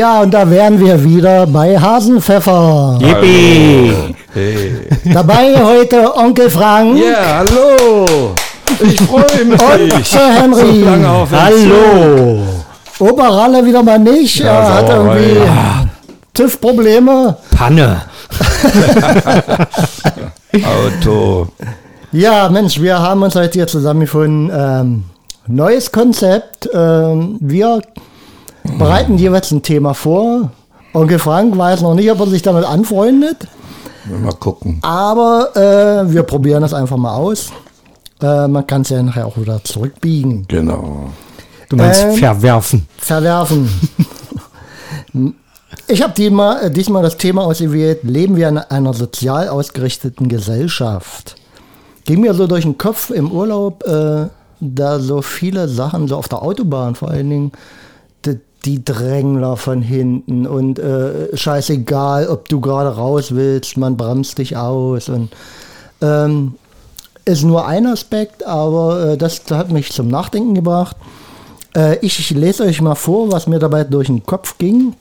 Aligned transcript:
Ja, 0.00 0.22
und 0.22 0.32
da 0.32 0.48
wären 0.48 0.80
wir 0.80 1.04
wieder 1.04 1.46
bei 1.46 1.78
Hasenpfeffer. 1.78 2.98
Yippie! 3.02 3.92
Hey. 4.32 4.88
Dabei 5.12 5.54
heute 5.62 6.16
Onkel 6.16 6.48
Frank 6.48 6.96
Ja, 6.96 7.44
hallo! 7.44 8.06
Ich 8.82 8.98
freue 9.02 9.44
mich. 9.44 9.60
und 9.60 10.06
Sir 10.06 10.32
Henry. 10.32 10.84
So. 10.84 11.36
Hallo! 11.36 12.40
Oberralle 12.98 13.62
wieder 13.62 13.82
mal 13.82 13.98
nicht. 13.98 14.38
Ja, 14.38 14.60
er 14.60 14.74
hat 14.74 14.88
irgendwie 14.88 15.36
TÜV-Probleme. 16.32 17.36
Panne! 17.54 18.00
Auto. 20.64 21.48
Ja, 22.10 22.48
Mensch, 22.48 22.80
wir 22.80 22.98
haben 22.98 23.22
uns 23.22 23.34
heute 23.34 23.52
hier 23.52 23.66
zusammengefunden. 23.66 24.50
Ähm, 24.50 25.04
neues 25.46 25.92
Konzept. 25.92 26.70
Ähm, 26.72 27.36
wir 27.40 27.82
bereiten 28.78 29.18
jeweils 29.18 29.50
ein 29.50 29.62
Thema 29.62 29.94
vor. 29.94 30.50
Onkel 30.92 31.18
Frank 31.18 31.56
weiß 31.56 31.82
noch 31.82 31.94
nicht, 31.94 32.10
ob 32.10 32.20
er 32.20 32.26
sich 32.26 32.42
damit 32.42 32.64
anfreundet. 32.64 33.46
Mal 34.22 34.32
gucken. 34.32 34.78
Aber 34.82 35.54
äh, 35.54 36.12
wir 36.12 36.22
probieren 36.24 36.62
das 36.62 36.74
einfach 36.74 36.96
mal 36.96 37.14
aus. 37.14 37.50
Äh, 38.20 38.48
man 38.48 38.66
kann 38.66 38.82
es 38.82 38.88
ja 38.88 39.02
nachher 39.02 39.26
auch 39.26 39.36
wieder 39.36 39.62
zurückbiegen. 39.62 40.46
Genau. 40.48 41.10
Du 41.68 41.76
meinst 41.76 42.02
Ähm, 42.02 42.14
verwerfen. 42.14 42.86
Verwerfen. 42.98 43.68
Ich 45.86 46.02
habe 46.02 46.12
diesmal, 46.14 46.64
äh, 46.64 46.70
diesmal 46.70 47.02
das 47.02 47.16
Thema 47.16 47.42
ausgewählt, 47.44 48.00
leben 48.04 48.36
wir 48.36 48.48
in 48.48 48.58
einer 48.58 48.94
sozial 48.94 49.48
ausgerichteten 49.48 50.28
Gesellschaft. 50.28 51.36
Ging 52.04 52.20
mir 52.20 52.34
so 52.34 52.46
durch 52.46 52.62
den 52.64 52.78
Kopf 52.78 53.10
im 53.10 53.30
Urlaub, 53.30 53.84
äh, 53.86 54.26
da 54.60 55.00
so 55.00 55.22
viele 55.22 55.68
Sachen, 55.68 56.08
so 56.08 56.16
auf 56.16 56.28
der 56.28 56.42
Autobahn 56.42 56.94
vor 56.94 57.10
allen 57.10 57.30
Dingen, 57.30 57.52
die, 58.64 58.84
Drängler 58.84 59.56
von 59.56 59.82
hinten 59.82 60.46
und 60.46 60.78
äh, 60.78 61.36
scheißegal, 61.36 62.28
ob 62.28 62.48
du 62.48 62.60
gerade 62.60 62.94
raus 62.94 63.34
willst, 63.34 63.76
man 63.76 63.96
bremst 63.96 64.38
dich 64.38 64.56
aus 64.56 65.08
und 65.08 65.30
ähm, 66.00 66.54
ist 67.24 67.44
nur 67.44 67.66
ein 67.66 67.86
Aspekt, 67.86 68.46
aber 68.46 69.12
äh, 69.12 69.16
das 69.16 69.42
hat 69.50 69.70
mich 69.70 69.92
zum 69.92 70.08
Nachdenken 70.08 70.54
gebracht. 70.54 70.96
Äh, 71.76 71.98
ich 72.04 72.30
lese 72.30 72.64
euch 72.64 72.80
mal 72.80 72.94
vor, 72.94 73.30
was 73.30 73.46
mir 73.46 73.58
dabei 73.58 73.84
durch 73.84 74.06
den 74.06 74.24
Kopf 74.24 74.58
ging. 74.58 74.94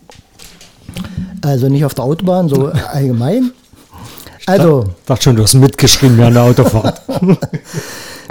Also 1.41 1.69
nicht 1.69 1.85
auf 1.85 1.93
der 1.93 2.05
Autobahn, 2.05 2.49
so 2.49 2.67
allgemein. 2.91 3.51
Also, 4.45 4.85
Dachte 5.05 5.23
schon, 5.23 5.35
du 5.35 5.43
hast 5.43 5.53
mitgeschrieben 5.53 6.17
während 6.17 6.35
der 6.35 6.43
Autofahrt. 6.43 7.01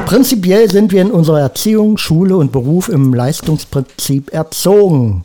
prinzipiell 0.08 0.70
sind 0.70 0.90
wir 0.90 1.02
in 1.02 1.10
unserer 1.10 1.40
Erziehung, 1.40 1.98
Schule 1.98 2.38
und 2.38 2.50
Beruf 2.50 2.88
im 2.88 3.12
Leistungsprinzip 3.12 4.32
erzogen, 4.32 5.22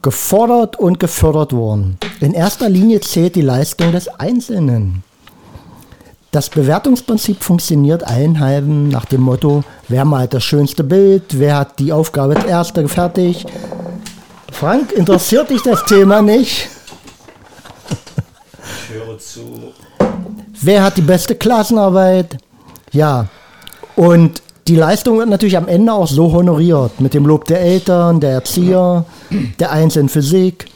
gefordert 0.00 0.78
und 0.78 0.98
gefördert 0.98 1.52
worden. 1.52 1.98
In 2.20 2.32
erster 2.32 2.70
Linie 2.70 3.02
zählt 3.02 3.36
die 3.36 3.42
Leistung 3.42 3.92
des 3.92 4.08
Einzelnen. 4.08 5.02
Das 6.30 6.48
Bewertungsprinzip 6.48 7.42
funktioniert 7.42 8.02
allen 8.02 8.40
halben 8.40 8.88
nach 8.88 9.04
dem 9.04 9.20
Motto, 9.20 9.62
wer 9.88 10.06
malt 10.06 10.32
das 10.32 10.42
schönste 10.42 10.84
Bild, 10.84 11.38
wer 11.38 11.58
hat 11.58 11.78
die 11.78 11.92
Aufgabe 11.92 12.34
als 12.34 12.46
erster 12.46 12.88
fertig. 12.88 13.44
Frank, 14.50 14.90
interessiert 14.92 15.50
dich 15.50 15.60
das 15.60 15.84
Thema 15.84 16.22
nicht? 16.22 16.70
Ich 17.90 18.94
höre 18.94 19.18
zu. 19.18 19.74
Wer 20.62 20.82
hat 20.82 20.96
die 20.96 21.02
beste 21.02 21.34
Klassenarbeit? 21.34 22.38
Ja. 22.90 23.28
Und 23.98 24.42
die 24.68 24.76
Leistung 24.76 25.18
wird 25.18 25.28
natürlich 25.28 25.56
am 25.56 25.66
Ende 25.66 25.92
auch 25.92 26.06
so 26.06 26.30
honoriert. 26.32 27.00
Mit 27.00 27.14
dem 27.14 27.26
Lob 27.26 27.46
der 27.46 27.60
Eltern, 27.60 28.20
der 28.20 28.30
Erzieher, 28.30 29.04
der 29.58 29.72
in 29.72 30.08
Physik, 30.08 30.66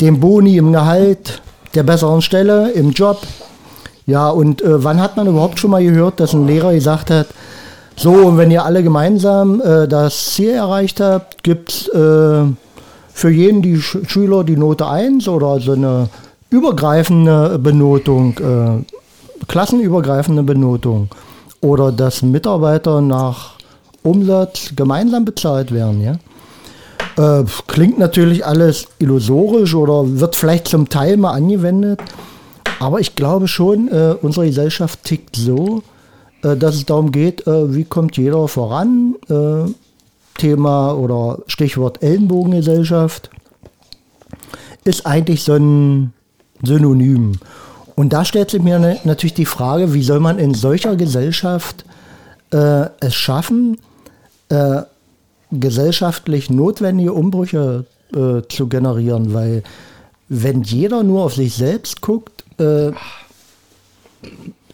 dem 0.00 0.18
Boni 0.18 0.56
im 0.56 0.72
Gehalt, 0.72 1.40
der 1.76 1.84
besseren 1.84 2.20
Stelle 2.20 2.72
im 2.72 2.90
Job. 2.90 3.20
Ja, 4.06 4.30
und 4.30 4.60
äh, 4.60 4.82
wann 4.82 5.00
hat 5.00 5.16
man 5.16 5.28
überhaupt 5.28 5.60
schon 5.60 5.70
mal 5.70 5.84
gehört, 5.84 6.18
dass 6.18 6.32
ein 6.32 6.48
Lehrer 6.48 6.72
gesagt 6.72 7.10
hat, 7.10 7.28
so, 7.94 8.10
und 8.10 8.38
wenn 8.38 8.50
ihr 8.50 8.64
alle 8.64 8.82
gemeinsam 8.82 9.60
äh, 9.60 9.86
das 9.86 10.34
Ziel 10.34 10.50
erreicht 10.50 10.98
habt, 10.98 11.44
gibt 11.44 11.70
es 11.70 11.88
äh, 11.88 12.44
für 13.12 13.30
jeden 13.30 13.62
die 13.62 13.76
Sch 13.76 13.98
Schüler 14.08 14.42
die 14.42 14.56
Note 14.56 14.88
1 14.88 15.28
oder 15.28 15.60
so 15.60 15.72
eine 15.72 16.08
übergreifende 16.50 17.56
Benotung, 17.60 18.36
äh, 18.38 19.46
klassenübergreifende 19.46 20.42
Benotung. 20.42 21.08
Oder 21.60 21.92
dass 21.92 22.22
Mitarbeiter 22.22 23.00
nach 23.00 23.54
Umsatz 24.02 24.72
gemeinsam 24.76 25.24
bezahlt 25.24 25.72
werden, 25.72 26.02
ja. 26.02 26.18
Äh, 27.16 27.44
klingt 27.66 27.98
natürlich 27.98 28.46
alles 28.46 28.86
illusorisch 29.00 29.74
oder 29.74 30.20
wird 30.20 30.36
vielleicht 30.36 30.68
zum 30.68 30.88
Teil 30.88 31.16
mal 31.16 31.32
angewendet. 31.32 32.00
Aber 32.78 33.00
ich 33.00 33.16
glaube 33.16 33.48
schon, 33.48 33.88
äh, 33.88 34.14
unsere 34.22 34.46
Gesellschaft 34.46 35.02
tickt 35.02 35.34
so, 35.34 35.82
äh, 36.42 36.56
dass 36.56 36.76
es 36.76 36.86
darum 36.86 37.10
geht, 37.10 37.46
äh, 37.46 37.74
wie 37.74 37.84
kommt 37.84 38.16
jeder 38.16 38.46
voran. 38.46 39.16
Äh, 39.28 39.70
Thema 40.38 40.92
oder 40.92 41.40
Stichwort 41.48 42.02
Ellenbogengesellschaft 42.02 43.30
ist 44.84 45.04
eigentlich 45.04 45.42
so 45.42 45.54
ein 45.54 46.12
Synonym. 46.62 47.32
Und 47.98 48.12
da 48.12 48.24
stellt 48.24 48.48
sich 48.48 48.62
mir 48.62 48.78
ne- 48.78 49.00
natürlich 49.02 49.34
die 49.34 49.44
Frage, 49.44 49.92
wie 49.92 50.04
soll 50.04 50.20
man 50.20 50.38
in 50.38 50.54
solcher 50.54 50.94
Gesellschaft 50.94 51.84
äh, 52.52 52.86
es 53.00 53.16
schaffen, 53.16 53.76
äh, 54.50 54.82
gesellschaftlich 55.50 56.48
notwendige 56.48 57.12
Umbrüche 57.12 57.86
äh, 58.14 58.42
zu 58.48 58.68
generieren, 58.68 59.34
weil 59.34 59.64
wenn 60.28 60.62
jeder 60.62 61.02
nur 61.02 61.24
auf 61.24 61.34
sich 61.34 61.56
selbst 61.56 62.00
guckt, 62.00 62.44
äh, 62.60 62.92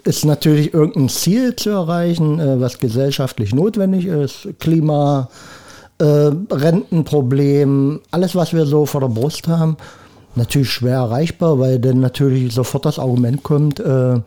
ist 0.04 0.26
natürlich 0.26 0.74
irgendein 0.74 1.08
Ziel 1.08 1.56
zu 1.56 1.70
erreichen, 1.70 2.38
äh, 2.38 2.60
was 2.60 2.78
gesellschaftlich 2.78 3.54
notwendig 3.54 4.04
ist. 4.04 4.48
Klima, 4.60 5.30
äh, 5.96 6.30
Rentenproblem, 6.50 8.02
alles, 8.10 8.34
was 8.34 8.52
wir 8.52 8.66
so 8.66 8.84
vor 8.84 9.00
der 9.00 9.08
Brust 9.08 9.48
haben, 9.48 9.78
natürlich 10.36 10.70
schwer 10.70 10.96
erreichbar, 10.96 11.58
weil 11.58 11.78
dann 11.78 12.00
natürlich 12.00 12.54
sofort 12.54 12.84
das 12.84 12.98
Argument 12.98 13.42
kommt, 13.42 13.80
äh, 13.80 14.20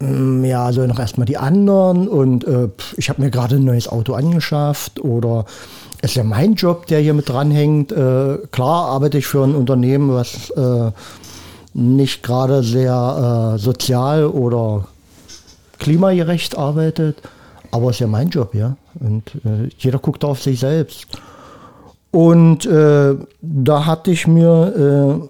mm, 0.00 0.44
ja, 0.44 0.64
also 0.64 0.86
noch 0.86 0.98
erstmal 0.98 1.26
die 1.26 1.36
anderen 1.36 2.08
und 2.08 2.44
äh, 2.44 2.68
ich 2.96 3.08
habe 3.08 3.22
mir 3.22 3.30
gerade 3.30 3.56
ein 3.56 3.64
neues 3.64 3.88
Auto 3.88 4.14
angeschafft 4.14 5.00
oder 5.00 5.44
ist 6.02 6.16
ja 6.16 6.24
mein 6.24 6.54
Job, 6.54 6.86
der 6.86 7.00
hier 7.00 7.14
mit 7.14 7.28
dranhängt. 7.28 7.92
Äh, 7.92 8.38
klar 8.50 8.86
arbeite 8.86 9.18
ich 9.18 9.26
für 9.26 9.44
ein 9.44 9.54
Unternehmen, 9.54 10.12
was 10.12 10.50
äh, 10.50 10.90
nicht 11.74 12.22
gerade 12.22 12.62
sehr 12.62 13.54
äh, 13.54 13.58
sozial 13.58 14.26
oder 14.26 14.86
klimagerecht 15.78 16.58
arbeitet, 16.58 17.22
aber 17.70 17.90
ist 17.90 18.00
ja 18.00 18.06
mein 18.06 18.28
Job, 18.28 18.54
ja. 18.54 18.76
Und 19.00 19.34
äh, 19.44 19.70
jeder 19.78 19.98
guckt 19.98 20.24
auf 20.24 20.42
sich 20.42 20.60
selbst. 20.60 21.06
Und 22.12 22.66
äh, 22.66 23.16
da 23.40 23.86
hatte 23.86 24.10
ich 24.10 24.26
mir 24.26 25.28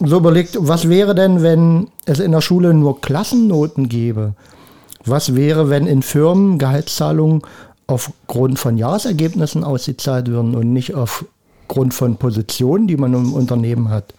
äh, 0.00 0.06
so 0.06 0.16
überlegt, 0.16 0.56
was 0.58 0.88
wäre 0.88 1.14
denn, 1.14 1.42
wenn 1.42 1.88
es 2.06 2.18
in 2.20 2.32
der 2.32 2.40
Schule 2.40 2.74
nur 2.74 3.00
Klassennoten 3.00 3.88
gäbe? 3.88 4.34
Was 5.04 5.34
wäre, 5.34 5.68
wenn 5.68 5.86
in 5.86 6.02
Firmen 6.02 6.58
Gehaltszahlungen 6.58 7.42
aufgrund 7.86 8.58
von 8.58 8.78
Jahresergebnissen 8.78 9.62
ausgezahlt 9.62 10.28
würden 10.28 10.54
und 10.54 10.72
nicht 10.72 10.94
aufgrund 10.94 11.92
von 11.92 12.16
Positionen, 12.16 12.86
die 12.86 12.96
man 12.96 13.12
im 13.12 13.34
Unternehmen 13.34 13.90
hat? 13.90 14.14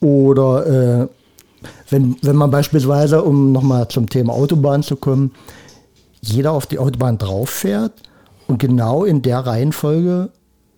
Oder 0.00 0.66
äh, 0.66 1.08
wenn, 1.88 2.16
wenn 2.22 2.36
man 2.36 2.50
beispielsweise, 2.50 3.22
um 3.22 3.52
nochmal 3.52 3.86
zum 3.86 4.08
Thema 4.08 4.32
Autobahn 4.32 4.82
zu 4.82 4.96
kommen, 4.96 5.30
jeder 6.20 6.50
auf 6.50 6.66
die 6.66 6.80
Autobahn 6.80 7.18
drauf 7.18 7.50
fährt 7.50 7.92
und 8.48 8.58
genau 8.58 9.04
in 9.04 9.22
der 9.22 9.38
Reihenfolge 9.38 10.30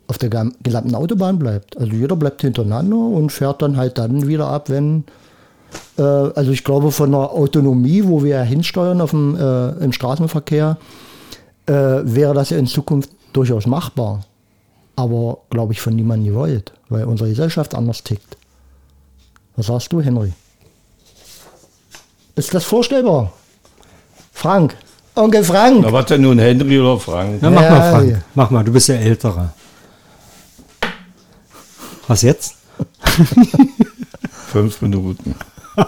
auf 0.07 0.19
der 0.19 0.29
gesamten 0.63 0.95
Autobahn 0.95 1.39
bleibt. 1.39 1.77
Also 1.79 1.93
jeder 1.93 2.17
bleibt 2.17 2.43
hintereinander 2.43 2.97
und 2.97 3.31
fährt 3.31 3.63
dann 3.63 3.77
halt 3.77 3.99
dann 3.99 4.27
wieder 4.29 4.49
ab, 4.49 4.69
wenn 4.69 5.05
äh, 5.99 6.03
also 6.03 6.51
ich 6.51 6.63
glaube 6.65 6.91
von 6.93 7.11
der 7.13 7.31
Autonomie, 7.33 8.05
wo 8.05 8.23
wir 8.23 8.37
ja 8.37 8.43
hinsteuern 8.43 9.01
auf 9.01 9.11
dem, 9.11 9.37
äh, 9.37 9.71
im 9.85 9.93
Straßenverkehr, 9.93 10.77
äh, 11.67 11.73
wäre 11.73 12.35
das 12.35 12.51
ja 12.51 12.59
in 12.59 12.67
Zukunft 12.67 13.11
durchaus 13.33 13.67
machbar. 13.67 14.21
Aber 14.97 15.39
glaube 15.51 15.73
ich 15.73 15.81
von 15.81 15.95
niemandem 15.97 16.33
gewollt, 16.35 16.73
weil 16.89 17.05
unsere 17.05 17.31
Gesellschaft 17.31 17.75
anders 17.75 18.05
tickt. 18.05 18.37
Was 19.57 19.67
sagst 19.67 19.93
du, 19.93 20.01
Henry? 20.01 20.33
Ist 22.37 22.53
das 22.55 22.65
vorstellbar? 22.65 23.33
Frank, 24.33 24.77
Onkel 25.15 25.45
Frank. 25.45 25.79
Na, 25.83 25.93
was 25.93 26.07
denn 26.07 26.23
nun, 26.23 26.39
Henry 26.39 26.79
oder 26.81 26.99
Frank? 26.99 27.39
Na, 27.41 27.51
mach 27.51 27.63
Ja, 27.63 27.71
mal, 27.71 27.91
Frank. 27.93 28.11
ja. 28.11 28.19
Mach 28.35 28.51
mal, 28.51 28.65
du 28.65 28.73
bist 28.73 28.89
der 28.89 29.01
Ältere. 29.01 29.51
Was 32.09 32.23
jetzt? 32.23 32.55
Fünf 34.53 34.81
Minuten. 34.83 35.35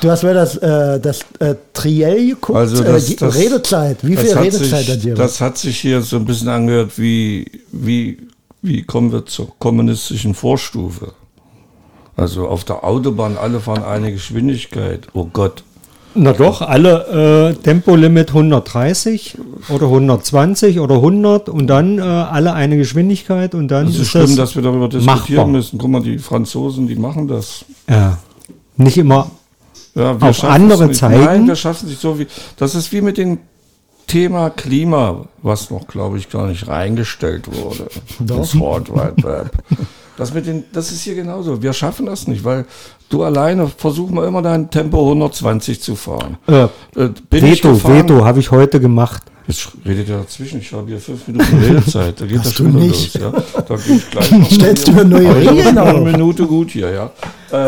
Du 0.00 0.10
hast 0.10 0.22
mir 0.22 0.34
das, 0.34 0.56
äh, 0.58 1.00
das 1.00 1.20
äh, 1.38 1.54
Triell 1.72 2.26
geguckt, 2.28 2.58
Also 2.58 2.82
das- 2.84 3.04
äh, 3.04 3.06
die 3.12 3.16
das- 3.16 3.34
Redezeit. 3.36 3.98
Wie 4.06 4.16
viel 4.18 4.34
hat 4.34 4.44
Redezeit 4.44 4.86
hat 4.86 4.96
sich, 4.96 5.06
ihr? 5.06 5.14
Das 5.14 5.40
hat 5.40 5.56
sich 5.56 5.80
hier 5.80 6.02
so 6.02 6.16
ein 6.16 6.26
bisschen 6.26 6.48
angehört 6.48 6.98
wie, 6.98 7.50
wie 7.72 8.18
wie 8.60 8.82
kommen 8.82 9.12
wir 9.12 9.24
zur 9.24 9.58
kommunistischen 9.58 10.34
Vorstufe? 10.34 11.12
Also 12.16 12.48
auf 12.48 12.64
der 12.64 12.84
Autobahn, 12.84 13.38
alle 13.38 13.60
fahren 13.60 13.82
eine 13.82 14.12
Geschwindigkeit. 14.12 15.08
Oh 15.14 15.24
Gott. 15.24 15.64
Na 16.16 16.32
doch, 16.32 16.60
alle 16.62 17.50
äh, 17.56 17.62
Tempolimit 17.62 18.28
130 18.28 19.36
oder 19.68 19.86
120 19.86 20.78
oder 20.80 20.96
100 20.96 21.48
und 21.48 21.66
dann 21.66 21.98
äh, 21.98 22.02
alle 22.02 22.52
eine 22.52 22.76
Geschwindigkeit 22.76 23.54
und 23.54 23.68
dann 23.68 23.88
Es 23.88 23.94
ist 23.94 24.00
ist 24.02 24.08
schlimm, 24.10 24.26
das 24.26 24.36
dass 24.36 24.54
wir 24.56 24.62
darüber 24.62 24.88
diskutieren 24.88 25.36
machbar. 25.36 25.46
müssen. 25.48 25.78
Guck 25.78 25.90
mal, 25.90 26.02
die 26.02 26.18
Franzosen, 26.18 26.86
die 26.86 26.96
machen 26.96 27.26
das. 27.28 27.64
Ja. 27.88 28.18
Nicht 28.76 28.96
immer 28.98 29.30
Ja, 29.94 30.12
Auf 30.12 30.36
schaffen 30.36 30.50
andere 30.50 30.90
zeigen? 30.92 31.24
Nein, 31.24 31.46
wir 31.46 31.56
schaffen 31.56 31.84
es 31.86 31.90
nicht 31.90 32.00
so 32.00 32.18
wie. 32.18 32.26
Das 32.56 32.74
ist 32.74 32.92
wie 32.92 33.00
mit 33.00 33.18
dem 33.18 33.38
Thema 34.06 34.50
Klima, 34.50 35.24
was 35.42 35.70
noch, 35.70 35.86
glaube 35.86 36.18
ich, 36.18 36.28
gar 36.28 36.46
nicht 36.48 36.68
reingestellt 36.68 37.48
wurde. 37.50 37.86
Das 38.20 38.58
World 38.58 38.90
Wide 38.92 39.22
Web. 39.22 39.50
Das, 40.16 40.32
mit 40.34 40.46
den, 40.46 40.64
das 40.72 40.92
ist 40.92 41.02
hier 41.02 41.14
genauso. 41.14 41.62
Wir 41.62 41.72
schaffen 41.72 42.06
das 42.06 42.28
nicht, 42.28 42.44
weil 42.44 42.66
du 43.14 43.22
alleine 43.22 43.68
versuch 43.68 44.10
mal 44.10 44.26
immer 44.26 44.42
dein 44.42 44.70
Tempo 44.70 44.98
120 45.02 45.80
zu 45.80 45.94
fahren. 45.96 46.36
äh, 46.46 46.68
Veto, 47.30 47.82
Veto 47.88 48.24
habe 48.24 48.40
ich 48.40 48.50
heute 48.50 48.80
gemacht. 48.80 49.22
Jetzt 49.46 49.72
redet 49.84 50.08
ihr 50.08 50.16
dazwischen. 50.18 50.60
Ich 50.60 50.72
habe 50.72 50.88
hier 50.88 50.98
fünf 50.98 51.26
Minuten 51.28 51.58
Redezeit. 51.58 52.18
Da 52.20 52.24
geht 52.26 52.38
das 52.38 52.46
Hast 52.46 52.54
schon 52.54 52.68
wieder 52.74 52.86
nicht. 52.86 53.14
los. 53.20 53.22
Ja? 53.54 53.62
Da 53.68 53.76
gehe 53.76 53.96
ich 53.96 54.10
gleich 54.10 54.30
noch 54.38 54.50
Stellst 54.50 54.88
du 54.88 54.92
mir 54.92 55.04
neue 55.04 55.36
Regeln 55.36 55.74
noch 55.74 55.84
eine 55.86 55.98
auf? 55.98 56.04
Minute 56.04 56.46
gut 56.46 56.70
hier, 56.70 56.90
ja. 56.90 57.10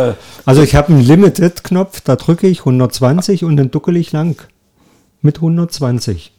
Äh, 0.09 0.15
Also 0.47 0.63
ich 0.63 0.75
habe 0.75 0.89
einen 0.95 1.03
Limited-Knopf, 1.03 2.01
da 2.01 2.17
drücke 2.17 2.47
ich 2.47 2.61
120 2.61 3.45
und 3.45 3.57
dann 3.59 3.71
duckel 3.71 3.97
ich 3.97 4.11
lang. 4.13 4.41
Mit 5.21 5.37
120. 5.37 6.33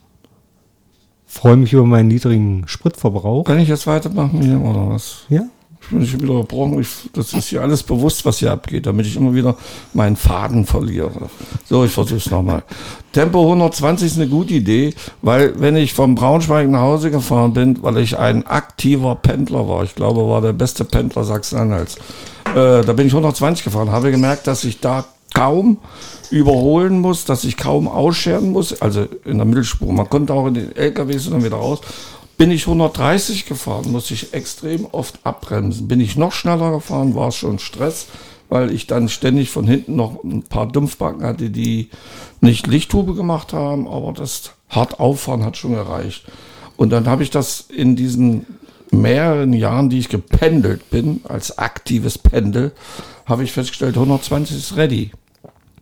Freue 1.28 1.56
mich 1.58 1.74
über 1.74 1.86
meinen 1.86 2.08
niedrigen 2.08 2.64
Spritverbrauch. 2.68 3.44
kann 3.44 3.60
ich 3.60 3.68
jetzt 3.70 3.86
weitermachen 3.86 4.42
hier 4.42 4.60
oder 4.60 4.90
was? 4.90 5.18
Ja. 5.30 5.42
Ich 5.90 5.96
bin 5.96 6.06
schon 6.06 6.22
wieder 6.22 6.34
gebrochen. 6.34 6.82
Ich, 6.82 7.10
das 7.14 7.32
ist 7.32 7.48
hier 7.48 7.62
alles 7.62 7.82
bewusst, 7.82 8.26
was 8.26 8.40
hier 8.40 8.52
abgeht, 8.52 8.86
damit 8.86 9.06
ich 9.06 9.16
immer 9.16 9.34
wieder 9.34 9.56
meinen 9.94 10.18
Faden 10.18 10.66
verliere. 10.66 11.30
So, 11.66 11.86
ich 11.86 11.92
versuche 11.92 12.18
es 12.18 12.30
nochmal. 12.30 12.64
Tempo 13.14 13.42
120 13.42 14.08
ist 14.08 14.18
eine 14.18 14.28
gute 14.28 14.54
Idee, 14.54 14.94
weil 15.22 15.58
wenn 15.62 15.78
ich 15.78 15.94
vom 15.94 16.16
Braunschweig 16.16 16.68
nach 16.68 16.82
Hause 16.82 17.10
gefahren 17.10 17.54
bin, 17.54 17.82
weil 17.82 18.00
ich 18.00 18.18
ein 18.18 18.46
aktiver 18.46 19.16
Pendler 19.16 19.70
war, 19.70 19.86
ich 19.86 19.96
glaube, 19.96 20.28
war 20.28 20.42
der 20.42 20.52
beste 20.52 20.84
Pendler 20.84 21.24
Sachsen-Anhalts, 21.24 21.96
äh, 22.50 22.84
da 22.84 22.94
bin 22.94 23.08
ich 23.08 23.14
120 23.14 23.64
gefahren, 23.64 23.90
habe 23.90 24.12
gemerkt, 24.12 24.46
dass 24.46 24.66
ich 24.66 24.82
da 24.82 25.06
kaum 25.34 25.78
überholen 26.32 27.00
muss, 27.00 27.24
dass 27.24 27.44
ich 27.46 27.56
kaum 27.56 27.88
ausscheren 27.88 28.52
muss, 28.52 28.82
also 28.82 29.08
in 29.24 29.38
der 29.38 29.46
Mittelspur. 29.46 29.94
Man 29.94 30.10
konnte 30.10 30.34
auch 30.34 30.48
in 30.48 30.56
den 30.56 30.76
LKWs 30.76 31.28
und 31.28 31.34
dann 31.34 31.44
wieder 31.44 31.58
raus. 31.58 31.80
Bin 32.38 32.52
ich 32.52 32.68
130 32.68 33.46
gefahren, 33.46 33.92
musste 33.92 34.14
ich 34.14 34.34
extrem 34.34 34.86
oft 34.86 35.20
abbremsen. 35.24 35.88
Bin 35.88 36.00
ich 36.00 36.18
noch 36.18 36.32
schneller 36.32 36.72
gefahren, 36.72 37.16
war 37.16 37.30
es 37.30 37.36
schon 37.36 37.58
Stress, 37.58 38.08
weil 38.50 38.72
ich 38.72 38.86
dann 38.86 39.10
ständig 39.10 39.50
von 39.50 39.66
hinten 39.66 39.96
noch 39.96 40.24
ein 40.24 40.44
paar 40.44 40.68
Dumpfbacken 40.68 41.24
hatte, 41.24 41.50
die 41.50 41.90
nicht 42.40 42.68
Lichthube 42.68 43.16
gemacht 43.16 43.54
haben, 43.54 43.88
aber 43.88 44.14
das 44.14 44.52
hart 44.70 45.00
auffahren 45.00 45.44
hat 45.44 45.58
schon 45.58 45.74
gereicht. 45.74 46.26
Und 46.76 46.92
dann 46.92 47.08
habe 47.08 47.24
ich 47.24 47.32
das 47.32 47.62
in 47.62 47.96
diesen 47.96 48.46
mehreren 48.92 49.54
Jahren, 49.54 49.90
die 49.90 50.00
ich 50.00 50.10
gependelt 50.10 50.90
bin, 50.90 51.22
als 51.28 51.58
aktives 51.58 52.18
Pendel, 52.18 52.72
habe 53.26 53.44
ich 53.44 53.52
festgestellt, 53.52 53.96
120 53.96 54.56
ist 54.56 54.78
ready. 54.78 55.12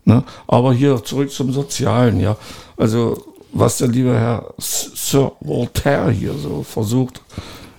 Ne? 0.06 0.24
Aber 0.48 0.74
hier 0.74 1.04
zurück 1.04 1.31
zum 1.31 1.52
Sozialen, 1.52 2.19
ja. 2.19 2.38
Also, 2.78 3.34
was 3.56 3.78
der 3.78 3.88
liebe 3.88 4.13
Herr 4.13 4.54
Sir 4.60 5.31
Voltaire 5.40 6.12
hier 6.12 6.34
so 6.34 6.63
versucht, 6.63 7.22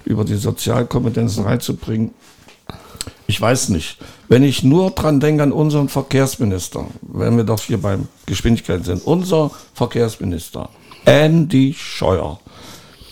über 0.05 0.25
die 0.25 0.37
Sozialkompetenzen 0.37 1.45
reinzubringen, 1.45 2.15
ich 3.27 3.41
weiß 3.41 3.69
nicht. 3.71 3.99
Wenn 4.29 4.43
ich 4.43 4.63
nur 4.63 4.93
dran 4.93 5.21
denke 5.21 5.43
an 5.43 5.53
unseren 5.53 5.89
Verkehrsminister, 5.89 6.87
wenn 7.03 7.37
wir 7.37 7.45
doch 7.45 7.61
hier 7.61 7.81
beim 7.81 8.09
Geschwindigkeit 8.25 8.85
sind, 8.85 9.05
unser 9.05 9.51
Verkehrsminister, 9.75 10.71
Andy 11.05 11.75
Scheuer, 11.77 12.41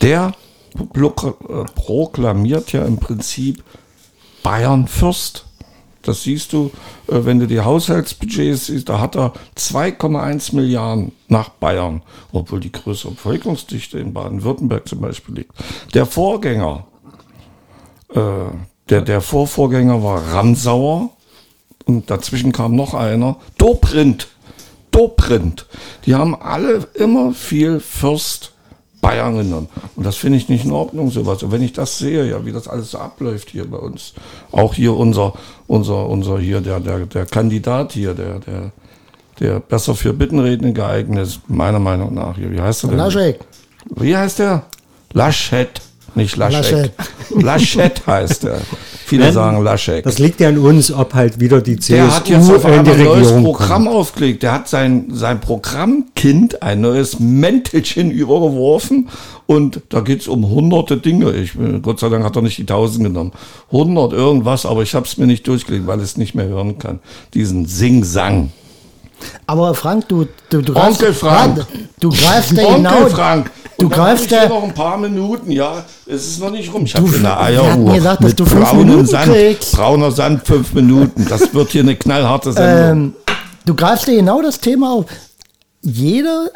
der 0.00 0.32
äh, 0.74 1.64
proklamiert 1.74 2.72
ja 2.72 2.84
im 2.84 2.96
Prinzip 2.96 3.62
Bayern 4.42 4.88
Fürst. 4.88 5.43
Das 6.04 6.22
siehst 6.22 6.52
du, 6.52 6.70
äh, 7.08 7.24
wenn 7.24 7.40
du 7.40 7.46
die 7.46 7.60
Haushaltsbudgets 7.60 8.66
siehst, 8.66 8.88
da 8.88 9.00
hat 9.00 9.16
er 9.16 9.32
2,1 9.56 10.54
Milliarden 10.54 11.12
nach 11.28 11.48
Bayern, 11.48 12.02
obwohl 12.32 12.60
die 12.60 12.72
größere 12.72 13.12
Bevölkerungsdichte 13.12 13.98
in 13.98 14.12
Baden-Württemberg 14.12 14.86
zum 14.86 15.00
Beispiel 15.00 15.34
liegt. 15.34 15.52
Der 15.94 16.06
Vorgänger, 16.06 16.86
äh, 18.14 18.20
der, 18.88 19.00
der 19.00 19.20
Vorvorgänger 19.20 20.02
war 20.02 20.32
Ramsauer 20.32 21.10
und 21.86 22.10
dazwischen 22.10 22.52
kam 22.52 22.76
noch 22.76 22.94
einer, 22.94 23.36
Dobrindt. 23.58 24.28
Dobrindt. 24.90 25.66
Die 26.06 26.14
haben 26.14 26.34
alle 26.40 26.86
immer 26.94 27.32
viel 27.32 27.80
Fürst 27.80 28.53
Bayern 29.04 29.36
genommen. 29.36 29.68
Und 29.96 30.06
das 30.06 30.16
finde 30.16 30.38
ich 30.38 30.48
nicht 30.48 30.64
in 30.64 30.72
Ordnung, 30.72 31.10
sowas. 31.10 31.42
Und 31.42 31.52
wenn 31.52 31.62
ich 31.62 31.74
das 31.74 31.98
sehe, 31.98 32.24
ja, 32.28 32.44
wie 32.46 32.52
das 32.52 32.68
alles 32.68 32.92
so 32.92 32.98
abläuft 32.98 33.50
hier 33.50 33.70
bei 33.70 33.76
uns. 33.76 34.14
Auch 34.50 34.72
hier 34.72 34.94
unser, 34.94 35.34
unser, 35.66 36.08
unser 36.08 36.38
hier, 36.38 36.62
der, 36.62 36.80
der, 36.80 37.00
der 37.00 37.26
Kandidat 37.26 37.92
hier, 37.92 38.14
der, 38.14 38.38
der, 38.38 38.72
der 39.40 39.60
besser 39.60 39.94
für 39.94 40.14
Bittenreden 40.14 40.72
geeignet 40.72 41.26
ist, 41.26 41.40
meiner 41.48 41.80
Meinung 41.80 42.14
nach 42.14 42.36
hier. 42.36 42.50
Wie 42.50 42.60
heißt 42.60 42.84
er 42.84 42.90
denn? 42.90 42.98
Laschet. 42.98 43.40
Wie 43.94 44.16
heißt 44.16 44.38
der? 44.38 44.62
Laschet. 45.12 45.82
Nicht 46.14 46.36
Laschet. 46.36 46.92
Laschet 47.30 48.06
heißt 48.06 48.44
er. 48.44 48.60
Viele 49.06 49.24
Nein, 49.24 49.32
sagen 49.34 49.62
Laschet. 49.62 50.04
Das 50.06 50.18
liegt 50.18 50.40
ja 50.40 50.48
an 50.48 50.56
uns, 50.58 50.90
ob 50.90 51.12
halt 51.12 51.38
wieder 51.38 51.60
die 51.60 51.76
CSU 51.78 51.94
Der 51.96 52.14
hat 52.16 52.28
jetzt 52.28 52.50
auf 52.50 52.64
in 52.64 52.70
die 52.84 52.90
ein 52.90 52.98
neues 53.04 53.18
Regierung 53.28 53.44
Programm 53.44 53.84
kommt. 53.84 53.96
aufgelegt. 53.96 54.42
Der 54.42 54.52
hat 54.52 54.66
sein, 54.68 55.08
sein 55.12 55.40
Programmkind 55.40 56.62
ein 56.62 56.80
neues 56.80 57.20
Mäntelchen 57.20 58.10
übergeworfen 58.10 59.08
und 59.46 59.82
da 59.90 60.00
geht's 60.00 60.26
um 60.26 60.48
hunderte 60.48 60.96
Dinge. 60.96 61.32
Ich, 61.32 61.52
bin- 61.54 61.82
Gott 61.82 62.00
sei 62.00 62.08
Dank 62.08 62.24
hat 62.24 62.34
er 62.36 62.42
nicht 62.42 62.56
die 62.56 62.64
tausend 62.66 63.04
genommen. 63.04 63.32
Hundert 63.70 64.12
irgendwas, 64.14 64.64
aber 64.64 64.82
ich 64.82 64.94
habe 64.94 65.06
es 65.06 65.18
mir 65.18 65.26
nicht 65.26 65.46
durchgelegt, 65.46 65.86
weil 65.86 65.98
ich 65.98 66.04
es 66.04 66.16
nicht 66.16 66.34
mehr 66.34 66.46
hören 66.46 66.78
kann. 66.78 67.00
Diesen 67.34 67.66
Sing-Sang. 67.66 68.52
Aber 69.46 69.74
Frank, 69.74 70.08
du, 70.08 70.26
du, 70.50 70.62
du 70.62 70.74
Onkel 70.74 71.12
Frank. 71.12 71.66
Du 72.00 72.08
greifst 72.10 72.52
ja 72.52 72.64
Onkel 72.64 72.76
genau. 72.76 73.06
Frank. 73.08 73.50
Du 73.78 73.88
greifst 73.88 74.30
ja- 74.30 74.48
noch 74.48 74.62
ein 74.62 74.72
paar 74.74 74.96
Minuten, 74.98 75.50
ja. 75.50 75.84
Es 76.06 76.26
ist 76.26 76.40
noch 76.40 76.50
nicht 76.50 76.72
rum. 76.72 76.84
Ich 76.84 76.94
habe 76.94 77.08
eine 77.14 77.38
Eieruhr 77.40 77.94
gesagt, 77.94 78.20
dass 78.22 78.28
mit 78.30 78.40
du 78.40 78.46
fünf 78.46 78.72
Minuten 78.74 79.06
Sand. 79.06 79.24
kriegst. 79.32 79.76
Brauner 79.76 80.10
Sand, 80.10 80.46
fünf 80.46 80.72
Minuten. 80.74 81.26
Das 81.28 81.52
wird 81.52 81.70
hier 81.70 81.82
eine 81.82 81.96
knallharte 81.96 82.52
Sendung. 82.52 82.90
Ähm, 83.04 83.14
du 83.66 83.74
greifst 83.74 84.06
dir 84.06 84.16
genau 84.16 84.40
das 84.42 84.60
Thema 84.60 84.92
auf. 84.92 85.06
Jeder, 85.82 86.46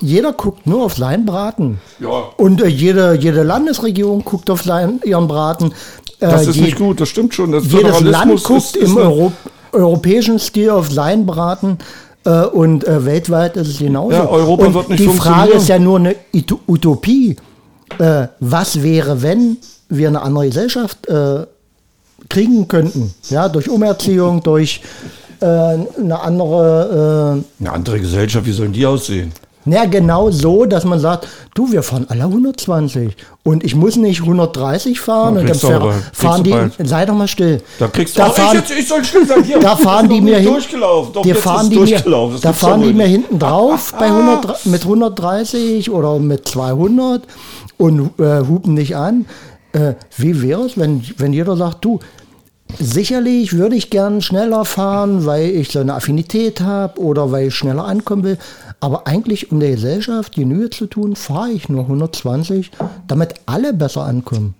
jeder 0.00 0.32
guckt 0.32 0.66
nur 0.66 0.84
auf 0.84 0.94
seinen 0.96 1.24
Braten. 1.24 1.80
Ja. 2.00 2.08
Und 2.36 2.60
äh, 2.62 2.66
jede, 2.66 3.14
jede 3.14 3.42
Landesregierung 3.42 4.24
guckt 4.24 4.50
auf 4.50 4.62
seinen, 4.62 5.00
ihren 5.04 5.28
Braten. 5.28 5.72
Äh, 6.20 6.28
Das 6.28 6.46
ist 6.46 6.56
je- 6.56 6.62
nicht 6.62 6.76
gut, 6.78 7.00
das 7.00 7.08
stimmt 7.08 7.34
schon. 7.34 7.52
Das 7.52 7.64
Jedes 7.70 8.00
Land 8.00 8.42
guckt 8.42 8.58
ist- 8.58 8.76
ist 8.76 8.90
im 8.90 8.96
Euro 8.96 9.32
europäischen 9.72 10.38
Stil 10.38 10.70
auf 10.70 10.90
seinen 10.92 11.26
Braten. 11.26 11.78
Äh, 12.24 12.44
und 12.46 12.86
äh, 12.86 13.04
weltweit 13.04 13.56
ist 13.56 13.68
es 13.68 13.78
genauso. 13.78 14.12
Ja, 14.12 14.26
Europa 14.28 14.66
und 14.66 14.74
wird 14.74 14.88
nicht 14.90 15.00
die 15.02 15.08
Frage 15.08 15.52
ist 15.52 15.68
ja 15.68 15.78
nur 15.78 15.98
eine 15.98 16.14
Ut- 16.32 16.58
Utopie. 16.66 17.36
Äh, 17.98 18.28
was 18.40 18.82
wäre, 18.82 19.20
wenn 19.22 19.58
wir 19.88 20.08
eine 20.08 20.22
andere 20.22 20.46
Gesellschaft 20.46 21.06
äh, 21.08 21.44
kriegen 22.28 22.66
könnten? 22.66 23.14
Ja, 23.28 23.48
durch 23.48 23.68
Umerziehung, 23.68 24.42
durch 24.42 24.80
äh, 25.40 25.44
eine 25.46 26.20
andere. 26.20 27.42
Äh, 27.60 27.62
Eine 27.64 27.72
andere 27.72 28.00
Gesellschaft, 28.00 28.46
wie 28.46 28.52
sollen 28.52 28.72
die 28.72 28.86
aussehen? 28.86 29.32
Ja, 29.66 29.84
genau 29.86 30.30
so, 30.30 30.64
dass 30.66 30.84
man 30.84 31.00
sagt, 31.00 31.26
du, 31.54 31.70
wir 31.72 31.82
fahren 31.82 32.06
alle 32.08 32.24
120 32.24 33.16
und 33.42 33.64
ich 33.64 33.74
muss 33.74 33.96
nicht 33.96 34.20
130 34.22 35.00
fahren 35.00 35.34
Ja, 35.34 35.40
und 35.40 35.48
dann 35.48 35.58
du 35.58 35.92
fahren 36.12 36.36
du 36.38 36.42
die, 36.44 36.50
bald. 36.50 36.72
sei 36.84 37.06
doch 37.06 37.14
mal 37.14 37.28
still. 37.28 37.62
Da 37.78 37.88
kriegst 37.88 38.16
du 38.16 38.20
da 38.20 38.28
Oh, 38.28 38.32
fahren, 38.32 38.48
ich, 38.62 38.68
jetzt, 38.70 38.78
ich 38.78 38.88
soll 38.88 39.04
still 39.04 39.26
sein. 39.26 39.42
Hier, 39.44 39.58
da 39.58 39.76
fahren 39.76 40.08
die 40.08 40.20
mir 40.20 40.38
hin, 40.38 40.52
durchgelaufen. 40.52 41.12
Doch, 41.14 41.22
die 41.22 41.28
jetzt 41.30 41.42
fahren 41.42 41.70
die 41.70 41.78
mir, 41.78 42.02
da 42.40 42.52
fahren 42.52 42.82
die 42.82 42.92
mir 42.92 43.06
hinten 43.06 43.38
drauf 43.38 43.94
bei 43.98 44.06
100, 44.06 44.66
mit 44.66 44.82
130 44.82 45.90
oder 45.90 46.18
mit 46.18 46.46
200 46.48 47.22
und 47.78 48.10
äh, 48.20 48.40
hupen 48.46 48.74
nicht 48.74 48.96
an. 48.96 49.26
Äh, 49.72 49.94
wie 50.16 50.40
wäre 50.42 50.62
es, 50.62 50.78
wenn, 50.78 51.02
wenn 51.18 51.32
jeder 51.32 51.56
sagt, 51.56 51.84
du, 51.84 51.98
sicherlich 52.78 53.52
würde 53.54 53.76
ich 53.76 53.90
gern 53.90 54.20
schneller 54.22 54.64
fahren, 54.64 55.26
weil 55.26 55.50
ich 55.50 55.70
so 55.70 55.80
eine 55.80 55.94
Affinität 55.94 56.60
habe 56.60 57.00
oder 57.00 57.30
weil 57.32 57.48
ich 57.48 57.54
schneller 57.54 57.84
ankommen 57.84 58.24
will. 58.24 58.38
Aber 58.80 59.06
eigentlich, 59.06 59.50
um 59.52 59.60
der 59.60 59.72
Gesellschaft 59.72 60.34
Genüge 60.34 60.70
zu 60.70 60.86
tun, 60.86 61.16
fahre 61.16 61.50
ich 61.50 61.68
nur 61.68 61.82
120, 61.82 62.70
damit 63.08 63.34
alle 63.46 63.72
besser 63.72 64.04
ankommen. 64.04 64.54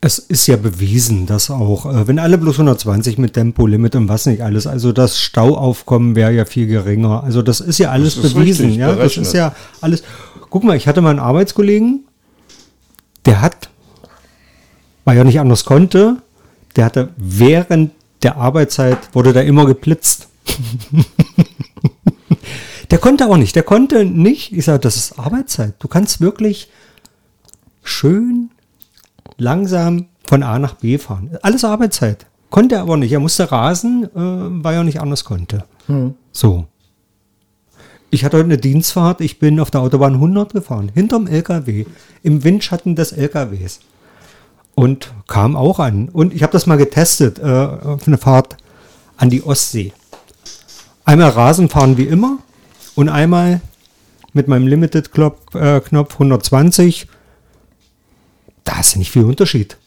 Es 0.00 0.18
ist 0.18 0.46
ja 0.46 0.56
bewiesen, 0.56 1.26
dass 1.26 1.50
auch, 1.50 1.86
äh, 1.86 2.06
wenn 2.06 2.18
alle 2.18 2.38
bloß 2.38 2.56
120 2.56 3.18
mit 3.18 3.32
Tempolimit 3.32 3.96
und 3.96 4.08
was 4.08 4.26
nicht 4.26 4.42
alles, 4.42 4.66
also 4.66 4.92
das 4.92 5.18
Stauaufkommen 5.18 6.14
wäre 6.14 6.32
ja 6.32 6.44
viel 6.44 6.66
geringer. 6.66 7.24
Also 7.24 7.42
das 7.42 7.60
ist 7.60 7.78
ja 7.78 7.90
alles 7.90 8.16
Das 8.16 8.26
ist 8.26 8.34
bewiesen. 8.34 8.66
richtig, 8.66 8.80
ja, 8.80 8.94
das 8.94 9.16
ist 9.16 9.32
ja 9.32 9.54
alles. 9.80 10.02
Guck 10.50 10.64
mal, 10.64 10.76
ich 10.76 10.86
hatte 10.86 11.00
mal 11.00 11.10
einen 11.10 11.18
Arbeitskollegen, 11.18 12.04
der 13.24 13.40
hat 13.40 13.70
weil 15.06 15.16
er 15.16 15.24
nicht 15.24 15.40
anders 15.40 15.64
konnte, 15.64 16.16
der 16.76 16.84
hatte 16.84 17.10
während 17.16 17.92
der 18.22 18.36
Arbeitszeit, 18.36 19.14
wurde 19.14 19.32
da 19.32 19.40
immer 19.40 19.66
geblitzt. 19.66 20.28
der 22.90 22.98
konnte 22.98 23.26
auch 23.26 23.36
nicht, 23.36 23.56
der 23.56 23.62
konnte 23.62 24.04
nicht, 24.04 24.52
ich 24.52 24.64
sage, 24.64 24.78
das 24.78 24.96
ist 24.96 25.18
Arbeitszeit. 25.18 25.74
Du 25.78 25.88
kannst 25.88 26.20
wirklich 26.20 26.70
schön 27.82 28.50
langsam 29.38 30.06
von 30.26 30.42
A 30.42 30.58
nach 30.58 30.74
B 30.74 30.98
fahren. 30.98 31.38
Alles 31.42 31.64
Arbeitszeit. 31.64 32.26
Konnte 32.50 32.76
er 32.76 32.82
aber 32.82 32.96
nicht. 32.96 33.12
Er 33.12 33.20
musste 33.20 33.50
rasen, 33.50 34.04
äh, 34.04 34.08
weil 34.14 34.76
er 34.76 34.84
nicht 34.84 35.00
anders 35.00 35.24
konnte. 35.24 35.64
So. 36.32 36.66
Ich 38.10 38.24
hatte 38.24 38.36
heute 38.36 38.46
eine 38.46 38.58
Dienstfahrt. 38.58 39.20
Ich 39.20 39.38
bin 39.38 39.60
auf 39.60 39.70
der 39.70 39.80
Autobahn 39.80 40.14
100 40.14 40.52
gefahren, 40.52 40.90
hinterm 40.94 41.26
LKW, 41.26 41.86
im 42.22 42.44
Windschatten 42.44 42.94
des 42.94 43.12
LKWs. 43.12 43.80
Und 44.76 45.12
kam 45.26 45.56
auch 45.56 45.80
an. 45.80 46.08
Und 46.10 46.32
ich 46.32 46.42
habe 46.42 46.52
das 46.52 46.66
mal 46.66 46.76
getestet, 46.76 47.38
äh, 47.38 47.42
auf 47.42 48.06
eine 48.06 48.18
Fahrt 48.18 48.56
an 49.16 49.30
die 49.30 49.42
Ostsee. 49.42 49.92
Einmal 51.04 51.30
Rasen 51.30 51.68
fahren 51.68 51.96
wie 51.96 52.04
immer 52.04 52.38
und 52.94 53.08
einmal 53.08 53.60
mit 54.32 54.48
meinem 54.48 54.66
Limited-Knopf 54.66 55.54
äh, 55.54 55.80
Knopf 55.80 56.12
120. 56.14 57.08
Da 58.64 58.80
ist 58.80 58.96
nicht 58.96 59.10
viel 59.10 59.24
Unterschied. 59.24 59.78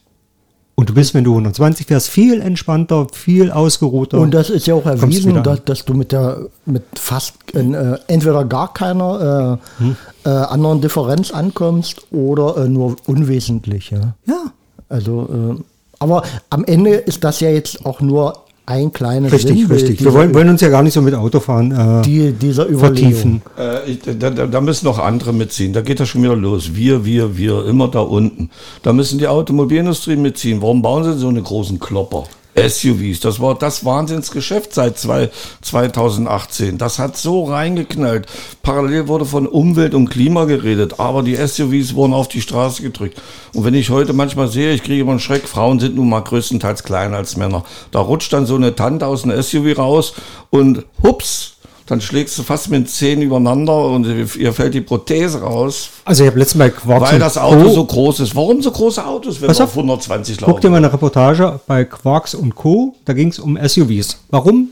Und 0.79 0.87
du 0.89 0.93
bist, 0.93 1.13
wenn 1.13 1.25
du 1.25 1.31
120 1.31 1.87
fährst, 1.87 2.07
viel 2.07 2.39
entspannter, 2.39 3.07
viel 3.11 3.51
ausgeruhter. 3.51 4.17
Und 4.17 4.33
das 4.33 4.49
ist 4.49 4.65
ja 4.65 4.75
auch 4.75 4.85
erwiesen, 4.85 5.43
dass, 5.43 5.65
dass 5.65 5.83
du 5.83 5.93
mit 5.93 6.13
der 6.13 6.47
mit 6.65 6.83
fast 6.97 7.33
äh, 7.53 7.97
entweder 8.07 8.45
gar 8.45 8.73
keiner 8.73 9.59
äh, 9.79 9.83
Hm. 9.83 9.97
äh, 10.25 10.29
anderen 10.29 10.79
Differenz 10.79 11.31
ankommst 11.31 12.03
oder 12.13 12.63
äh, 12.63 12.69
nur 12.69 12.95
unwesentlich. 13.07 13.89
Ja? 13.91 14.15
ja, 14.25 14.53
Also, 14.89 15.55
äh, 15.57 15.63
aber 15.99 16.23
am 16.49 16.65
Ende 16.65 16.91
ist 16.91 17.23
das 17.23 17.39
ja 17.39 17.49
jetzt 17.49 17.85
auch 17.85 18.01
nur 18.01 18.45
ein 18.69 18.93
kleines 18.93 19.31
richtig, 19.31 19.57
Sinnbild 19.57 19.81
richtig. 19.81 20.03
Wir 20.03 20.13
wollen, 20.13 20.33
wollen 20.33 20.49
uns 20.49 20.61
ja 20.61 20.69
gar 20.69 20.83
nicht 20.83 20.93
so 20.93 21.01
mit 21.01 21.15
Autofahren 21.15 21.71
äh, 21.71 22.01
die, 22.03 22.31
dieser 22.31 22.67
Überlegung. 22.67 22.79
vertiefen. 22.79 23.41
Äh, 23.57 23.91
ich, 23.91 23.99
da, 24.19 24.29
da, 24.29 24.45
da 24.45 24.61
müssen 24.61 24.85
noch 24.85 24.99
andere 24.99 25.33
mitziehen. 25.33 25.73
Da 25.73 25.81
geht 25.81 25.99
das 25.99 26.09
schon 26.09 26.21
wieder 26.21 26.35
los. 26.35 26.75
Wir, 26.75 27.03
wir, 27.03 27.35
wir, 27.35 27.65
immer 27.65 27.87
da 27.87 28.01
unten. 28.01 28.51
Da 28.83 28.93
müssen 28.93 29.17
die 29.17 29.27
Automobilindustrie 29.27 30.17
mitziehen. 30.17 30.61
Warum 30.61 30.83
bauen 30.83 31.03
sie 31.03 31.17
so 31.17 31.29
eine 31.29 31.41
großen 31.41 31.79
Klopper? 31.79 32.25
SUVs, 32.55 33.19
das 33.19 33.39
war 33.39 33.55
das 33.55 33.85
Wahnsinnsgeschäft 33.85 34.73
seit 34.73 34.97
zwei, 34.97 35.29
2018. 35.61 36.77
Das 36.77 36.99
hat 36.99 37.15
so 37.15 37.45
reingeknallt. 37.45 38.27
Parallel 38.63 39.07
wurde 39.07 39.25
von 39.25 39.47
Umwelt 39.47 39.93
und 39.93 40.09
Klima 40.09 40.45
geredet, 40.45 40.99
aber 40.99 41.23
die 41.23 41.35
SUVs 41.35 41.95
wurden 41.95 42.13
auf 42.13 42.27
die 42.27 42.41
Straße 42.41 42.81
gedrückt. 42.81 43.21
Und 43.53 43.65
wenn 43.65 43.73
ich 43.73 43.89
heute 43.89 44.13
manchmal 44.13 44.47
sehe, 44.47 44.73
ich 44.73 44.83
kriege 44.83 45.01
immer 45.01 45.11
einen 45.11 45.19
Schreck, 45.19 45.47
Frauen 45.47 45.79
sind 45.79 45.95
nun 45.95 46.09
mal 46.09 46.21
größtenteils 46.21 46.83
kleiner 46.83 47.17
als 47.17 47.37
Männer. 47.37 47.63
Da 47.91 47.99
rutscht 47.99 48.33
dann 48.33 48.45
so 48.45 48.55
eine 48.55 48.75
Tante 48.75 49.05
aus 49.05 49.23
einem 49.23 49.41
SUV 49.41 49.77
raus 49.77 50.13
und 50.49 50.85
hups, 51.03 51.58
dann 51.89 52.01
schlägst 52.01 52.37
du 52.37 52.43
fast 52.43 52.69
mit 52.69 52.81
den 52.81 52.87
Zähnen 52.87 53.23
übereinander 53.23 53.85
und 53.87 54.05
ihr 54.05 54.53
fällt 54.53 54.73
die 54.75 54.81
Prothese 54.81 55.41
raus, 55.41 55.89
Also 56.05 56.23
ich 56.23 56.29
habe 56.29 56.37
letztens 56.39 56.59
bei 56.59 56.69
Quarks 56.69 57.11
weil 57.11 57.19
das 57.19 57.37
Auto 57.37 57.63
Co. 57.63 57.69
so 57.73 57.85
groß 57.85 58.19
ist. 58.19 58.35
Warum 58.35 58.61
so 58.61 58.69
große 58.71 59.03
Autos, 59.05 59.41
wenn 59.41 59.47
Pass 59.47 59.57
wir 59.59 59.63
auf. 59.65 59.71
auf 59.71 59.77
120 59.77 60.37
Guck 60.37 60.61
dir 60.61 60.67
laufen? 60.67 60.71
mal 60.71 60.77
eine 60.77 60.93
Reportage 60.93 61.59
bei 61.65 61.85
Quarks 61.85 62.35
und 62.35 62.53
Co. 62.55 62.95
Da 63.05 63.13
ging 63.13 63.29
es 63.29 63.39
um 63.39 63.57
SUVs. 63.61 64.19
Warum 64.29 64.69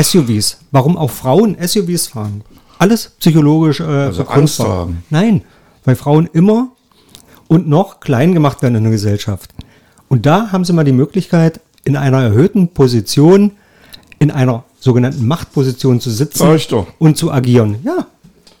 SUVs? 0.00 0.58
Warum 0.70 0.96
auch 0.96 1.10
Frauen 1.10 1.56
SUVs 1.60 2.06
fahren? 2.06 2.42
Alles 2.78 3.10
psychologisch 3.18 3.80
äh, 3.80 3.84
Also. 3.84 4.22
Angst 4.28 4.60
haben. 4.60 5.02
Nein, 5.10 5.42
weil 5.84 5.96
Frauen 5.96 6.28
immer 6.32 6.68
und 7.48 7.68
noch 7.68 7.98
klein 8.00 8.32
gemacht 8.32 8.62
werden 8.62 8.76
in 8.76 8.84
der 8.84 8.92
Gesellschaft. 8.92 9.50
Und 10.08 10.24
da 10.24 10.52
haben 10.52 10.64
sie 10.64 10.72
mal 10.72 10.84
die 10.84 10.92
Möglichkeit, 10.92 11.60
in 11.84 11.96
einer 11.96 12.22
erhöhten 12.22 12.68
Position, 12.68 13.52
in 14.18 14.30
einer 14.30 14.64
sogenannten 14.80 15.26
Machtposition 15.26 16.00
zu 16.00 16.10
sitzen 16.10 16.58
doch. 16.70 16.86
und 16.98 17.16
zu 17.16 17.30
agieren. 17.30 17.76
Ja, 17.84 18.06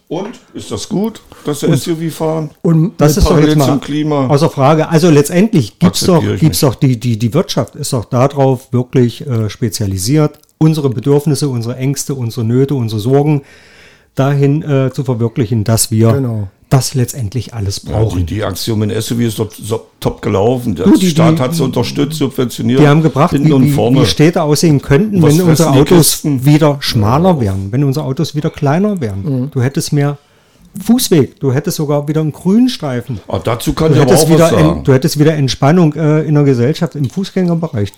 Und 0.08 0.30
ist 0.54 0.70
das 0.70 0.88
gut, 0.88 1.20
dass 1.44 1.60
sie 1.60 1.74
SUV 1.76 2.12
fahren? 2.14 2.50
Und 2.62 2.92
Das 3.00 3.16
ist 3.16 3.28
doch 3.28 3.38
jetzt 3.40 3.56
mal 3.56 3.66
zum 3.66 3.80
Klima. 3.80 4.26
außer 4.28 4.50
Frage. 4.50 4.88
Also 4.88 5.08
letztendlich 5.10 5.78
gibt's 5.78 6.00
doch, 6.00 6.14
Akzeptiere 6.16 6.34
ich 6.34 6.40
gibt's 6.40 6.60
doch 6.60 6.74
die, 6.74 6.98
die, 7.00 7.18
die 7.18 7.32
Wirtschaft 7.34 7.74
ist 7.76 7.92
doch 7.92 8.04
darauf 8.04 8.72
wirklich 8.72 9.26
äh, 9.26 9.48
spezialisiert, 9.50 10.38
unsere 10.58 10.90
Bedürfnisse, 10.90 11.48
unsere 11.48 11.76
Ängste, 11.76 12.14
unsere 12.14 12.44
Nöte, 12.44 12.74
unsere 12.74 13.00
Sorgen 13.00 13.42
dahin 14.14 14.62
äh, 14.62 14.90
zu 14.92 15.04
verwirklichen, 15.04 15.64
dass 15.64 15.90
wir 15.90 16.12
Genau. 16.12 16.48
Das 16.70 16.94
letztendlich 16.94 17.52
alles 17.52 17.82
Ja, 17.84 17.88
die, 17.90 17.92
brauchen. 17.92 18.26
die 18.26 18.42
Aktion 18.44 18.88
SUV 18.90 19.20
ist 19.20 19.38
doch 19.38 19.50
so, 19.52 19.86
top 20.00 20.22
gelaufen. 20.22 20.74
Der 20.76 20.86
die- 20.86 21.10
Staat 21.10 21.38
die- 21.38 21.42
hat 21.42 21.54
sie 21.54 21.62
unterstützt, 21.64 22.16
subventioniert. 22.18 22.80
Die 22.80 22.86
haben 22.88 23.02
gebracht, 23.02 23.34
wie, 23.34 23.52
und 23.52 23.70
vorne. 23.72 24.00
wie 24.00 24.06
Städte 24.06 24.42
aussehen 24.42 24.80
könnten, 24.80 25.20
Was 25.22 25.36
wenn 25.38 25.48
unsere 25.48 25.70
Autos 25.70 25.86
Kisten? 26.12 26.44
wieder 26.46 26.76
schmaler 26.80 27.40
wären, 27.40 27.70
wenn 27.72 27.84
unsere 27.84 28.06
Autos 28.06 28.34
wieder 28.34 28.50
kleiner 28.50 29.00
wären. 29.00 29.22
Mhm. 29.42 29.50
Du 29.50 29.60
hättest 29.60 29.92
mehr 29.92 30.16
Fußweg, 30.80 31.40
du 31.40 31.52
hättest 31.52 31.76
sogar 31.78 32.06
wieder 32.06 32.20
einen 32.20 32.30
Grünstreifen. 32.30 33.18
Ah, 33.26 33.40
dazu 33.42 33.72
kann 33.72 33.88
Du 33.88 33.94
ich 33.96 34.02
aber 34.02 34.10
hättest, 34.12 34.24
auch 34.26 34.30
was 34.30 34.36
wieder 34.36 34.48
sagen. 34.50 34.78
en, 34.78 34.84
du 34.84 34.92
hättest 34.92 35.18
wieder 35.18 35.34
Entspannung 35.34 35.94
äh, 35.94 36.22
in 36.22 36.34
der 36.34 36.44
Gesellschaft 36.44 36.94
im 36.94 37.10
Fußgängerbereich. 37.10 37.92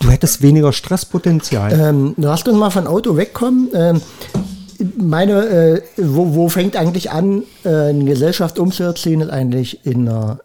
Du 0.00 0.08
hättest 0.10 0.40
weniger 0.40 0.72
Stresspotenzial. 0.72 1.72
Ähm, 1.78 2.14
lass 2.16 2.42
uns 2.44 2.56
mal 2.58 2.70
von 2.70 2.86
Auto 2.86 3.16
wegkommen. 3.18 3.68
Ähm, 3.74 4.00
meine, 4.96 5.46
äh, 5.46 5.82
wo, 5.96 6.34
wo 6.34 6.48
fängt 6.48 6.76
eigentlich 6.76 7.10
an, 7.10 7.44
äh, 7.64 7.68
eine 7.68 8.04
Gesellschaft 8.04 8.58
umzuerziehen, 8.58 9.20
ist 9.20 9.30
eigentlich 9.30 9.84
in 9.84 10.06
der 10.06 10.38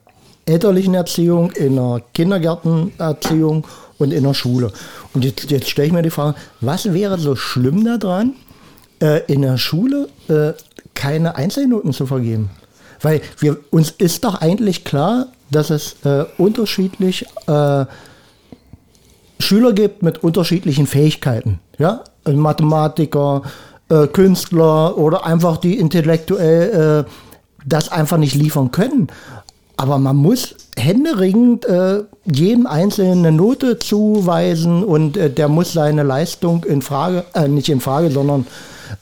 elterlichen 0.45 0.95
Erziehung, 0.95 1.51
in 1.51 1.75
der 1.75 2.01
Kindergärtenerziehung 2.13 3.65
und 3.97 4.11
in 4.11 4.23
der 4.23 4.33
Schule. 4.33 4.71
Und 5.13 5.23
jetzt, 5.23 5.51
jetzt 5.51 5.69
stelle 5.69 5.87
ich 5.87 5.93
mir 5.93 6.01
die 6.01 6.09
Frage, 6.09 6.35
was 6.61 6.93
wäre 6.93 7.19
so 7.19 7.35
schlimm 7.35 7.83
daran, 7.85 8.33
äh, 9.01 9.21
in 9.31 9.41
der 9.41 9.57
Schule 9.57 10.09
äh, 10.27 10.53
keine 10.95 11.35
Einzelnoten 11.35 11.93
zu 11.93 12.05
vergeben? 12.05 12.49
Weil 13.01 13.21
wir, 13.39 13.57
uns 13.69 13.91
ist 13.91 14.23
doch 14.23 14.41
eigentlich 14.41 14.83
klar, 14.83 15.27
dass 15.51 15.69
es 15.69 15.95
äh, 16.03 16.25
unterschiedlich 16.37 17.25
äh, 17.47 17.85
Schüler 19.39 19.73
gibt 19.73 20.03
mit 20.03 20.23
unterschiedlichen 20.23 20.85
Fähigkeiten. 20.85 21.59
Ja? 21.77 22.03
Ein 22.25 22.37
Mathematiker, 22.37 23.43
äh, 23.89 24.07
Künstler 24.07 24.97
oder 24.97 25.25
einfach 25.25 25.57
die 25.57 25.77
intellektuell 25.77 27.05
äh, 27.05 27.11
das 27.65 27.89
einfach 27.89 28.17
nicht 28.17 28.35
liefern 28.35 28.71
können. 28.71 29.07
Aber 29.77 29.97
man 29.97 30.17
muss 30.17 30.55
händeringend 30.77 31.65
äh, 31.65 32.03
jedem 32.25 32.67
Einzelnen 32.67 33.19
eine 33.19 33.31
Note 33.31 33.79
zuweisen 33.79 34.83
und 34.83 35.15
äh, 35.17 35.29
der 35.29 35.47
muss 35.47 35.73
seine 35.73 36.03
Leistung 36.03 36.63
in 36.65 36.81
Frage, 36.81 37.25
äh, 37.33 37.47
nicht 37.47 37.69
in 37.69 37.79
Frage, 37.79 38.11
sondern 38.11 38.45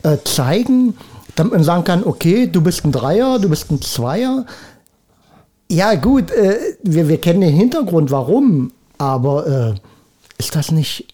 äh, 0.02 0.18
zeigen, 0.24 0.96
damit 1.34 1.52
man 1.52 1.64
sagen 1.64 1.84
kann, 1.84 2.04
okay, 2.04 2.46
du 2.46 2.60
bist 2.60 2.84
ein 2.84 2.92
Dreier, 2.92 3.38
du 3.38 3.48
bist 3.48 3.70
ein 3.70 3.82
Zweier. 3.82 4.46
Ja, 5.70 5.94
gut, 5.94 6.30
äh, 6.30 6.58
wir, 6.82 7.08
wir 7.08 7.20
kennen 7.20 7.40
den 7.40 7.54
Hintergrund, 7.54 8.10
warum, 8.10 8.72
aber 8.98 9.46
äh, 9.46 9.74
ist 10.38 10.54
das 10.54 10.70
nicht 10.70 11.12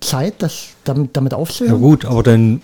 Zeit, 0.00 0.34
das 0.38 0.68
damit, 0.84 1.16
damit 1.16 1.32
Ja 1.32 1.38
aufzuhören? 1.38 1.80
gut, 1.80 2.04
aber 2.04 2.22
dann 2.22 2.62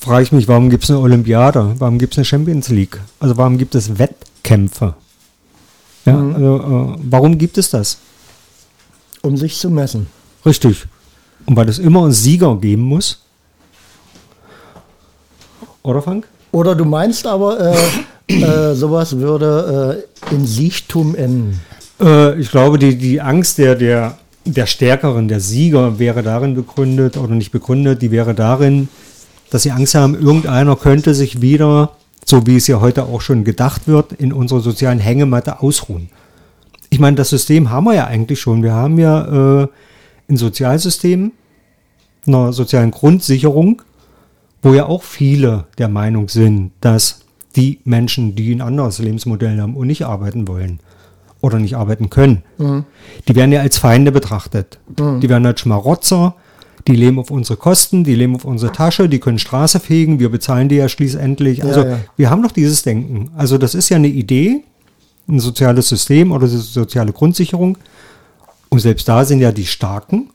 frage 0.00 0.22
ich 0.22 0.32
mich, 0.32 0.48
warum 0.48 0.70
gibt 0.70 0.84
es 0.84 0.90
eine 0.90 1.00
Olympiade? 1.00 1.74
Warum 1.78 1.98
gibt 1.98 2.14
es 2.14 2.18
eine 2.18 2.24
Champions 2.24 2.68
League? 2.68 3.00
Also 3.20 3.36
warum 3.36 3.58
gibt 3.58 3.74
es 3.74 3.98
Wettkämpfe? 3.98 4.94
Ja, 6.04 6.18
also 6.18 6.56
äh, 6.56 6.98
warum 7.02 7.38
gibt 7.38 7.58
es 7.58 7.70
das? 7.70 7.98
Um 9.22 9.36
sich 9.36 9.56
zu 9.58 9.70
messen. 9.70 10.06
Richtig. 10.44 10.86
Und 11.46 11.56
weil 11.56 11.68
es 11.68 11.78
immer 11.78 12.04
einen 12.04 12.12
Sieger 12.12 12.56
geben 12.56 12.82
muss. 12.82 13.22
Oder 15.82 16.02
Frank? 16.02 16.26
Oder 16.52 16.74
du 16.74 16.84
meinst 16.84 17.26
aber, 17.26 17.74
äh, 18.28 18.32
äh, 18.32 18.74
sowas 18.74 19.16
würde 19.18 20.06
äh, 20.30 20.34
in 20.34 20.46
Siechtum 20.46 21.14
enden. 21.14 21.60
Äh, 22.00 22.38
ich 22.38 22.50
glaube, 22.50 22.78
die, 22.78 22.96
die 22.96 23.20
Angst 23.20 23.58
der, 23.58 23.74
der, 23.74 24.18
der 24.44 24.66
Stärkeren, 24.66 25.28
der 25.28 25.40
Sieger, 25.40 25.98
wäre 25.98 26.22
darin 26.22 26.54
begründet 26.54 27.16
oder 27.16 27.34
nicht 27.34 27.50
begründet, 27.50 28.02
die 28.02 28.10
wäre 28.10 28.34
darin, 28.34 28.88
dass 29.54 29.62
sie 29.62 29.70
Angst 29.70 29.94
haben, 29.94 30.16
irgendeiner 30.16 30.74
könnte 30.74 31.14
sich 31.14 31.40
wieder, 31.40 31.92
so 32.24 32.44
wie 32.44 32.56
es 32.56 32.66
ja 32.66 32.80
heute 32.80 33.04
auch 33.04 33.20
schon 33.20 33.44
gedacht 33.44 33.86
wird, 33.86 34.12
in 34.12 34.32
unserer 34.32 34.58
sozialen 34.58 34.98
Hängematte 34.98 35.60
ausruhen. 35.62 36.08
Ich 36.90 36.98
meine, 36.98 37.14
das 37.14 37.28
System 37.28 37.70
haben 37.70 37.84
wir 37.84 37.94
ja 37.94 38.08
eigentlich 38.08 38.40
schon. 38.40 38.64
Wir 38.64 38.72
haben 38.72 38.98
ja 38.98 39.62
äh, 39.62 39.68
ein 40.28 40.36
Sozialsystem, 40.36 41.30
einer 42.26 42.52
sozialen 42.52 42.90
Grundsicherung, 42.90 43.82
wo 44.60 44.74
ja 44.74 44.86
auch 44.86 45.04
viele 45.04 45.66
der 45.78 45.88
Meinung 45.88 46.28
sind, 46.28 46.72
dass 46.80 47.20
die 47.54 47.78
Menschen, 47.84 48.34
die 48.34 48.52
ein 48.52 48.60
anderes 48.60 48.98
Lebensmodell 48.98 49.60
haben 49.60 49.76
und 49.76 49.86
nicht 49.86 50.04
arbeiten 50.04 50.48
wollen 50.48 50.80
oder 51.40 51.60
nicht 51.60 51.76
arbeiten 51.76 52.10
können, 52.10 52.42
die 53.28 53.36
werden 53.36 53.52
ja 53.52 53.60
als 53.60 53.78
Feinde 53.78 54.10
betrachtet. 54.10 54.80
Die 55.22 55.28
werden 55.28 55.46
als 55.46 55.60
Schmarotzer, 55.60 56.34
die 56.86 56.96
leben 56.96 57.18
auf 57.18 57.30
unsere 57.30 57.56
Kosten, 57.56 58.04
die 58.04 58.14
leben 58.14 58.34
auf 58.34 58.44
unsere 58.44 58.72
Tasche, 58.72 59.08
die 59.08 59.18
können 59.18 59.38
Straße 59.38 59.80
fegen, 59.80 60.18
wir 60.18 60.30
bezahlen 60.30 60.68
die 60.68 60.76
ja 60.76 60.88
schließlich. 60.88 61.64
Also 61.64 61.84
ja. 61.84 61.98
wir 62.16 62.30
haben 62.30 62.42
doch 62.42 62.52
dieses 62.52 62.82
Denken. 62.82 63.30
Also 63.36 63.56
das 63.58 63.74
ist 63.74 63.88
ja 63.88 63.96
eine 63.96 64.08
Idee, 64.08 64.62
ein 65.26 65.40
soziales 65.40 65.88
System 65.88 66.32
oder 66.32 66.46
eine 66.46 66.58
soziale 66.58 67.12
Grundsicherung, 67.12 67.78
Und 68.68 68.80
selbst 68.80 69.08
da 69.08 69.24
sind 69.24 69.40
ja 69.40 69.52
die 69.52 69.66
Starken, 69.66 70.30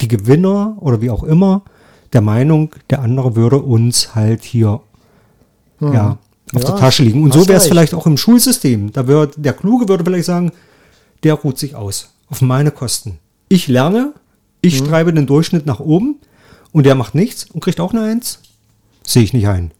die 0.00 0.08
Gewinner 0.08 0.76
oder 0.80 1.00
wie 1.00 1.10
auch 1.10 1.22
immer, 1.22 1.62
der 2.12 2.22
Meinung, 2.22 2.74
der 2.90 3.02
andere 3.02 3.36
würde 3.36 3.58
uns 3.58 4.14
halt 4.14 4.42
hier 4.42 4.80
ja, 5.80 6.18
auf 6.54 6.62
Ja, 6.62 6.70
der 6.70 6.76
Tasche 6.76 7.04
liegen. 7.04 7.22
Und 7.22 7.32
so 7.32 7.46
wäre 7.46 7.58
es 7.58 7.68
vielleicht 7.68 7.94
auch 7.94 8.06
im 8.06 8.16
Schulsystem. 8.16 8.92
Da 8.92 9.06
wird, 9.06 9.34
der 9.36 9.52
Kluge 9.52 9.88
würde 9.88 10.04
vielleicht 10.04 10.24
sagen, 10.24 10.52
der 11.22 11.34
ruht 11.34 11.58
sich 11.58 11.74
aus. 11.74 12.14
Auf 12.30 12.40
meine 12.40 12.70
Kosten. 12.70 13.18
Ich 13.48 13.68
lerne, 13.68 14.12
ich 14.60 14.82
treibe 14.82 15.12
den 15.12 15.26
Durchschnitt 15.26 15.66
nach 15.66 15.80
oben 15.80 16.16
und 16.72 16.84
der 16.84 16.94
macht 16.94 17.14
nichts 17.14 17.46
und 17.50 17.60
kriegt 17.60 17.80
auch 17.80 17.92
eine 17.92 18.02
Eins. 18.02 18.40
Sehe 19.04 19.22
ich 19.22 19.32
nicht 19.32 19.48
ein. 19.48 19.72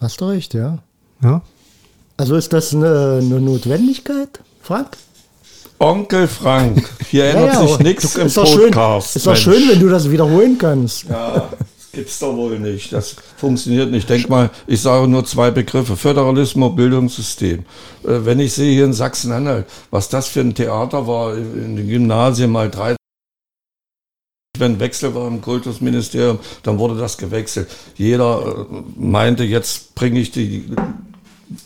Hast 0.00 0.20
du 0.20 0.26
recht, 0.26 0.54
ja. 0.54 0.78
Ja? 1.22 1.42
Also 2.16 2.36
ist 2.36 2.52
das 2.52 2.74
eine, 2.74 3.20
eine 3.22 3.40
Notwendigkeit, 3.40 4.40
Frank? 4.62 4.96
Onkel 5.78 6.28
Frank, 6.28 6.86
hier 7.08 7.24
ändert 7.30 7.58
sich 7.66 7.78
nichts 7.78 8.14
im 8.16 8.26
ist 8.26 8.36
doch 8.36 8.46
schön, 8.46 8.70
Podcast. 8.70 9.16
Ist 9.16 9.26
doch 9.26 9.36
schön, 9.36 9.66
wenn 9.70 9.80
du 9.80 9.88
das 9.88 10.10
wiederholen 10.10 10.58
kannst. 10.58 11.04
Ja, 11.08 11.48
das 11.58 11.92
gibt's 11.92 12.18
doch 12.18 12.36
wohl 12.36 12.58
nicht. 12.58 12.92
Das 12.92 13.16
funktioniert 13.38 13.90
nicht. 13.90 14.06
Denk 14.08 14.28
mal, 14.28 14.50
ich 14.66 14.82
sage 14.82 15.08
nur 15.08 15.24
zwei 15.24 15.50
Begriffe. 15.50 15.96
Föderalismus, 15.96 16.76
Bildungssystem. 16.76 17.60
Äh, 18.04 18.18
Wenn 18.24 18.40
ich 18.40 18.52
sehe 18.52 18.74
hier 18.74 18.84
in 18.84 18.92
Sachsen-Anhalt, 18.92 19.64
was 19.90 20.10
das 20.10 20.28
für 20.28 20.40
ein 20.40 20.54
Theater 20.54 21.06
war 21.06 21.34
in 21.34 21.76
den 21.76 21.88
Gymnasien 21.88 22.50
mal 22.50 22.70
drei 22.70 22.96
wenn 24.60 24.78
Wechsel 24.80 25.14
war 25.14 25.26
im 25.28 25.40
Kultusministerium, 25.40 26.38
dann 26.62 26.78
wurde 26.78 26.96
das 26.98 27.16
gewechselt. 27.18 27.68
Jeder 27.96 28.66
äh, 28.70 28.74
meinte, 28.96 29.44
jetzt 29.44 29.94
bringe 29.94 30.20
ich 30.20 30.30
die, 30.30 30.66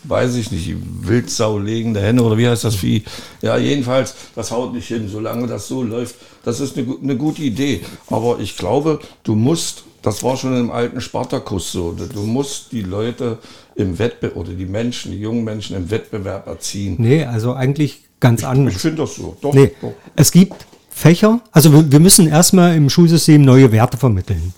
weiß 0.05 0.35
ich 0.35 0.51
nicht, 0.51 0.65
die 0.67 0.77
Wildsau 1.01 1.59
legende 1.59 2.01
Henne 2.01 2.23
oder 2.23 2.37
wie 2.37 2.47
heißt 2.47 2.63
das 2.63 2.75
Vieh? 2.75 3.03
Ja, 3.41 3.57
jedenfalls, 3.57 4.15
das 4.35 4.51
haut 4.51 4.73
nicht 4.73 4.87
hin, 4.87 5.07
solange 5.09 5.47
das 5.47 5.67
so 5.67 5.83
läuft. 5.83 6.15
Das 6.43 6.59
ist 6.59 6.77
eine, 6.77 6.87
eine 7.01 7.17
gute 7.17 7.41
Idee. 7.41 7.81
Aber 8.09 8.39
ich 8.39 8.57
glaube, 8.57 8.99
du 9.23 9.35
musst, 9.35 9.83
das 10.01 10.23
war 10.23 10.37
schon 10.37 10.57
im 10.57 10.71
alten 10.71 11.01
Spartakus 11.01 11.71
so, 11.71 11.91
du 11.91 12.21
musst 12.21 12.71
die 12.71 12.81
Leute 12.81 13.37
im 13.75 13.99
Wettbewerb, 13.99 14.37
oder 14.37 14.53
die 14.53 14.65
Menschen, 14.65 15.11
die 15.11 15.19
jungen 15.19 15.43
Menschen 15.43 15.75
im 15.75 15.91
Wettbewerb 15.91 16.47
erziehen. 16.47 16.95
Nee, 16.97 17.25
also 17.25 17.53
eigentlich 17.53 18.01
ganz 18.19 18.41
Ich 18.41 18.47
anders. 18.47 18.75
finde 18.75 19.01
das 19.03 19.15
so. 19.15 19.35
Doch, 19.41 19.53
Nee, 19.53 19.71
doch. 19.81 19.93
es 20.15 20.31
gibt 20.31 20.65
Fächer, 20.97 21.41
also 21.51 21.73
wir, 21.73 21.91
wir 21.91 21.99
müssen 21.99 22.25
erstmal 22.27 22.73
im 22.75 22.89
Schulsystem 22.89 23.41
neue 23.41 23.69
Werte 23.73 23.97
vermitteln. 23.97 24.53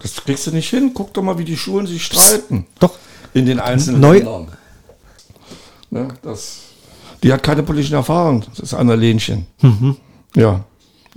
Das 0.00 0.16
kriegst 0.16 0.46
du 0.48 0.50
nicht 0.50 0.68
hin. 0.68 0.90
Guck 0.92 1.14
doch 1.14 1.22
mal, 1.22 1.38
wie 1.38 1.44
die 1.44 1.56
Schulen 1.56 1.86
sich 1.86 2.04
streiten. 2.04 2.66
Doch, 2.80 2.94
In 3.32 3.46
den 3.46 3.60
einzelnen 3.60 4.00
Neu- 4.00 4.16
Ländern. 4.18 4.48
Ne, 5.90 6.08
das, 6.22 6.58
die 7.22 7.32
hat 7.32 7.42
keine 7.44 7.62
politischen 7.62 7.94
Erfahrungen, 7.94 8.44
das 8.50 8.58
ist 8.58 8.74
Anna 8.74 8.94
Lenchen. 8.94 9.46
Mhm. 9.60 9.96
Ja. 10.34 10.64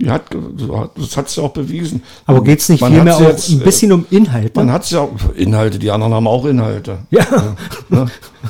Hat, 0.08 0.24
das 0.94 1.16
hat 1.16 1.30
sie 1.30 1.42
auch 1.42 1.52
bewiesen. 1.52 2.02
aber 2.26 2.44
geht 2.44 2.60
es 2.60 2.68
nicht 2.68 2.82
Man 2.82 2.92
vielmehr 2.92 3.16
auch 3.16 3.20
jetzt, 3.20 3.48
ein 3.48 3.60
bisschen 3.60 3.92
um 3.92 4.04
Inhalte? 4.10 4.52
Man 4.54 4.70
hat 4.70 4.90
ja 4.90 5.08
Inhalte, 5.34 5.78
die 5.78 5.90
anderen 5.90 6.12
haben 6.12 6.26
auch 6.26 6.44
Inhalte. 6.44 6.98
ja, 7.10 7.24
Ne? 7.88 8.06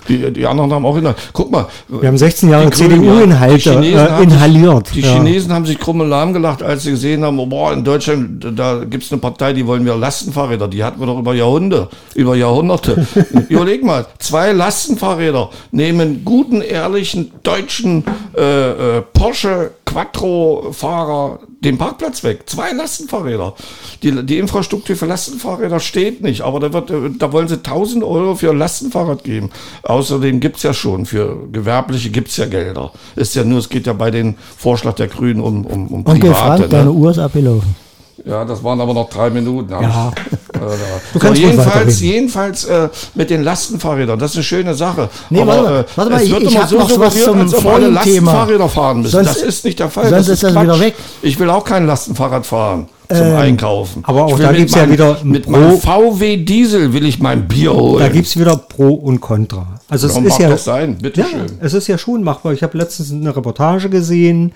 Die, 0.08 0.32
die 0.32 0.44
anderen 0.44 0.72
haben 0.72 0.84
auch 0.84 0.96
Inhalte. 0.96 1.20
Guck 1.32 1.52
mal. 1.52 1.66
wir 1.88 2.08
haben 2.08 2.18
16 2.18 2.50
Jahre 2.50 2.70
CDU-Inhalte 2.70 3.80
ja. 3.84 4.18
Äh, 4.18 4.24
inhaliert. 4.24 4.88
Sich, 4.88 4.96
die 4.96 5.00
ja. 5.02 5.14
Chinesen 5.14 5.52
haben 5.52 5.66
sich 5.66 5.78
krumm 5.78 6.00
und 6.00 6.08
lahm 6.08 6.32
gelacht, 6.32 6.64
als 6.64 6.82
sie 6.82 6.90
gesehen 6.90 7.22
haben, 7.22 7.38
oh, 7.38 7.46
boah, 7.46 7.72
in 7.72 7.84
Deutschland, 7.84 8.44
da 8.56 8.84
gibt 8.84 9.04
es 9.04 9.12
eine 9.12 9.20
Partei, 9.20 9.52
die 9.52 9.66
wollen 9.66 9.84
wir 9.84 9.94
Lastenfahrräder. 9.94 10.66
Die 10.66 10.82
hatten 10.82 10.98
wir 10.98 11.06
doch 11.06 11.18
über 11.18 11.34
Jahrhunderte. 11.34 11.88
Über 12.14 12.34
Jahrhunderte. 12.34 13.06
Überleg 13.48 13.84
mal, 13.84 14.06
zwei 14.18 14.52
Lastenfahrräder 14.52 15.50
nehmen 15.70 16.22
guten, 16.24 16.60
ehrlichen 16.60 17.30
deutschen 17.44 18.04
äh, 18.36 18.98
äh, 18.98 19.02
Porsche 19.12 19.70
Quattro-Fahrer 19.86 21.38
den 21.60 21.78
Parkplatz 21.78 22.22
weg. 22.22 22.42
Zwei 22.46 22.72
Lastenfahrräder. 22.72 23.54
Die, 24.02 24.26
die 24.26 24.38
Infrastruktur 24.38 24.94
für 24.94 25.06
Lastenfahrräder 25.06 25.80
steht 25.80 26.22
nicht, 26.22 26.42
aber 26.42 26.60
da, 26.60 26.72
wird, 26.72 26.90
da 27.18 27.32
wollen 27.32 27.48
sie 27.48 27.56
1000 27.56 28.04
Euro 28.04 28.34
für 28.34 28.50
ein 28.50 28.58
Lastenfahrrad 28.58 29.24
geben. 29.24 29.50
Außerdem 29.84 30.40
gibt's 30.40 30.62
ja 30.62 30.74
schon, 30.74 31.06
für 31.06 31.48
Gewerbliche 31.50 32.10
gibt's 32.10 32.36
ja 32.36 32.46
Gelder. 32.46 32.92
Ist 33.14 33.34
ja 33.34 33.44
nur, 33.44 33.60
es 33.60 33.68
geht 33.68 33.86
ja 33.86 33.94
bei 33.94 34.10
den 34.10 34.36
Vorschlag 34.58 34.94
der 34.94 35.08
Grünen 35.08 35.40
um, 35.40 35.64
um, 35.64 35.86
um 35.88 36.06
Onkel 36.06 36.30
Private. 36.30 36.58
Frank, 36.58 36.70
deine 36.70 36.84
ne? 36.84 36.92
Uhr 36.92 37.10
ist 37.10 37.18
abgelaufen. 37.18 37.85
Ja, 38.26 38.44
das 38.44 38.62
waren 38.64 38.80
aber 38.80 38.92
noch 38.92 39.08
drei 39.08 39.30
Minuten. 39.30 39.70
Ja. 39.70 40.12
Ich, 40.16 40.32
äh. 40.60 40.60
Du 41.12 41.18
so, 41.18 41.18
kannst 41.20 41.40
ruhig 41.42 41.50
jedenfalls, 41.50 42.00
jedenfalls 42.00 42.64
äh, 42.64 42.88
mit 43.14 43.30
den 43.30 43.42
Lastenfahrrädern, 43.44 44.18
das 44.18 44.30
ist 44.32 44.36
eine 44.38 44.44
schöne 44.44 44.74
Sache. 44.74 45.08
Nee, 45.30 45.42
aber 45.42 45.48
warte 45.52 45.62
mal, 45.70 45.80
äh, 45.80 45.84
warte 45.96 46.10
mal, 46.10 46.22
es 46.22 46.30
wird 46.30 46.42
ich- 46.42 46.54
ich 46.54 46.60
so 46.66 46.78
noch 46.78 46.98
was 46.98 47.22
zum 47.24 47.40
als 47.40 47.54
ob 47.54 47.66
alle 47.66 47.84
Thema. 47.86 47.94
Lastenfahrräder 47.94 48.68
fahren 48.68 49.02
müssen. 49.02 49.12
Sonst- 49.12 49.28
das 49.28 49.42
ist 49.42 49.64
nicht 49.64 49.78
der 49.78 49.90
Fall. 49.90 50.08
sonst 50.08 50.26
das 50.26 50.28
ist 50.28 50.42
das 50.42 50.52
Quatsch. 50.52 50.64
wieder 50.64 50.80
weg. 50.80 50.94
Ich 51.22 51.38
will 51.38 51.50
auch 51.50 51.64
kein 51.64 51.86
Lastenfahrrad 51.86 52.44
fahren 52.46 52.88
zum 53.08 53.36
Einkaufen. 53.36 54.02
aber 54.04 54.24
auch 54.24 54.38
da 54.40 54.48
mit 54.48 54.56
gibt's 54.56 54.74
ja 54.74 54.90
wieder 54.90 55.18
Mit 55.22 55.44
Pro- 55.44 55.52
meinem 55.52 55.78
VW 55.78 56.38
Diesel 56.38 56.92
will 56.92 57.06
ich 57.06 57.20
mein 57.20 57.46
Bier 57.46 57.72
holen. 57.72 58.00
Da 58.00 58.08
gibt 58.08 58.26
es 58.26 58.36
wieder 58.36 58.56
Pro 58.56 58.88
und 58.94 59.20
Contra. 59.20 59.66
Also 59.88 60.08
es 60.08 60.16
ist 60.16 60.38
ja, 60.40 60.48
das 60.48 60.64
sein? 60.64 60.98
Bitte 60.98 61.20
ja, 61.20 61.26
schön. 61.28 61.46
es 61.60 61.74
ist 61.74 61.86
ja 61.86 61.96
schon 61.98 62.24
machbar. 62.24 62.52
Ich 62.52 62.64
habe 62.64 62.76
letztens 62.76 63.12
eine 63.12 63.36
Reportage 63.36 63.88
gesehen 63.88 64.52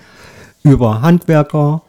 über 0.63 1.01
Handwerker, 1.01 1.83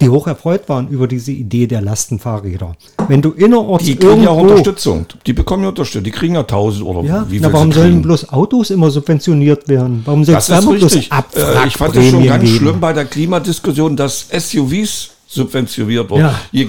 die 0.00 0.08
hoch 0.08 0.26
erfreut 0.26 0.68
waren 0.68 0.88
über 0.88 1.08
diese 1.08 1.32
Idee 1.32 1.66
der 1.66 1.80
Lastenfahrräder. 1.80 2.76
Wenn 3.08 3.20
du 3.20 3.30
innerorts 3.32 3.84
Die 3.84 3.96
kriegen 3.96 4.22
ja 4.22 4.30
auch 4.30 4.38
Unterstützung. 4.38 5.06
Die 5.26 5.32
bekommen 5.32 5.64
ja 5.64 5.70
Unterstützung. 5.70 6.04
Die 6.04 6.10
kriegen 6.10 6.34
ja 6.34 6.40
1000 6.40 6.84
oder 6.84 7.02
Ja, 7.02 7.26
wie 7.28 7.38
viel 7.38 7.52
warum 7.52 7.72
sollen 7.72 8.02
bloß 8.02 8.30
Autos 8.30 8.70
immer 8.70 8.90
subventioniert 8.90 9.68
werden? 9.68 10.02
Warum 10.04 10.24
soll 10.24 10.36
es 10.36 10.46
bloß. 10.46 10.94
Äh, 10.94 11.66
ich 11.66 11.76
fand 11.76 11.96
es 11.96 12.10
schon 12.10 12.24
ganz 12.24 12.44
geben? 12.44 12.56
schlimm 12.56 12.80
bei 12.80 12.92
der 12.92 13.06
Klimadiskussion, 13.06 13.96
dass 13.96 14.28
SUVs 14.30 15.10
subventioniert 15.26 16.08
wurden. 16.10 16.22
Ja. 16.22 16.40
Je, 16.52 16.68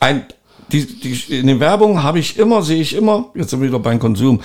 ein, 0.00 0.24
die, 0.72 0.86
die, 0.86 1.38
in 1.38 1.46
den 1.46 1.60
Werbungen 1.60 2.02
habe 2.02 2.18
ich 2.18 2.38
immer, 2.38 2.62
sehe 2.62 2.80
ich 2.80 2.96
immer, 2.96 3.26
jetzt 3.34 3.50
sind 3.50 3.60
wir 3.60 3.68
wieder 3.68 3.78
beim 3.78 3.98
Konsum, 3.98 4.40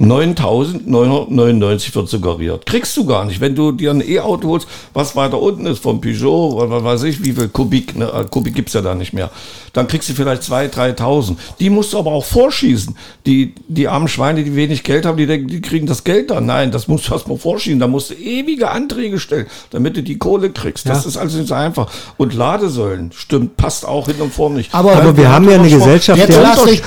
9.999 0.00 1.94
wird 1.94 2.08
suggeriert. 2.08 2.64
Kriegst 2.66 2.96
du 2.96 3.04
gar 3.04 3.24
nicht. 3.26 3.40
Wenn 3.40 3.54
du 3.54 3.72
dir 3.72 3.90
ein 3.90 4.00
E-Auto 4.06 4.48
holst, 4.48 4.66
was 4.94 5.14
weiter 5.14 5.40
unten 5.40 5.66
ist, 5.66 5.82
vom 5.82 6.00
Peugeot, 6.00 6.54
oder 6.54 6.70
was 6.70 6.82
weiß 6.82 7.02
ich, 7.04 7.22
wie 7.22 7.32
viel 7.32 7.48
Kubik, 7.48 7.96
ne, 7.96 8.06
äh, 8.06 8.24
Kubik 8.24 8.54
gibt's 8.54 8.72
ja 8.72 8.80
da 8.80 8.94
nicht 8.94 9.12
mehr, 9.12 9.30
dann 9.72 9.86
kriegst 9.88 10.08
du 10.08 10.14
vielleicht 10.14 10.42
2.000, 10.42 10.96
3.000. 10.96 11.36
Die 11.60 11.68
musst 11.70 11.92
du 11.92 11.98
aber 11.98 12.12
auch 12.12 12.24
vorschießen. 12.24 12.96
Die, 13.26 13.54
die 13.68 13.88
armen 13.88 14.08
Schweine, 14.08 14.42
die 14.42 14.56
wenig 14.56 14.82
Geld 14.84 15.04
haben, 15.04 15.16
die 15.18 15.26
denken, 15.26 15.48
die 15.48 15.60
kriegen 15.60 15.86
das 15.86 16.02
Geld 16.02 16.30
dann. 16.30 16.46
Nein, 16.46 16.70
das 16.70 16.88
musst 16.88 17.06
du 17.08 17.12
erst 17.14 17.28
mal 17.28 17.36
vorschießen. 17.38 17.78
Da 17.78 17.86
musst 17.86 18.10
du 18.10 18.14
ewige 18.14 18.70
Anträge 18.70 19.18
stellen, 19.20 19.46
damit 19.70 19.96
du 19.98 20.02
die 20.02 20.16
Kohle 20.18 20.48
kriegst. 20.50 20.88
Das 20.88 21.04
Ja. 21.04 21.08
ist 21.10 21.16
also 21.18 21.36
nicht 21.38 21.48
so 21.48 21.54
einfach. 21.54 21.88
Und 22.16 22.32
Ladesäulen, 22.34 23.12
stimmt, 23.14 23.56
passt 23.58 23.86
auch 23.86 24.06
hin 24.06 24.16
und 24.20 24.32
vorne 24.32 24.56
nicht. 24.56 24.74
Aber- 24.74 24.92
Aber 24.96 25.16
wir 25.16 25.28
haben 25.30 25.48
ja 25.48 25.56
eine 25.56 25.68
Gesellschaft, 25.68 26.18
Jetzt 26.18 26.30
der 26.34 26.42
lass 26.42 26.64
dich 26.64 26.82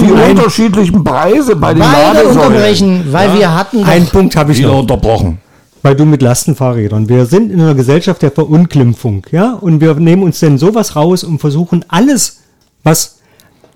die 0.00 0.12
unterschiedlichen 0.30 1.03
Preise 1.04 1.56
bei 1.56 1.74
den 1.74 1.80
Beide 1.82 2.18
Ladesäulen. 2.18 2.36
unterbrechen, 2.38 3.04
weil 3.12 3.38
wir 3.38 3.54
hatten 3.54 3.80
doch, 3.82 3.86
Ein 3.88 4.06
Punkt 4.06 4.36
habe 4.36 4.52
ich 4.52 4.60
noch. 4.60 4.80
unterbrochen. 4.80 5.38
Weil 5.82 5.94
du 5.94 6.04
mit 6.06 6.22
Lastenfahrrädern. 6.22 7.08
Wir 7.10 7.26
sind 7.26 7.52
in 7.52 7.60
einer 7.60 7.74
Gesellschaft 7.74 8.22
der 8.22 8.30
Verunglimpfung, 8.30 9.26
ja, 9.30 9.52
und 9.52 9.80
wir 9.82 9.94
nehmen 9.94 10.22
uns 10.22 10.40
denn 10.40 10.56
sowas 10.56 10.96
raus 10.96 11.22
und 11.24 11.38
versuchen 11.40 11.84
alles, 11.88 12.38
was 12.82 13.13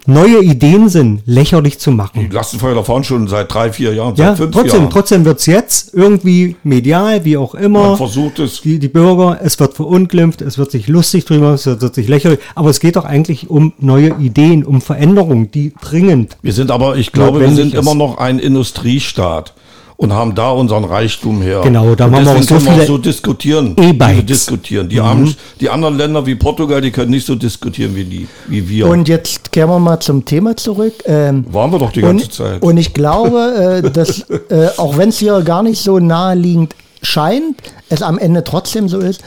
neue 0.09 0.43
Ideen 0.43 0.89
sind, 0.89 1.21
lächerlich 1.27 1.79
zu 1.79 1.91
Die 1.91 1.97
machen. 1.97 2.31
Lastenfahrräder 2.31 2.83
fahren 2.83 3.05
schon 3.05 3.29
seit 3.29 3.53
drei, 3.53 3.73
vier 3.73 3.95
Jahren, 3.95 4.15
Ja, 4.17 4.29
seit 4.31 4.39
fünf 4.39 4.51
trotzdem, 4.53 4.81
Jahren. 4.81 4.91
trotzdem 4.91 5.25
wird's 5.25 5.47
jetzt 5.47 5.95
irgendwie 5.95 6.57
medial, 6.65 7.25
wie 7.25 7.37
auch 7.37 7.55
immer. 7.55 7.89
Man 7.91 7.97
versucht 7.97 8.39
es. 8.39 8.61
die, 8.63 8.79
die 8.79 8.89
Bürger, 8.89 9.39
es 9.43 9.61
wird 9.61 9.75
verunglimpft, 9.75 10.41
es 10.43 10.57
wird 10.59 10.71
sich 10.71 10.89
lustig 10.89 11.27
drüber, 11.27 11.53
es 11.53 11.67
wird 11.67 11.95
sich 11.95 12.09
lächerlich, 12.09 12.39
aber 12.55 12.71
es 12.71 12.81
geht 12.81 12.97
doch 12.97 13.05
eigentlich 13.05 13.51
um 13.51 13.75
neue 13.79 14.15
Ideen, 14.19 14.65
um 14.65 14.81
Veränderungen, 14.81 15.51
die 15.51 15.73
dringend. 15.81 16.37
Wir 16.43 16.53
sind 16.53 16.71
aber, 16.71 16.97
ich 16.97 17.13
glaube, 17.13 17.41
wir 17.41 17.51
sind 17.51 17.75
ist. 17.75 17.81
immer 17.81 17.95
noch 17.95 18.19
ein 18.19 18.39
Industriestaat 18.39 19.53
und 19.99 20.13
haben 20.13 20.37
da 20.37 20.53
unseren 20.53 20.85
Reichtum 20.85 21.43
her. 21.43 21.61
Genau, 21.65 21.97
da 21.97 22.05
haben 22.05 22.25
wir 22.25 22.31
auch 22.31 22.41
so 22.41 22.61
viele 22.61 22.83
auch 22.83 22.87
so 22.87 22.99
diskutieren. 22.99 23.75
E-Bikes. 23.77 24.17
wir 24.17 24.23
diskutieren. 24.23 24.89
Die, 24.89 25.01
armen, 25.01 25.35
die 25.61 25.69
anderen 25.69 25.99
Länder 25.99 26.25
wie 26.25 26.37
Portugal, 26.37 26.81
die 26.81 26.93
können 26.93 27.11
nicht 27.11 27.27
so 27.27 27.35
diskutieren 27.35 27.97
wie, 27.97 28.05
die, 28.05 28.29
wie 28.47 28.69
wir. 28.69 28.87
Und 28.87 29.09
jetzt 29.09 29.51
kehren 29.51 29.69
wir 29.69 29.81
mal 29.81 29.99
zum 29.99 30.25
Thema 30.25 30.57
zurück. 30.57 30.95
Ähm, 31.05 31.45
Waren 31.51 31.73
wir 31.73 31.81
doch 31.81 31.91
die 31.91 32.03
ganze 32.03 32.27
und, 32.27 32.33
Zeit. 32.33 32.63
und 32.63 32.77
ich 32.77 32.95
glaube, 32.95 33.83
äh, 33.85 33.91
dass, 33.93 34.21
äh, 34.51 34.69
auch 34.77 34.97
wenn 34.97 35.09
es 35.09 35.19
hier 35.19 35.43
gar 35.43 35.65
nicht 35.65 35.83
so 35.83 35.99
naheliegend 35.99 36.77
scheint, 37.03 37.57
es 37.89 38.01
am 38.01 38.19
Ende 38.19 38.45
trotzdem 38.45 38.89
so 38.89 39.01
ist. 39.01 39.21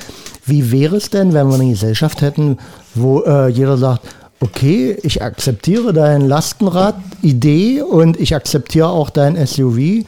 Wie 0.45 0.71
wäre 0.71 0.95
es 0.95 1.09
denn, 1.09 1.33
wenn 1.33 1.49
wir 1.49 1.55
eine 1.55 1.69
Gesellschaft 1.69 2.21
hätten, 2.21 2.57
wo 2.95 3.23
äh, 3.23 3.49
jeder 3.49 3.77
sagt, 3.77 4.07
okay, 4.39 4.97
ich 5.03 5.21
akzeptiere 5.21 5.91
dein 5.91 6.29
Lastenrad-Idee 6.29 7.81
und 7.81 8.17
ich 8.17 8.33
akzeptiere 8.33 8.87
auch 8.87 9.09
dein 9.09 9.35
SUV, 9.45 10.05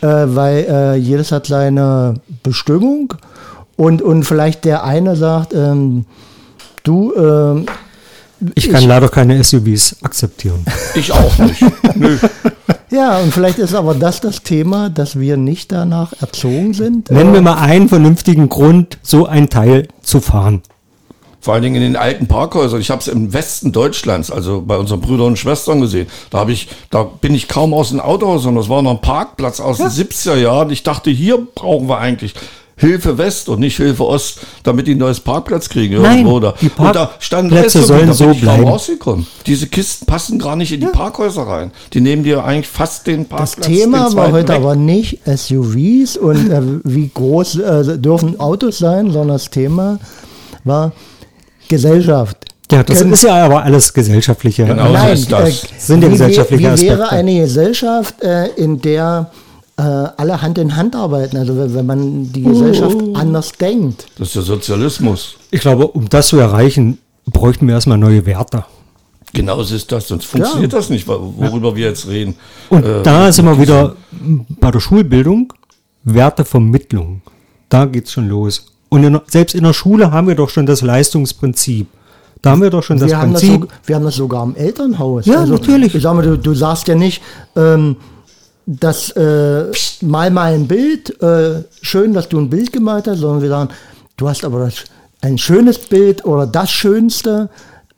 äh, 0.00 0.06
weil 0.06 0.66
äh, 0.68 0.94
jedes 0.96 1.32
hat 1.32 1.46
seine 1.46 2.14
Bestimmung 2.42 3.14
und, 3.76 4.02
und 4.02 4.24
vielleicht 4.24 4.64
der 4.64 4.84
eine 4.84 5.16
sagt, 5.16 5.54
ähm, 5.54 6.06
du, 6.82 7.12
ähm, 7.14 7.66
Ich 8.54 8.70
kann 8.70 8.84
leider 8.84 9.08
keine 9.08 9.42
SUVs 9.42 9.96
akzeptieren. 10.02 10.64
ich 10.94 11.12
auch 11.12 11.38
nicht. 11.38 11.62
Nö. 11.94 12.18
Ja, 12.88 13.18
und 13.18 13.34
vielleicht 13.34 13.58
ist 13.58 13.74
aber 13.74 13.94
das 13.94 14.20
das 14.20 14.42
Thema, 14.42 14.90
dass 14.90 15.18
wir 15.18 15.36
nicht 15.36 15.72
danach 15.72 16.12
erzogen 16.20 16.72
sind. 16.72 17.10
Nennen 17.10 17.32
wir 17.34 17.42
mal 17.42 17.56
einen 17.56 17.88
vernünftigen 17.88 18.48
Grund, 18.48 18.98
so 19.02 19.26
ein 19.26 19.50
Teil 19.50 19.88
zu 20.02 20.20
fahren. 20.20 20.62
Vor 21.46 21.54
allen 21.54 21.62
Dingen 21.62 21.76
in 21.76 21.82
den 21.82 21.94
alten 21.94 22.26
Parkhäusern. 22.26 22.80
Ich 22.80 22.90
habe 22.90 23.00
es 23.00 23.06
im 23.06 23.32
Westen 23.32 23.70
Deutschlands, 23.70 24.32
also 24.32 24.64
bei 24.66 24.76
unseren 24.76 25.00
Brüdern 25.00 25.28
und 25.28 25.38
Schwestern 25.38 25.80
gesehen. 25.80 26.08
Da 26.30 26.38
habe 26.38 26.50
ich, 26.50 26.66
da 26.90 27.04
bin 27.04 27.36
ich 27.36 27.46
kaum 27.46 27.72
aus 27.72 27.90
dem 27.90 28.00
Auto 28.00 28.26
raus, 28.26 28.42
sondern 28.42 28.62
das 28.64 28.68
war 28.68 28.82
noch 28.82 28.90
ein 28.90 29.00
Parkplatz 29.00 29.60
aus 29.60 29.76
den 29.76 29.86
70er 29.86 30.34
Jahren. 30.34 30.70
Ich 30.70 30.82
dachte, 30.82 31.08
hier 31.08 31.38
brauchen 31.54 31.88
wir 31.88 31.98
eigentlich 31.98 32.34
Hilfe 32.76 33.16
West 33.16 33.48
und 33.48 33.60
nicht 33.60 33.76
Hilfe 33.76 34.04
Ost, 34.04 34.40
damit 34.64 34.88
die 34.88 34.96
ein 34.96 34.98
neues 34.98 35.20
Parkplatz 35.20 35.68
kriegen 35.68 36.02
Nein, 36.02 36.24
da. 36.42 36.52
die 36.60 36.68
und 36.76 36.96
da 36.96 37.12
standen 37.20 37.52
Reste, 37.56 37.80
sollen 37.84 38.08
da 38.08 38.12
so 38.12 38.34
bleiben. 38.34 38.64
rausgekommen. 38.64 39.28
Diese 39.46 39.68
Kisten 39.68 40.04
passen 40.04 40.40
gar 40.40 40.56
nicht 40.56 40.72
in 40.72 40.80
die 40.80 40.86
Parkhäuser 40.86 41.42
rein. 41.44 41.70
Die 41.92 42.00
nehmen 42.00 42.24
dir 42.24 42.42
eigentlich 42.44 42.66
fast 42.66 43.06
den 43.06 43.28
Das 43.28 43.54
Parkplatz. 43.54 43.66
Thema 43.68 44.08
den 44.08 44.16
war 44.16 44.32
heute 44.32 44.48
weg. 44.48 44.56
aber 44.56 44.74
nicht 44.74 45.20
SUVs 45.24 46.16
und 46.16 46.50
äh, 46.50 46.60
wie 46.82 47.08
groß 47.14 47.60
äh, 47.60 47.98
dürfen 47.98 48.40
Autos 48.40 48.78
sein, 48.78 49.12
sondern 49.12 49.28
das 49.28 49.48
Thema 49.48 50.00
war 50.64 50.90
Gesellschaft. 51.68 52.36
Ja, 52.70 52.82
das 52.82 52.98
Können- 52.98 53.12
ist 53.12 53.22
ja 53.22 53.44
aber 53.44 53.62
alles 53.62 53.92
gesellschaftliche. 53.92 54.64
Genau. 54.66 54.90
Nein, 54.92 55.12
ist 55.14 55.30
das. 55.30 55.64
äh, 55.64 55.66
Sind 55.78 56.02
ja 56.02 56.08
wie, 56.08 56.12
gesellschaftliche 56.12 56.62
wie 56.76 56.82
wäre 56.82 57.02
Aspekte. 57.04 57.16
eine 57.16 57.40
Gesellschaft, 57.40 58.22
äh, 58.22 58.46
in 58.56 58.80
der 58.80 59.30
äh, 59.78 59.82
alle 59.82 60.42
Hand 60.42 60.58
in 60.58 60.74
Hand 60.74 60.96
arbeiten? 60.96 61.36
Also 61.36 61.56
wenn, 61.56 61.74
wenn 61.74 61.86
man 61.86 62.32
die 62.32 62.42
Gesellschaft 62.42 62.96
Oh. 63.00 63.14
anders 63.14 63.52
denkt. 63.52 64.06
Das 64.18 64.28
ist 64.28 64.36
der 64.36 64.42
Sozialismus. 64.42 65.36
Ich 65.52 65.60
glaube, 65.60 65.86
um 65.86 66.08
das 66.08 66.28
zu 66.28 66.38
erreichen, 66.38 66.98
bräuchten 67.26 67.66
wir 67.68 67.74
erstmal 67.74 67.98
neue 67.98 68.24
Werte. 68.26 68.64
Genau 69.32 69.62
so 69.62 69.74
ist 69.74 69.92
das, 69.92 70.08
sonst 70.08 70.24
funktioniert 70.24 70.72
das 70.72 70.88
nicht, 70.88 71.06
wo- 71.06 71.34
worüber 71.36 71.76
wir 71.76 71.86
jetzt 71.88 72.08
reden. 72.08 72.34
Und 72.70 72.84
Äh, 72.84 73.02
da 73.02 73.30
sind 73.30 73.44
wir 73.44 73.60
wieder 73.60 73.94
bei 74.60 74.70
der 74.70 74.80
Schulbildung, 74.80 75.52
Wertevermittlung. 76.04 77.20
Da 77.68 77.84
geht's 77.84 78.12
schon 78.12 78.28
los. 78.28 78.66
Und 78.88 79.04
in, 79.04 79.20
selbst 79.26 79.54
in 79.54 79.64
der 79.64 79.72
Schule 79.72 80.10
haben 80.12 80.28
wir 80.28 80.34
doch 80.34 80.48
schon 80.50 80.66
das 80.66 80.82
Leistungsprinzip. 80.82 81.88
Da 82.42 82.50
haben 82.50 82.62
wir 82.62 82.70
doch 82.70 82.82
schon 82.82 82.98
das 82.98 83.08
wir, 83.10 83.18
haben 83.18 83.32
das 83.32 83.42
Prinzip. 83.42 83.62
so, 83.62 83.68
wir 83.86 83.96
haben 83.96 84.04
das 84.04 84.14
sogar 84.14 84.44
im 84.44 84.54
Elternhaus. 84.54 85.26
Ja, 85.26 85.44
natürlich. 85.44 85.94
Ich 85.94 86.02
sag 86.02 86.14
mal, 86.14 86.22
du, 86.22 86.38
du 86.38 86.54
sagst 86.54 86.86
ja 86.86 86.94
nicht, 86.94 87.20
ähm, 87.56 87.96
das 88.66 89.10
äh, 89.10 89.64
mal 90.02 90.30
mal 90.30 90.52
ein 90.54 90.66
Bild, 90.68 91.20
äh, 91.22 91.62
schön, 91.82 92.12
dass 92.14 92.28
du 92.28 92.38
ein 92.38 92.50
Bild 92.50 92.72
gemalt 92.72 93.06
hast, 93.08 93.18
sondern 93.18 93.42
wir 93.42 93.48
sagen, 93.48 93.70
du 94.16 94.28
hast 94.28 94.44
aber 94.44 94.60
das, 94.60 94.84
ein 95.22 95.38
schönes 95.38 95.78
Bild 95.78 96.24
oder 96.24 96.46
das 96.46 96.70
Schönste. 96.70 97.48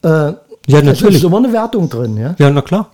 Äh, 0.03 0.09
Ja, 0.09 0.83
natürlich. 0.83 1.16
ist 1.16 1.24
immer 1.24 1.38
eine 1.38 1.53
Wertung 1.53 1.88
drin, 1.88 2.16
ja. 2.16 2.35
Ja, 2.38 2.51
na 2.51 2.62
klar. 2.62 2.90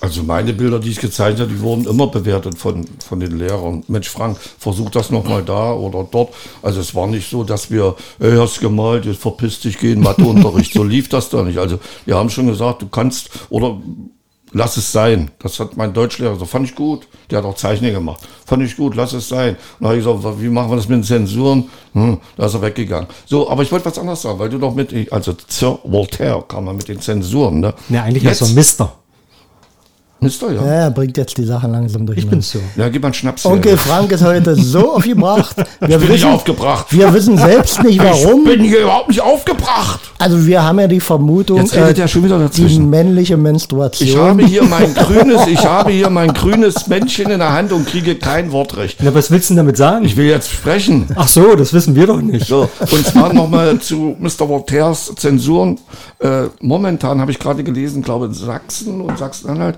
Also 0.00 0.22
meine 0.22 0.52
Bilder, 0.52 0.78
die 0.78 0.90
ich 0.90 1.00
gezeichnet 1.00 1.40
habe, 1.40 1.52
die 1.52 1.60
wurden 1.60 1.86
immer 1.86 2.06
bewertet 2.06 2.58
von, 2.58 2.86
von 3.06 3.20
den 3.20 3.38
Lehrern. 3.38 3.84
Mensch, 3.88 4.08
Frank, 4.08 4.38
versuch 4.58 4.90
das 4.90 5.10
nochmal 5.10 5.42
da 5.42 5.72
oder 5.72 6.06
dort. 6.10 6.34
Also 6.62 6.80
es 6.80 6.94
war 6.94 7.06
nicht 7.06 7.30
so, 7.30 7.44
dass 7.44 7.70
wir, 7.70 7.96
ey, 8.18 8.36
hast 8.36 8.60
gemalt, 8.60 9.06
jetzt 9.06 9.20
verpiss 9.20 9.60
dich, 9.60 9.78
geh 9.78 9.92
in 9.92 10.00
Matheunterricht. 10.00 10.74
so 10.74 10.84
lief 10.84 11.08
das 11.08 11.30
da 11.30 11.42
nicht. 11.42 11.58
Also 11.58 11.78
wir 12.04 12.16
haben 12.16 12.30
schon 12.30 12.46
gesagt, 12.46 12.82
du 12.82 12.88
kannst 12.88 13.30
oder 13.48 13.78
lass 14.52 14.76
es 14.76 14.92
sein. 14.92 15.30
Das 15.38 15.60
hat 15.60 15.76
mein 15.76 15.92
Deutschlehrer 15.92 16.36
so, 16.36 16.44
fand 16.44 16.68
ich 16.68 16.74
gut. 16.74 17.06
Der 17.30 17.38
hat 17.38 17.44
auch 17.44 17.54
Zeichner 17.54 17.90
gemacht. 17.90 18.20
Fand 18.44 18.62
ich 18.62 18.76
gut, 18.76 18.94
lass 18.94 19.12
es 19.12 19.28
sein. 19.28 19.50
Und 19.50 19.58
dann 19.80 19.88
habe 19.88 19.98
ich 19.98 20.04
gesagt, 20.04 20.40
wie 20.40 20.48
machen 20.48 20.70
wir 20.70 20.76
das 20.76 20.88
mit 20.88 20.98
den 20.98 21.04
Zensuren? 21.04 21.70
Hm, 21.92 22.18
da 22.36 22.46
ist 22.46 22.54
er 22.54 22.62
weggegangen. 22.62 23.08
So, 23.26 23.50
aber 23.50 23.62
ich 23.62 23.72
wollte 23.72 23.86
was 23.86 23.98
anderes 23.98 24.22
sagen, 24.22 24.38
weil 24.38 24.48
du 24.48 24.58
doch 24.58 24.74
mit, 24.74 25.12
also 25.12 25.34
Sir 25.48 25.78
Voltaire 25.84 26.42
kam 26.46 26.64
man 26.64 26.76
mit 26.76 26.88
den 26.88 27.00
Zensuren, 27.00 27.60
ne? 27.60 27.74
Ja, 27.88 28.04
eigentlich 28.04 28.22
Jetzt, 28.22 28.42
ist 28.42 28.50
er 28.50 28.54
Mister. 28.54 28.92
Mister, 30.18 30.50
ja. 30.50 30.64
Ja, 30.64 30.72
er 30.72 30.90
bringt 30.90 31.16
jetzt 31.18 31.36
die 31.36 31.44
Sachen 31.44 31.72
langsam 31.72 32.06
durch. 32.06 32.18
Ich 32.18 32.26
bin 32.26 32.40
so. 32.40 32.58
Ja, 32.76 32.88
gib 32.88 33.02
mal 33.02 33.08
einen 33.08 33.14
Schnaps 33.14 33.44
her. 33.44 33.52
Onkel 33.52 33.76
Frank 33.76 34.10
ist 34.12 34.24
heute 34.24 34.54
so 34.56 34.92
aufgebracht. 34.96 35.54
Wir 35.56 35.88
Ich 35.90 35.96
bin 35.98 36.00
nicht 36.00 36.10
wissen, 36.10 36.30
aufgebracht. 36.30 36.86
wir 36.90 37.12
wissen 37.12 37.36
selbst 37.36 37.82
nicht 37.82 37.96
Ich 37.96 38.02
warum. 38.02 38.44
bin 38.44 38.62
hier 38.64 38.80
überhaupt 38.80 39.08
nicht 39.08 39.20
aufgebracht. 39.20 40.00
Also 40.18 40.46
wir 40.46 40.62
haben 40.62 40.80
ja 40.80 40.86
die 40.88 41.00
Vermutung, 41.00 41.58
Jetzt 41.58 41.74
redet 41.76 41.98
äh, 41.98 42.08
schon 42.08 42.24
wieder 42.24 42.38
die 42.38 42.44
dazwischen. 42.44 42.88
männliche 42.88 43.36
Menstruation. 43.36 44.08
Ich 44.08 44.16
habe 44.16 44.44
hier 44.46 44.62
mein 44.64 44.94
grünes, 44.94 45.46
ich 45.46 45.64
habe 45.66 45.90
hier 45.92 46.08
mein 46.08 46.32
grünes 46.32 46.86
Männchen 46.86 47.30
in 47.30 47.38
der 47.40 47.52
Hand 47.52 47.72
und 47.72 47.86
kriege 47.86 48.14
kein 48.16 48.52
Wortrecht. 48.52 48.98
Na, 49.02 49.14
was 49.14 49.30
willst 49.30 49.50
du 49.50 49.52
denn 49.54 49.58
damit 49.58 49.76
sagen? 49.76 50.06
Ich 50.06 50.16
will 50.16 50.26
jetzt 50.26 50.50
sprechen. 50.50 51.08
Ach 51.14 51.28
so, 51.28 51.54
das 51.56 51.74
wissen 51.74 51.94
wir 51.94 52.06
doch 52.06 52.22
nicht. 52.22 52.46
So, 52.46 52.70
und 52.90 53.06
zwar 53.06 53.34
nochmal 53.34 53.78
zu 53.80 54.16
Mr. 54.18 54.48
Voltaires 54.48 55.12
Zensuren. 55.16 55.78
Äh, 56.20 56.44
momentan 56.60 57.20
habe 57.20 57.30
ich 57.30 57.38
gerade 57.38 57.62
gelesen, 57.62 58.02
glaube 58.02 58.24
in 58.26 58.32
Sachsen 58.32 59.02
und 59.02 59.18
Sachsen-Anhalt, 59.18 59.76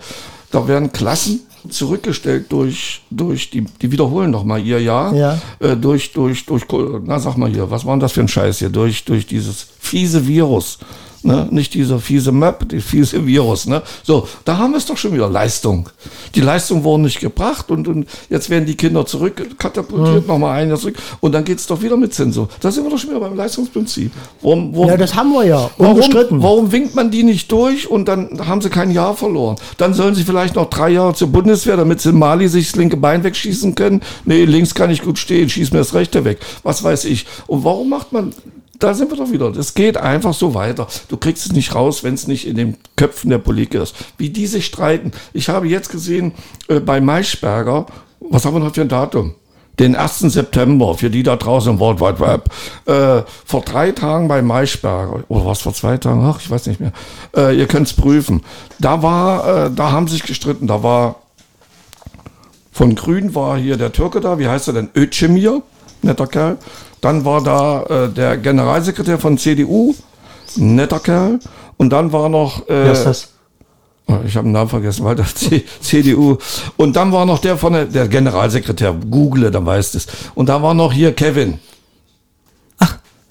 da 0.50 0.66
werden 0.68 0.92
Klassen 0.92 1.40
zurückgestellt 1.68 2.46
durch, 2.50 3.02
durch 3.10 3.50
die, 3.50 3.62
die 3.82 3.90
wiederholen 3.92 4.30
noch 4.30 4.44
mal 4.44 4.60
ihr 4.64 4.80
Jahr, 4.80 5.14
Ja. 5.14 5.38
äh, 5.58 5.76
durch, 5.76 6.12
durch, 6.12 6.46
durch, 6.46 6.64
na 7.04 7.18
sag 7.18 7.36
mal 7.36 7.50
hier, 7.50 7.70
was 7.70 7.84
war 7.84 7.94
denn 7.94 8.00
das 8.00 8.12
für 8.12 8.20
ein 8.20 8.28
Scheiß 8.28 8.58
hier, 8.60 8.70
durch, 8.70 9.04
durch 9.04 9.26
dieses 9.26 9.66
fiese 9.78 10.26
Virus. 10.26 10.78
Ne? 11.22 11.48
Nicht 11.50 11.74
dieser 11.74 11.98
fiese 11.98 12.32
Map, 12.32 12.68
die 12.68 12.80
fiese 12.80 13.26
Virus. 13.26 13.66
Ne? 13.66 13.82
So, 14.02 14.28
da 14.44 14.58
haben 14.58 14.72
wir 14.72 14.78
es 14.78 14.86
doch 14.86 14.96
schon 14.96 15.12
wieder, 15.12 15.28
Leistung. 15.28 15.88
Die 16.34 16.40
Leistungen 16.40 16.84
wurden 16.84 17.02
nicht 17.02 17.20
gebracht 17.20 17.70
und, 17.70 17.88
und 17.88 18.06
jetzt 18.30 18.50
werden 18.50 18.66
die 18.66 18.76
Kinder 18.76 19.04
zurückkatapultiert, 19.06 20.22
Hm. 20.22 20.26
nochmal 20.26 20.60
ein 20.60 20.68
Jahr 20.68 20.78
zurück 20.78 20.96
und 21.20 21.32
dann 21.32 21.44
geht's 21.44 21.66
doch 21.66 21.82
wieder 21.82 21.96
mit 21.96 22.14
Zensur. 22.14 22.48
Da 22.60 22.70
sind 22.70 22.84
wir 22.84 22.90
doch 22.90 22.98
schon 22.98 23.10
wieder 23.10 23.20
beim 23.20 23.36
Leistungsprinzip. 23.36 24.12
Warum, 24.42 24.74
warum, 24.74 24.88
ja, 24.88 24.96
das 24.96 25.14
haben 25.14 25.32
wir 25.32 25.44
ja, 25.44 25.70
Warum, 25.76 26.00
warum 26.42 26.72
winkt 26.72 26.94
man 26.94 27.10
die 27.10 27.22
nicht 27.22 27.50
durch 27.50 27.90
und 27.90 28.06
dann 28.08 28.46
haben 28.46 28.60
sie 28.60 28.70
kein 28.70 28.90
Jahr 28.90 29.16
verloren? 29.16 29.56
Dann 29.76 29.94
sollen 29.94 30.14
sie 30.14 30.24
vielleicht 30.24 30.54
noch 30.54 30.70
drei 30.70 30.90
Jahre 30.90 31.14
zur 31.14 31.28
Bundeswehr, 31.28 31.76
damit 31.76 32.00
sie 32.00 32.10
in 32.10 32.18
Mali 32.18 32.48
sich 32.48 32.68
das 32.68 32.76
linke 32.76 32.96
Bein 32.96 33.24
wegschießen 33.24 33.74
können. 33.74 34.00
Nee, 34.24 34.44
links 34.44 34.74
kann 34.74 34.90
ich 34.90 35.02
gut 35.02 35.18
stehen, 35.18 35.48
schieß 35.48 35.72
mir 35.72 35.78
das 35.78 35.94
rechte 35.94 36.24
weg. 36.24 36.38
Was 36.62 36.82
weiß 36.82 37.04
ich. 37.06 37.26
Und 37.46 37.64
warum 37.64 37.88
macht 37.88 38.12
man, 38.12 38.32
da 38.78 38.94
sind 38.94 39.10
wir 39.10 39.16
doch 39.16 39.30
wieder. 39.30 39.50
Das 39.50 39.74
geht 39.74 39.96
einfach 39.96 40.34
so 40.34 40.54
weiter. 40.54 40.86
Du 41.08 41.16
kriegst 41.16 41.46
es 41.46 41.52
nicht 41.52 41.74
raus, 41.74 42.04
wenn 42.04 42.14
es 42.14 42.26
nicht 42.26 42.46
in 42.46 42.56
den 42.56 42.76
Köpfen 42.96 43.30
der 43.30 43.38
Politiker 43.38 43.82
ist. 43.82 43.94
Wie 44.16 44.30
die 44.30 44.46
sich 44.46 44.66
streiten. 44.66 45.12
Ich 45.32 45.48
habe 45.48 45.66
jetzt 45.66 45.90
gesehen, 45.90 46.32
äh, 46.68 46.80
bei 46.80 47.00
Maischberger, 47.00 47.86
was 48.20 48.44
haben 48.44 48.54
wir 48.54 48.60
noch 48.60 48.74
für 48.74 48.82
ein 48.82 48.88
Datum? 48.88 49.34
den 49.78 49.94
1. 49.94 50.20
September, 50.32 50.94
für 50.94 51.10
die 51.10 51.22
da 51.22 51.36
draußen 51.36 51.72
im 51.72 51.78
World 51.78 52.00
Wide 52.00 52.20
Web, 52.20 52.50
äh, 52.86 53.22
vor 53.44 53.62
drei 53.62 53.92
Tagen 53.92 54.28
bei 54.28 54.42
Maischberger, 54.42 55.24
oder 55.28 55.46
was 55.46 55.62
vor 55.62 55.72
zwei 55.72 55.96
Tagen, 55.98 56.24
ach, 56.24 56.40
ich 56.40 56.50
weiß 56.50 56.66
nicht 56.66 56.80
mehr, 56.80 56.92
äh, 57.36 57.56
ihr 57.56 57.66
könnt's 57.66 57.92
prüfen. 57.92 58.42
Da 58.80 59.02
war, 59.02 59.66
äh, 59.66 59.70
da 59.70 59.92
haben 59.92 60.08
sich 60.08 60.24
gestritten, 60.24 60.66
da 60.66 60.82
war, 60.82 61.16
von 62.72 62.94
Grün 62.94 63.34
war 63.34 63.56
hier 63.56 63.76
der 63.76 63.92
Türke 63.92 64.20
da, 64.20 64.38
wie 64.38 64.48
heißt 64.48 64.68
er 64.68 64.74
denn, 64.74 64.90
Özdemir, 64.96 65.62
netter 66.02 66.26
Kerl. 66.26 66.58
Dann 67.00 67.24
war 67.24 67.42
da 67.42 67.82
äh, 67.84 68.08
der 68.08 68.36
Generalsekretär 68.36 69.18
von 69.18 69.38
CDU, 69.38 69.94
netter 70.56 71.00
Kerl. 71.00 71.38
Und 71.76 71.90
dann 71.90 72.12
war 72.12 72.28
noch... 72.28 72.68
Äh, 72.68 72.84
Wer 72.84 72.92
ist 72.92 73.04
das? 73.04 73.28
Oh, 74.08 74.16
Ich 74.26 74.36
habe 74.36 74.48
den 74.48 74.52
Namen 74.52 74.70
vergessen, 74.70 75.04
weil 75.04 75.14
der 75.16 75.26
CDU. 75.80 76.38
Und 76.76 76.96
dann 76.96 77.12
war 77.12 77.26
noch 77.26 77.38
der 77.38 77.56
von 77.58 77.72
der, 77.74 77.84
der 77.84 78.08
Generalsekretär, 78.08 78.92
Google, 78.92 79.50
dann 79.50 79.66
weißt 79.66 79.94
es. 79.94 80.06
Und 80.34 80.48
da 80.48 80.62
war 80.62 80.74
noch 80.74 80.92
hier 80.92 81.12
Kevin. 81.12 81.58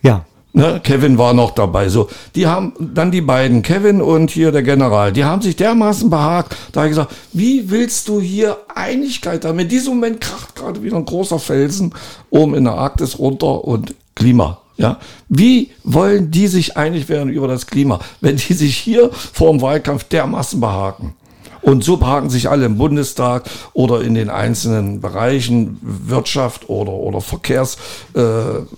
Ja. 0.03 0.25
Ne? 0.57 0.81
Kevin 0.83 1.19
war 1.19 1.35
noch 1.35 1.51
dabei. 1.51 1.87
So, 1.87 2.09
die 2.33 2.47
haben 2.47 2.73
dann 2.79 3.11
die 3.11 3.21
beiden, 3.21 3.61
Kevin 3.61 4.01
und 4.01 4.31
hier 4.31 4.51
der 4.51 4.63
General, 4.63 5.13
die 5.13 5.23
haben 5.23 5.43
sich 5.43 5.55
dermaßen 5.55 6.09
behagt. 6.09 6.55
Da 6.71 6.79
habe 6.79 6.87
ich 6.87 6.95
gesagt, 6.95 7.13
wie 7.31 7.69
willst 7.69 8.07
du 8.07 8.19
hier 8.19 8.57
Einigkeit 8.73 9.45
haben? 9.45 9.59
In 9.59 9.69
diesem 9.69 9.93
Moment 9.93 10.19
kracht 10.19 10.55
gerade 10.55 10.81
wieder 10.81 10.97
ein 10.97 11.05
großer 11.05 11.37
Felsen 11.37 11.93
oben 12.31 12.55
in 12.55 12.63
der 12.63 12.73
Arktis 12.73 13.19
runter 13.19 13.65
und 13.65 13.93
Klima. 14.15 14.57
Ja, 14.77 14.97
wie 15.29 15.69
wollen 15.83 16.31
die 16.31 16.47
sich 16.47 16.75
einig 16.75 17.07
werden 17.07 17.29
über 17.29 17.47
das 17.47 17.67
Klima, 17.67 17.99
wenn 18.21 18.37
die 18.37 18.53
sich 18.53 18.77
hier 18.77 19.11
vor 19.11 19.51
dem 19.51 19.61
Wahlkampf 19.61 20.05
dermaßen 20.05 20.59
behaken? 20.59 21.13
Und 21.61 21.83
so 21.83 21.97
behaken 21.97 22.29
sich 22.29 22.49
alle 22.49 22.65
im 22.65 22.77
Bundestag 22.77 23.43
oder 23.73 24.01
in 24.01 24.13
den 24.13 24.29
einzelnen 24.29 25.01
Bereichen 25.01 25.79
Wirtschaft 25.81 26.69
oder, 26.69 26.93
oder 26.93 27.21
Verkehrs, 27.21 27.77
äh, 28.13 28.21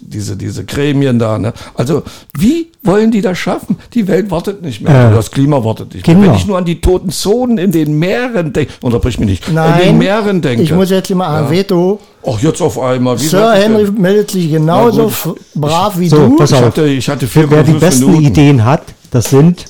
diese, 0.02 0.38
diese 0.38 0.66
Gremien 0.66 1.20
da. 1.20 1.38
Ne? 1.38 1.54
Also 1.76 2.04
wie 2.38 2.68
wollen 2.84 3.12
die 3.12 3.22
das 3.22 3.38
schaffen? 3.38 3.78
Die 3.94 4.08
Welt 4.08 4.32
wartet 4.32 4.62
nicht 4.62 4.82
mehr. 4.82 5.12
Äh, 5.12 5.14
das 5.14 5.32
Klima 5.32 5.64
wartet 5.64 5.94
nicht 5.94 6.08
mehr. 6.08 6.16
Kinder. 6.16 6.32
Wenn 6.32 6.38
ich 6.38 6.48
nur 6.48 6.58
an 6.58 6.66
die 6.66 6.80
toten 6.82 7.10
Zonen 7.10 7.58
in 7.58 7.72
den 7.72 8.00
Meeren 8.00 8.54
denke, 8.54 8.72
unterbrich 8.82 9.20
mich 9.20 9.28
nicht, 9.30 9.48
in 9.48 9.56
den 9.56 9.64
Nein, 9.64 9.98
Meeren 9.98 10.42
denke. 10.42 10.64
ich 10.64 10.72
muss 10.74 10.90
jetzt 10.90 11.12
immer 11.12 11.28
an 11.28 11.50
Veto. 11.50 12.00
Ach, 12.26 12.40
jetzt 12.42 12.62
auf 12.62 12.80
einmal. 12.80 13.20
Wie 13.20 13.26
Sir 13.28 13.54
Henry 13.54 13.86
denn? 13.86 14.02
meldet 14.02 14.32
sich 14.32 14.46
Na 14.52 14.58
genauso 14.58 15.12
brav 15.56 15.98
wie 16.00 16.10
So, 16.10 16.28
du. 16.38 16.44
Ich 16.44 16.54
hatte, 16.54 16.86
ich 16.88 17.10
hatte 17.10 17.28
vier 17.28 17.50
Wer 17.50 17.64
die 17.64 17.74
besten 17.74 18.06
Minuten. 18.08 18.26
Ideen 18.26 18.66
hat, 18.66 18.84
das 19.12 19.30
sind 19.30 19.66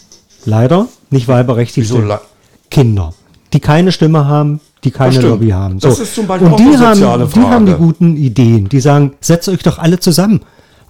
leider 0.46 0.88
nicht 1.10 1.28
wahlberechtigte 1.28 1.90
Wieso 1.90 2.02
Kinder, 2.70 3.14
die 3.54 3.60
keine 3.60 3.92
Stimme 3.92 4.26
haben, 4.28 4.60
die 4.84 4.92
keine. 4.92 5.20
Lobby 5.20 5.50
haben. 5.50 5.80
Das 5.80 6.00
ist 6.00 6.16
zum 6.16 6.28
Beispiel 6.28 6.48
Und 6.48 6.54
auch 6.54 6.58
die 6.58 6.78
haben, 6.78 6.96
soziale 6.96 7.28
die 7.28 7.40
haben 7.42 7.66
die 7.66 7.72
Frage. 7.74 7.84
guten 7.84 8.16
Ideen. 8.16 8.70
Die 8.70 8.80
sagen, 8.80 9.14
setzt 9.22 9.50
euch 9.50 9.64
doch 9.64 9.78
alle 9.80 10.00
zusammen. 10.00 10.42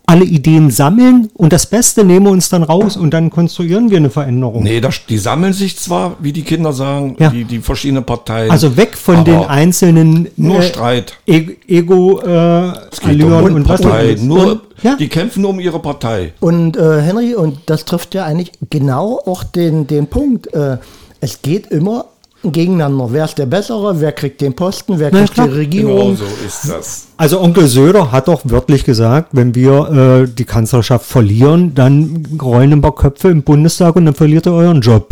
alle 0.06 0.24
Ideen 0.26 0.72
sammeln 0.72 1.30
und 1.36 1.54
das 1.54 1.68
Beste 1.68 2.04
nehmen 2.04 2.26
wir 2.26 2.32
uns 2.32 2.50
dann 2.50 2.64
raus 2.64 2.98
und 2.98 3.14
dann 3.14 3.30
konstruieren 3.30 3.92
wir 3.92 3.98
eine 3.98 4.10
Veränderung. 4.10 4.64
Nee, 4.64 4.82
das, 4.82 5.02
die 5.08 5.20
sammeln 5.20 5.54
sich 5.54 5.78
zwar, 5.78 6.16
wie 6.20 6.34
die 6.34 6.42
Kinder 6.42 6.74
sagen, 6.74 7.16
Ja. 7.20 7.30
die, 7.30 7.44
die 7.44 7.60
verschiedenen 7.60 8.04
Parteien. 8.04 8.50
Also 8.50 8.76
weg 8.76 8.98
von 8.98 9.24
den 9.24 9.42
einzelnen 9.44 10.28
Nur 10.36 10.62
äh, 10.62 10.64
Streit. 10.64 11.14
E- 11.28 11.56
Ego 11.68 12.22
äh, 12.22 12.70
Es 12.92 13.00
geht 13.02 13.10
Allüren 13.10 13.50
um 13.52 13.56
und 13.58 13.70
was 13.70 13.82
Partei. 13.84 14.06
nicht. 14.14 14.24
Nur, 14.24 14.52
Und, 14.54 14.62
ja, 14.82 14.96
Die 14.96 15.10
kämpfen 15.10 15.42
nur 15.44 15.52
um 15.52 15.60
ihre 15.60 15.78
Partei. 15.80 16.34
Und 16.40 16.76
äh, 16.76 17.02
Henry, 17.02 17.36
und 17.36 17.60
das 17.68 17.86
trifft 17.86 18.16
ja 18.16 18.26
eigentlich 18.26 18.52
genau 18.72 19.22
auch 19.28 19.44
den, 19.44 19.86
den 19.86 20.08
Punkt. 20.08 20.52
Äh, 20.56 20.78
es 21.22 21.42
geht 21.42 21.68
immer 21.68 22.06
gegeneinander. 22.44 23.08
Wer 23.12 23.26
ist 23.26 23.38
der 23.38 23.46
Bessere? 23.46 24.00
Wer 24.00 24.12
kriegt 24.12 24.42
den 24.42 24.56
Posten? 24.56 24.98
Wer 25.00 25.10
Na 25.12 25.20
kriegt 25.20 25.34
klar. 25.34 25.48
die 25.48 25.54
Regierung? 25.54 26.16
Genau 26.16 26.16
so 26.16 26.26
ist 26.46 26.70
das. 26.70 27.08
also 27.18 27.42
Onkel 27.42 27.68
Söder 27.68 28.12
hat 28.12 28.28
doch 28.28 28.42
wörtlich 28.46 28.86
gesagt, 28.86 29.30
wenn 29.34 29.56
wir 29.56 30.24
äh, 30.24 30.28
die 30.28 30.46
Kanzlerschaft 30.46 31.06
verlieren, 31.06 31.76
dann 31.76 32.26
rollen 32.42 32.72
ein 32.74 32.82
paar 32.82 32.96
Köpfe 32.96 33.30
im 33.30 33.44
Bundestag 33.44 33.96
und 33.96 34.06
dann 34.06 34.16
verliert 34.16 34.46
ihr 34.48 34.54
euren 34.54 34.82
Job. 34.82 35.10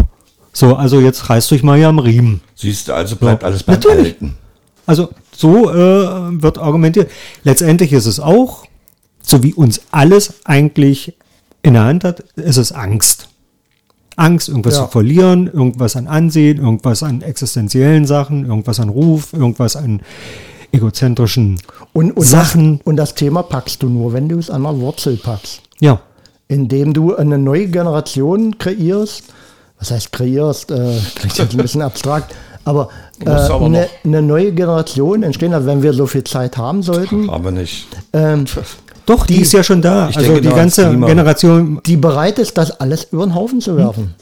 So, 0.53 0.75
also 0.75 0.99
jetzt 0.99 1.29
reißt 1.29 1.51
euch 1.53 1.63
mal 1.63 1.77
ja 1.77 1.89
am 1.89 1.99
Riemen. 1.99 2.41
Siehst 2.55 2.87
du, 2.87 2.93
also 2.93 3.15
bleibt 3.15 3.43
alles 3.43 3.63
beim 3.63 3.75
Natürlich. 3.75 4.13
Alten. 4.13 4.37
Also 4.85 5.09
so 5.35 5.69
äh, 5.69 6.41
wird 6.41 6.57
argumentiert. 6.57 7.11
Letztendlich 7.43 7.91
ist 7.93 8.05
es 8.05 8.19
auch, 8.19 8.65
so 9.21 9.43
wie 9.43 9.53
uns 9.53 9.81
alles 9.91 10.35
eigentlich 10.45 11.13
in 11.61 11.73
der 11.73 11.83
Hand 11.83 12.05
hat, 12.05 12.21
ist 12.37 12.57
es 12.57 12.71
Angst. 12.71 13.27
Angst, 14.17 14.49
irgendwas 14.49 14.75
Ja. 14.75 14.85
zu 14.85 14.91
verlieren, 14.91 15.47
irgendwas 15.47 15.95
an 15.95 16.07
Ansehen, 16.07 16.57
irgendwas 16.57 17.03
an 17.03 17.21
existenziellen 17.21 18.05
Sachen, 18.05 18.45
irgendwas 18.45 18.79
an 18.81 18.89
Ruf, 18.89 19.31
irgendwas 19.31 19.75
an 19.77 20.01
egozentrischen 20.71 21.59
Und, 21.93 22.11
und, 22.11 22.25
Sachen. 22.25 22.77
Das, 22.79 22.87
und 22.87 22.95
das 22.97 23.15
Thema 23.15 23.43
packst 23.43 23.81
du 23.83 23.89
nur, 23.89 24.13
wenn 24.13 24.27
du 24.27 24.37
es 24.37 24.49
an 24.49 24.63
der 24.63 24.77
Wurzel 24.79 25.17
packst. 25.17 25.61
Ja, 25.79 26.01
Indem 26.49 26.93
du 26.93 27.15
eine 27.15 27.37
neue 27.37 27.67
Generation 27.67 28.57
kreierst. 28.57 29.23
Was 29.79 29.91
heißt 29.91 30.11
kreierst? 30.13 30.71
Äh, 30.71 30.97
klingt 31.15 31.37
jetzt 31.37 31.51
ein 31.53 31.57
bisschen 31.57 31.81
abstrakt. 31.81 32.33
Aber, 32.63 32.89
äh, 33.25 33.29
eine, 33.29 33.81
noch. 33.81 33.87
eine 34.05 34.21
neue 34.21 34.51
Generation 34.53 35.23
entstehen, 35.23 35.53
also 35.53 35.67
wenn 35.67 35.83
wir 35.83 35.93
so 35.93 36.07
viel 36.07 36.23
Zeit 36.23 36.57
haben 36.57 36.83
sollten, 36.83 37.29
Aber 37.29 37.51
nicht. 37.51 37.87
ähm, 38.13 38.45
doch, 39.07 39.25
die, 39.25 39.41
ist 39.41 39.53
ja 39.53 39.63
schon 39.63 39.81
da. 39.81 40.09
Ich 40.09 40.17
Also 40.17 40.33
denke 40.33 40.47
die 40.49 40.55
ganze 40.55 40.87
Klima. 40.89 41.07
Generation 41.07 41.81
die 41.85 41.97
bereit 41.97 42.37
ist, 42.37 42.57
das 42.57 42.79
alles 42.79 43.07
über 43.11 43.25
den 43.25 43.33
Haufen 43.33 43.59
zu 43.61 43.75
werfen. 43.75 44.13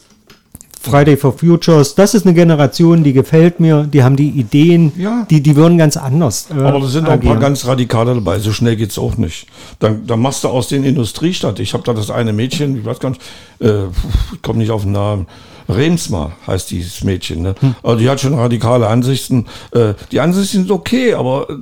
Friday 0.82 1.18
for 1.18 1.34
Futures, 1.36 1.96
das 1.96 2.14
ist 2.14 2.28
eine 2.28 2.36
Generation, 2.36 3.04
die 3.04 3.12
gefällt 3.12 3.60
mir, 3.60 3.86
die 3.92 4.04
haben 4.04 4.16
die 4.16 4.30
Ideen, 4.30 4.92
Ja. 4.96 5.26
die, 5.28 5.42
die 5.42 5.56
würden 5.56 5.80
ganz 5.80 5.98
anders. 5.98 6.48
Äh, 6.56 6.62
Aber 6.62 6.80
da 6.80 6.86
sind 6.88 7.08
auch 7.08 7.14
ein 7.14 7.20
paar 7.22 7.32
agieren. 7.32 7.40
ganz 7.40 7.66
Radikale 7.66 8.14
dabei. 8.14 8.38
So 8.38 8.52
schnell 8.54 8.76
geht's 8.76 9.00
auch 9.00 9.18
nicht. 9.18 9.48
Dann, 9.80 10.06
dann 10.06 10.20
machst 10.20 10.44
du 10.44 10.48
aus 10.50 10.68
den 10.68 10.84
Industriestadt. 10.84 11.60
Ich 11.60 11.74
habe 11.74 11.84
da 11.84 11.94
das 11.94 12.12
eine 12.12 12.34
Mädchen, 12.34 12.78
ich 12.78 12.86
weiß 12.86 13.00
gar 13.00 13.10
nicht, 13.10 13.22
äh, 13.62 13.86
ich 14.34 14.42
komme 14.44 14.60
nicht 14.60 14.70
auf 14.70 14.84
den 14.84 14.92
Namen. 14.92 15.26
Remsmar 15.68 16.34
heißt 16.48 16.72
dieses 16.72 17.04
Mädchen. 17.04 17.42
Ne? 17.42 17.56
Also 17.84 17.98
die 18.00 18.10
hat 18.10 18.20
schon 18.20 18.34
radikale 18.34 18.88
Ansichten. 18.88 19.46
Äh, 19.72 19.94
die 20.12 20.20
Ansichten 20.20 20.58
sind 20.60 20.72
okay, 20.72 21.14
aber 21.14 21.50
äh, 21.50 21.54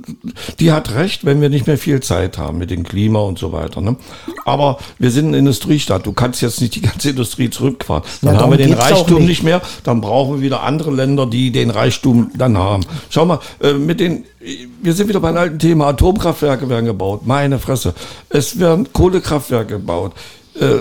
die 0.60 0.72
hat 0.72 0.94
recht, 0.94 1.24
wenn 1.24 1.40
wir 1.40 1.48
nicht 1.48 1.66
mehr 1.66 1.78
viel 1.78 2.00
Zeit 2.00 2.38
haben 2.38 2.58
mit 2.58 2.70
dem 2.70 2.84
Klima 2.84 3.20
und 3.20 3.38
so 3.38 3.52
weiter. 3.52 3.80
Ne? 3.80 3.96
Aber 4.44 4.78
wir 4.98 5.10
sind 5.10 5.28
eine 5.28 5.38
Industriestadt. 5.38 6.06
Du 6.06 6.12
kannst 6.12 6.42
jetzt 6.42 6.60
nicht 6.60 6.74
die 6.74 6.82
ganze 6.82 7.10
Industrie 7.10 7.50
zurückfahren. 7.50 8.02
Dann 8.22 8.34
Ja, 8.34 8.40
haben 8.42 8.50
wir 8.50 8.58
den 8.58 8.74
Reichtum 8.74 9.18
nicht. 9.20 9.28
nicht 9.28 9.42
mehr. 9.42 9.62
Dann 9.84 10.00
brauchen 10.00 10.36
wir 10.36 10.42
wieder 10.42 10.62
andere 10.62 10.90
Länder, 10.90 11.26
die 11.26 11.50
den 11.50 11.70
Reichtum 11.70 12.30
dann 12.36 12.56
haben. 12.58 12.84
Schau 13.10 13.24
mal, 13.26 13.40
äh, 13.60 13.72
mit 13.74 14.00
den, 14.00 14.24
wir 14.82 14.92
sind 14.92 15.08
wieder 15.08 15.20
beim 15.20 15.36
alten 15.36 15.58
Thema. 15.58 15.86
Atomkraftwerke 15.88 16.68
werden 16.68 16.84
gebaut. 16.86 17.26
Meine 17.26 17.58
Fresse. 17.58 17.94
Es 18.28 18.58
werden 18.58 18.92
Kohlekraftwerke 18.92 19.74
gebaut. 19.74 20.12
Äh, 20.60 20.80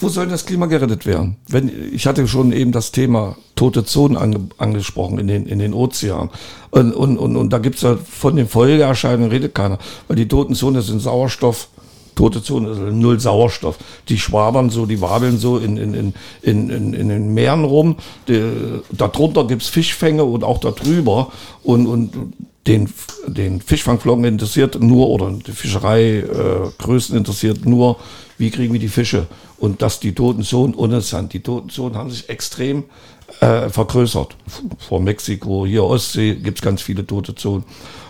wo 0.00 0.08
soll 0.08 0.26
das 0.26 0.46
Klima 0.46 0.66
gerettet 0.66 1.06
werden? 1.06 1.36
Wenn, 1.48 1.70
ich 1.92 2.06
hatte 2.06 2.26
schon 2.28 2.52
eben 2.52 2.72
das 2.72 2.92
Thema 2.92 3.36
tote 3.56 3.84
Zonen 3.84 4.16
ange, 4.16 4.48
angesprochen 4.58 5.18
in 5.18 5.28
den, 5.28 5.46
in 5.46 5.58
den 5.58 5.74
Ozeanen. 5.74 6.30
Und, 6.70 6.92
und, 6.92 7.18
und, 7.18 7.36
und 7.36 7.52
da 7.52 7.58
gibt's 7.58 7.82
ja 7.82 7.96
von 7.96 8.36
den 8.36 8.48
Folgeerscheinungen 8.48 9.30
redet 9.30 9.54
keiner. 9.54 9.78
Weil 10.06 10.16
die 10.16 10.28
toten 10.28 10.54
Zonen 10.54 10.82
sind 10.82 11.00
Sauerstoff, 11.00 11.68
tote 12.14 12.42
Zone, 12.42 12.68
also 12.68 12.82
null 12.82 13.20
Sauerstoff. 13.20 13.78
Die 14.08 14.18
schwabern 14.18 14.70
so, 14.70 14.86
die 14.86 15.00
wabeln 15.00 15.38
so 15.38 15.58
in, 15.58 15.76
in, 15.76 15.94
in, 15.94 16.14
in, 16.42 16.70
in, 16.70 16.94
in 16.94 17.08
den 17.08 17.34
Meeren 17.34 17.64
rum. 17.64 17.96
Die, 18.28 18.42
darunter 18.90 19.46
gibt's 19.46 19.68
Fischfänge 19.68 20.24
und 20.24 20.44
auch 20.44 20.58
darüber. 20.58 21.32
Und, 21.62 21.86
und 21.86 22.12
den, 22.66 22.88
den 23.26 23.60
Fischfangflotten 23.60 24.24
interessiert 24.24 24.80
nur, 24.80 25.08
oder 25.08 25.30
die 25.30 25.52
Fischerei 25.52 26.18
äh, 26.18 27.16
interessiert 27.16 27.64
nur, 27.64 27.96
wie 28.36 28.50
kriegen 28.50 28.72
wir 28.72 28.80
die 28.80 28.88
Fische. 28.88 29.26
Und 29.58 29.82
dass 29.82 30.00
die 30.00 30.14
toten 30.14 30.42
Zonen 30.42 30.74
uninteressant. 30.74 31.32
Die 31.32 31.40
toten 31.40 31.68
Zonen 31.68 31.96
haben 31.96 32.10
sich 32.10 32.28
extrem 32.28 32.84
äh, 33.40 33.68
vergrößert. 33.68 34.36
Vor 34.78 35.00
Mexiko, 35.00 35.66
hier 35.66 35.84
Ostsee 35.84 36.34
gibt's 36.34 36.62
ganz 36.62 36.82
viele 36.82 37.06
tote 37.06 37.34
Zonen. 37.34 37.64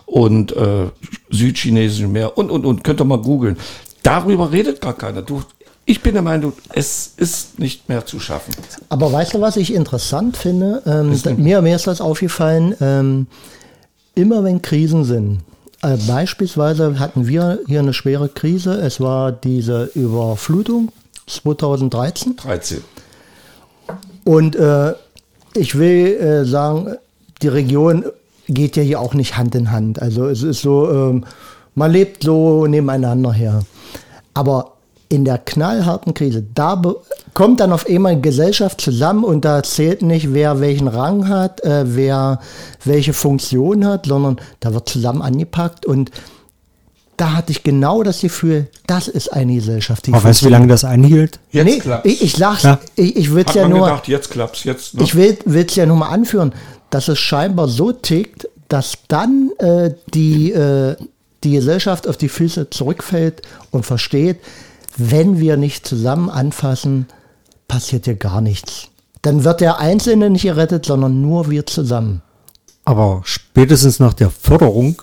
Und 0.04 0.52
äh, 0.52 0.86
südchinesische 1.30 2.08
Meer 2.08 2.36
und, 2.36 2.50
und, 2.50 2.64
und. 2.64 2.84
Könnt 2.84 3.00
ihr 3.00 3.04
mal 3.04 3.20
googeln. 3.20 3.56
Darüber 4.02 4.52
redet 4.52 4.80
gar 4.80 4.94
keiner. 4.94 5.22
Du, 5.22 5.42
ich 5.84 6.02
bin 6.02 6.12
der 6.12 6.22
Meinung, 6.22 6.52
es 6.74 7.14
ist 7.16 7.58
nicht 7.58 7.88
mehr 7.88 8.04
zu 8.04 8.20
schaffen. 8.20 8.54
Aber 8.90 9.10
weißt 9.10 9.34
du, 9.34 9.40
was 9.40 9.56
ich 9.56 9.72
interessant 9.72 10.36
finde? 10.36 10.82
Ähm, 10.84 11.42
mir, 11.42 11.62
mir 11.62 11.76
ist 11.76 11.86
das 11.86 12.00
aufgefallen, 12.02 12.74
ähm, 12.80 13.26
immer 14.14 14.44
wenn 14.44 14.60
Krisen 14.60 15.04
sind. 15.04 15.40
Äh, 15.82 15.96
beispielsweise 16.06 16.98
hatten 16.98 17.26
wir 17.26 17.60
hier 17.66 17.78
eine 17.80 17.94
schwere 17.94 18.28
Krise. 18.28 18.74
Es 18.74 19.00
war 19.00 19.32
diese 19.32 19.90
Überflutung 19.94 20.92
2013. 21.28 22.36
13. 22.36 22.82
Und 24.24 24.56
äh, 24.56 24.94
ich 25.54 25.78
will 25.78 26.16
äh, 26.16 26.44
sagen, 26.44 26.96
die 27.42 27.48
Region 27.48 28.04
geht 28.48 28.76
ja 28.76 28.82
hier 28.82 29.00
auch 29.00 29.14
nicht 29.14 29.36
Hand 29.36 29.54
in 29.54 29.70
Hand. 29.70 30.00
Also 30.00 30.26
es 30.26 30.42
ist 30.42 30.62
so, 30.62 30.90
ähm, 30.90 31.24
man 31.74 31.92
lebt 31.92 32.24
so 32.24 32.66
nebeneinander 32.66 33.32
her. 33.32 33.62
Aber 34.34 34.72
in 35.08 35.24
der 35.24 35.38
knallharten 35.38 36.12
Krise, 36.12 36.44
da 36.54 36.80
kommt 37.32 37.60
dann 37.60 37.72
auf 37.72 37.86
einmal 37.86 38.12
eine 38.12 38.20
Gesellschaft 38.20 38.80
zusammen 38.80 39.24
und 39.24 39.44
da 39.44 39.62
zählt 39.62 40.02
nicht, 40.02 40.34
wer 40.34 40.60
welchen 40.60 40.88
Rang 40.88 41.28
hat, 41.28 41.64
äh, 41.64 41.84
wer 41.86 42.40
welche 42.84 43.14
Funktion 43.14 43.86
hat, 43.86 44.06
sondern 44.06 44.36
da 44.60 44.74
wird 44.74 44.88
zusammen 44.88 45.22
angepackt 45.22 45.86
und 45.86 46.10
da 47.18 47.34
hatte 47.34 47.52
ich 47.52 47.62
genau 47.64 48.02
das 48.02 48.20
Gefühl, 48.20 48.68
das 48.86 49.08
ist 49.08 49.28
eine 49.32 49.54
Gesellschaft, 49.54 50.06
die 50.06 50.14
Aber 50.14 50.24
weißt 50.24 50.42
du, 50.42 50.46
wie 50.46 50.50
lange 50.50 50.68
das 50.68 50.84
anhielt? 50.84 51.40
Jetzt 51.50 51.64
nee, 51.66 51.78
klappt's. 51.78 52.08
ich, 52.10 52.22
ich 52.22 52.32
sag's, 52.36 52.62
Ja. 52.62 52.78
ich, 52.96 53.16
ich 53.16 53.34
will 53.34 53.44
Hat 53.44 53.54
ja 53.54 53.62
man 53.62 53.72
nur, 53.72 53.86
gedacht, 53.86 54.08
jetzt 54.08 54.30
klappt's, 54.30 54.64
jetzt. 54.64 54.94
Ne? 54.94 55.02
ich 55.02 55.14
will 55.14 55.36
es 55.44 55.74
ja 55.74 55.84
nur 55.84 55.96
mal 55.96 56.08
anführen, 56.08 56.54
dass 56.90 57.08
es 57.08 57.18
scheinbar 57.18 57.68
so 57.68 57.92
tickt, 57.92 58.48
dass 58.68 58.98
dann 59.08 59.50
äh, 59.58 59.90
die, 60.14 60.52
äh, 60.52 60.96
die 61.44 61.52
Gesellschaft 61.52 62.08
auf 62.08 62.16
die 62.16 62.28
Füße 62.28 62.70
zurückfällt 62.70 63.42
und 63.70 63.84
versteht, 63.84 64.38
wenn 64.96 65.38
wir 65.38 65.56
nicht 65.56 65.86
zusammen 65.86 66.30
anfassen, 66.30 67.06
passiert 67.66 68.04
hier 68.06 68.16
gar 68.16 68.40
nichts. 68.40 68.88
Dann 69.22 69.44
wird 69.44 69.60
der 69.60 69.78
Einzelne 69.78 70.30
nicht 70.30 70.42
gerettet, 70.42 70.86
sondern 70.86 71.20
nur 71.20 71.50
wir 71.50 71.66
zusammen. 71.66 72.22
Aber 72.84 73.22
spätestens 73.24 73.98
nach 74.00 74.14
der 74.14 74.30
Förderung 74.30 75.02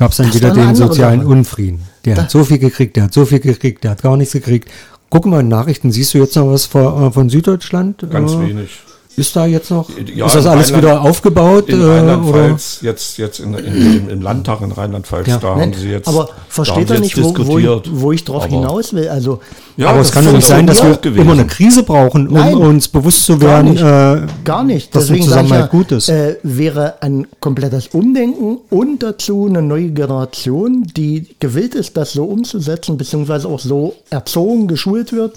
gab 0.00 0.10
es 0.10 0.16
dann 0.16 0.26
Das 0.26 0.34
wieder 0.34 0.50
den 0.52 0.74
sozialen 0.74 1.20
Sache. 1.20 1.28
Unfrieden. 1.30 1.82
Der 2.04 2.16
Da- 2.16 2.22
hat 2.22 2.30
so 2.30 2.42
viel 2.42 2.58
gekriegt, 2.58 2.96
der 2.96 3.04
hat 3.04 3.12
so 3.12 3.24
viel 3.26 3.38
gekriegt, 3.38 3.84
der 3.84 3.92
hat 3.92 4.02
gar 4.02 4.16
nichts 4.16 4.32
gekriegt. 4.32 4.68
Guck 5.10 5.26
mal 5.26 5.40
in 5.40 5.48
Nachrichten, 5.48 5.92
siehst 5.92 6.14
du 6.14 6.18
jetzt 6.18 6.34
noch 6.36 6.48
was 6.50 6.64
von, 6.66 7.08
äh, 7.08 7.10
von 7.12 7.28
Süddeutschland? 7.28 8.04
Ganz 8.10 8.32
Äh, 8.32 8.40
wenig. 8.48 8.70
Ist 9.16 9.34
da 9.36 9.44
jetzt 9.44 9.70
noch? 9.70 9.88
Ja, 10.14 10.26
ist 10.26 10.36
das 10.36 10.44
in 10.44 10.50
alles 10.50 10.68
Rheinland- 10.72 10.76
wieder 10.84 11.02
aufgebaut? 11.02 11.68
In 11.68 11.80
äh, 11.80 11.84
oder? 11.84 11.94
Rheinland-Pfalz, 11.96 12.78
jetzt, 12.82 13.18
jetzt 13.18 13.40
in, 13.40 13.52
in, 13.54 13.64
im, 13.66 14.08
im 14.08 14.22
Landtag 14.22 14.60
in 14.62 14.70
Rheinland-Pfalz, 14.72 15.26
Ja. 15.26 15.36
da 15.38 15.56
haben 15.56 15.74
sie 15.74 15.88
jetzt. 15.90 16.06
Aber 16.08 16.28
versteht 16.48 16.88
sie 16.88 16.94
er 16.94 17.00
nicht, 17.00 17.16
wo, 17.20 17.24
wo, 17.24 17.32
diskutiert. 17.58 17.86
ich, 17.86 17.92
wo 18.00 18.12
ich 18.12 18.24
drauf 18.24 18.44
Aber- 18.44 18.52
hinaus 18.54 18.92
will? 18.94 19.08
Also, 19.08 19.40
Ja, 19.76 19.88
Aber 19.90 20.00
es 20.00 20.12
kann 20.12 20.24
doch 20.24 20.32
nicht 20.32 20.46
sein, 20.46 20.66
dass 20.66 20.82
wir 20.82 20.96
gewesen. 20.96 21.22
immer 21.22 21.32
eine 21.32 21.46
Krise 21.46 21.82
brauchen, 21.82 22.28
um 22.28 22.34
Nein. 22.34 22.54
uns 22.54 22.86
bewusst 22.88 23.24
zu 23.26 23.36
Gar 23.38 23.64
werden, 23.64 23.70
nicht. 23.72 23.82
äh, 23.82 24.26
Gar 24.44 24.64
nicht. 24.64 24.94
dass 24.94 25.06
Deswegen 25.08 25.24
sage 25.24 25.42
ich 25.42 25.48
Zusammenhalt 25.48 25.72
ja, 25.72 25.78
gut 25.78 25.92
ist. 25.92 26.08
Äh, 26.08 26.36
wäre 26.44 26.94
ein 27.02 27.26
komplettes 27.40 27.88
Umdenken 27.88 28.58
und 28.70 29.02
dazu 29.02 29.46
eine 29.48 29.60
neue 29.60 29.90
Generation, 29.90 30.84
die 30.96 31.26
gewillt 31.40 31.74
ist, 31.74 31.96
das 31.96 32.12
so 32.12 32.24
umzusetzen, 32.24 32.96
beziehungsweise 32.96 33.48
auch 33.48 33.60
so 33.60 33.96
erzogen, 34.08 34.68
geschult 34.68 35.12
wird, 35.12 35.34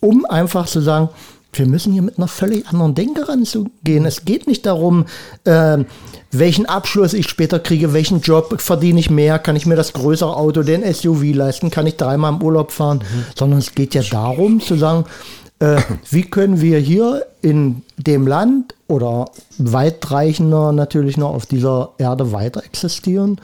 um 0.00 0.24
einfach 0.26 0.66
zu 0.66 0.80
sagen, 0.80 1.08
wir 1.52 1.66
müssen 1.66 1.92
hier 1.92 2.02
mit 2.02 2.18
einer 2.18 2.28
völlig 2.28 2.66
anderen 2.68 2.94
Denke 2.94 3.28
ranzugehen. 3.28 4.04
Es 4.04 4.24
geht 4.24 4.46
nicht 4.46 4.66
darum, 4.66 5.06
äh, 5.44 5.78
welchen 6.30 6.66
Abschluss 6.66 7.12
ich 7.12 7.28
später 7.28 7.58
kriege, 7.58 7.92
welchen 7.92 8.20
Job 8.20 8.60
verdiene 8.60 9.00
ich 9.00 9.10
mehr, 9.10 9.38
kann 9.38 9.56
ich 9.56 9.66
mir 9.66 9.76
das 9.76 9.92
größere 9.92 10.36
Auto, 10.36 10.62
den 10.62 10.82
SUV 10.82 11.34
leisten, 11.34 11.70
kann 11.70 11.86
ich 11.86 11.96
dreimal 11.96 12.32
im 12.32 12.42
Urlaub 12.42 12.70
fahren, 12.70 12.98
Mhm. 12.98 13.24
sondern 13.36 13.58
es 13.58 13.74
geht 13.74 13.94
ja 13.94 14.02
darum 14.02 14.60
zu 14.60 14.76
sagen, 14.76 15.04
äh, 15.58 15.80
wie 16.10 16.22
können 16.22 16.60
wir 16.60 16.78
hier 16.78 17.26
in 17.42 17.82
dem 17.96 18.26
Land 18.26 18.74
oder 18.86 19.30
weitreichender 19.58 20.72
natürlich 20.72 21.16
noch 21.16 21.34
auf 21.34 21.46
dieser 21.46 21.90
Erde 21.98 22.32
weiter 22.32 22.64
existieren? 22.64 23.40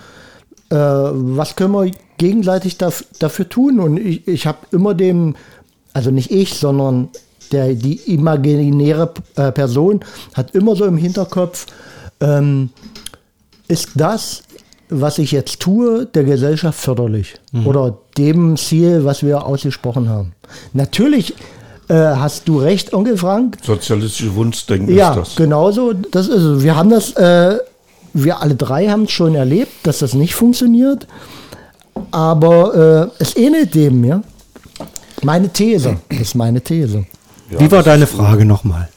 äh, 0.71 0.77
was 0.77 1.57
können 1.57 1.73
wir 1.73 1.93
gegenseitig 2.19 2.79
daf 2.79 3.05
dafür 3.19 3.49
tun? 3.49 3.79
Und 3.81 3.99
ich, 3.99 4.27
ich 4.27 4.47
habe 4.47 4.59
immer 4.73 4.95
dem, 4.95 5.37
also 5.93 6.11
nicht 6.11 6.31
ich, 6.31 6.55
sondern 6.55 7.09
der, 7.53 7.75
die 7.75 7.95
imaginäre 8.13 9.13
äh, 9.37 9.53
Person 9.53 10.01
hat 10.35 10.55
immer 10.55 10.77
so 10.77 10.85
im 10.85 10.97
Hinterkopf, 10.97 11.67
ähm, 12.21 12.71
ist 13.69 13.91
das, 13.95 14.43
was 14.89 15.19
ich 15.19 15.33
jetzt 15.33 15.61
tue, 15.61 16.07
der 16.07 16.25
Gesellschaft 16.25 16.79
förderlich 16.79 17.35
oder 17.65 17.99
dem 18.17 18.57
Ziel, 18.57 19.05
was 19.05 19.25
wir 19.25 19.45
ausgesprochen 19.45 20.09
haben. 20.09 20.33
Natürlich 20.73 21.35
äh, 21.89 21.95
hast 21.95 22.47
du 22.47 22.59
recht, 22.59 22.93
Onkel 22.95 23.17
Frank. 23.17 23.59
Sozialistische 23.65 24.35
Wunschdenken 24.37 24.95
Ja, 24.95 25.11
ist 25.11 25.17
das. 25.19 25.37
genauso. 25.37 25.93
Das 25.93 26.29
ist, 26.29 26.63
wir 26.63 26.77
haben 26.77 26.91
das, 26.91 27.13
äh, 27.17 27.59
wir 28.13 28.41
alle 28.41 28.55
drei 28.55 28.87
haben 28.89 29.05
es 29.05 29.11
schon 29.11 29.35
erlebt, 29.35 29.73
dass 29.85 29.99
das 29.99 30.15
nicht 30.15 30.35
funktioniert. 30.35 31.07
Aber 32.11 33.11
äh, 33.19 33.23
es 33.23 33.37
ähnelt 33.37 33.75
dem, 33.75 34.05
ja. 34.05 34.23
Meine 35.23 35.49
These, 35.49 35.97
das 36.11 36.21
ist 36.21 36.35
meine 36.35 36.61
These. 36.61 37.07
Ja, 37.51 37.61
Wie 37.61 37.71
war 37.71 37.83
deine 37.83 38.07
Frage 38.07 38.45
nochmal? 38.45 38.89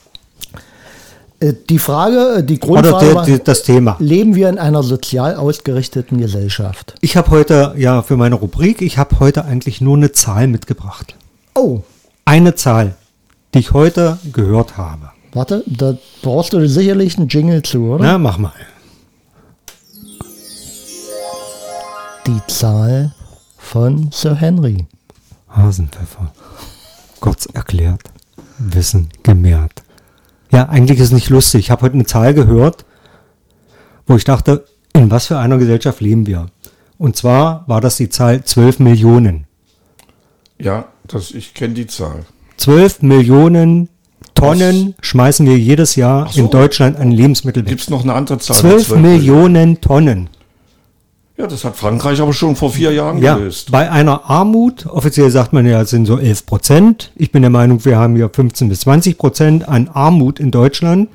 Äh, 1.39 1.53
die 1.69 1.79
Frage, 1.79 2.37
äh, 2.39 2.43
die 2.43 2.59
Oder 2.59 2.81
Grundfrage 2.81 3.05
der, 3.05 3.15
war, 3.15 3.25
der, 3.25 3.39
das 3.39 3.63
Thema? 3.63 3.95
leben 3.99 4.35
wir 4.35 4.49
in 4.49 4.57
einer 4.57 4.83
sozial 4.83 5.35
ausgerichteten 5.35 6.17
Gesellschaft? 6.17 6.95
Ich 7.01 7.15
habe 7.15 7.29
heute, 7.31 7.73
ja, 7.77 8.01
für 8.01 8.17
meine 8.17 8.35
Rubrik, 8.35 8.81
ich 8.81 8.97
habe 8.97 9.19
heute 9.19 9.45
eigentlich 9.45 9.81
nur 9.81 9.95
eine 9.97 10.11
Zahl 10.11 10.47
mitgebracht. 10.47 11.15
Oh, 11.55 11.81
Eine 12.25 12.55
Zahl, 12.55 12.95
die 13.53 13.59
ich 13.59 13.71
heute 13.73 14.17
gehört 14.33 14.77
habe. 14.77 15.11
warte, 15.33 15.63
da 15.67 15.95
brauchst 16.21 16.53
du 16.53 16.67
sicherlich 16.67 17.17
einen 17.17 17.27
Jingle 17.27 17.61
zu, 17.63 17.83
oder? 17.85 18.03
Na, 18.03 18.17
mach 18.17 18.37
mal. 18.37 18.51
Die 22.27 22.41
Zahl 22.47 23.13
von 23.57 24.09
Sir 24.11 24.35
Henry. 24.35 24.85
Hasenpfeffer. 25.49 26.31
Kurz 27.19 27.45
erklärt. 27.47 28.01
Wissen 28.59 29.09
gemehrt. 29.23 29.83
Ja, 30.51 30.69
eigentlich 30.69 30.99
ist 30.99 31.07
es 31.07 31.11
nicht 31.11 31.29
lustig. 31.29 31.61
Ich 31.61 31.71
habe 31.71 31.83
heute 31.83 31.95
eine 31.95 32.05
Zahl 32.05 32.33
gehört, 32.33 32.85
wo 34.07 34.15
ich 34.15 34.23
dachte, 34.23 34.65
in 34.93 35.11
was 35.11 35.27
für 35.27 35.37
einer 35.37 35.57
Gesellschaft 35.57 36.01
leben 36.01 36.25
wir? 36.25 36.47
Und 36.97 37.15
zwar 37.15 37.63
war 37.67 37.81
das 37.81 37.97
die 37.97 38.09
Zahl 38.09 38.43
12 38.43 38.79
Millionen. 38.79 39.45
Ja, 40.57 40.85
das, 41.07 41.31
ich 41.31 41.53
kenne 41.53 41.75
die 41.75 41.87
Zahl. 41.87 42.25
12 42.57 43.03
Millionen 43.03 43.89
Tonnen 44.33 44.95
schmeißen 45.01 45.45
wir 45.45 45.57
jedes 45.57 45.95
Jahr 45.95 46.29
so. 46.29 46.39
in 46.39 46.49
Deutschland 46.49 46.97
an 46.97 47.11
Lebensmittel 47.11 47.63
weg. 47.63 47.69
Gibt 47.69 47.81
es 47.81 47.89
noch 47.89 48.03
eine 48.03 48.13
andere 48.13 48.39
Zahl? 48.39 48.57
12 48.57 48.95
Millionen 48.97 49.81
Tonnen. 49.81 50.29
Ja, 51.39 51.47
das 51.47 51.63
hat 51.63 51.77
Frankreich 51.77 52.19
aber 52.19 52.33
schon 52.33 52.57
vor 52.57 52.69
vier 52.69 52.91
Jahren 52.91 53.19
Ja, 53.19 53.35
gelöst. 53.37 53.71
bei 53.71 53.89
einer 53.89 54.29
Armut, 54.29 54.85
offiziell 54.87 55.31
sagt 55.31 55.53
man 55.53 55.65
ja, 55.65 55.81
es 55.81 55.89
sind 55.89 56.05
so 56.05 56.17
11 56.19 56.45
Prozent. 56.45 57.11
Ich 57.15 57.31
bin 57.31 57.43
der 57.43 57.49
Meinung, 57.49 57.85
wir 57.85 57.97
haben 57.97 58.17
hier 58.17 58.29
15 58.29 58.67
bis 58.67 58.81
20 58.81 59.17
Prozent 59.17 59.67
an 59.69 59.87
Armut 59.87 60.41
in 60.41 60.51
Deutschland. 60.51 61.07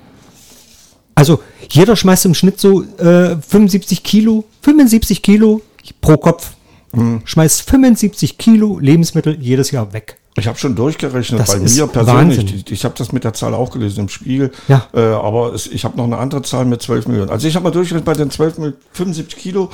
Also 1.14 1.40
jeder 1.70 1.94
schmeißt 1.94 2.24
im 2.24 2.32
Schnitt 2.32 2.58
so 2.58 2.82
äh, 2.98 3.36
75 3.36 4.02
Kilo, 4.02 4.44
75 4.62 5.20
Kilo 5.20 5.60
pro 6.00 6.16
Kopf. 6.16 6.52
Mhm. 6.92 7.20
Schmeißt 7.26 7.60
75 7.68 8.38
Kilo 8.38 8.78
Lebensmittel 8.78 9.36
jedes 9.38 9.72
Jahr 9.72 9.92
weg. 9.92 10.16
Ich 10.36 10.48
habe 10.48 10.58
schon 10.58 10.74
durchgerechnet, 10.74 11.38
Das 11.38 11.52
bei 11.52 11.62
ist 11.62 11.76
mir 11.76 11.86
persönlich. 11.86 12.38
Wahnsinn. 12.38 12.62
Ich, 12.66 12.72
ich 12.72 12.84
habe 12.86 12.94
das 12.96 13.12
mit 13.12 13.22
der 13.24 13.34
Zahl 13.34 13.52
auch 13.54 13.70
gelesen 13.70 14.00
im 14.00 14.08
Spiegel. 14.08 14.50
Ja. 14.68 14.86
Äh, 14.94 15.00
aber 15.00 15.52
es, 15.52 15.66
ich 15.66 15.84
habe 15.84 15.96
noch 15.98 16.04
eine 16.04 16.16
andere 16.16 16.40
Zahl 16.42 16.64
mit 16.64 16.80
12 16.82 17.06
Millionen. 17.08 17.30
Also 17.30 17.46
ich 17.46 17.54
habe 17.54 17.64
mal 17.64 17.70
durchgerechnet, 17.70 18.04
bei 18.06 18.14
den 18.14 18.30
12 18.30 18.58
Millionen, 18.58 18.78
75 18.94 19.38
Kilo 19.38 19.70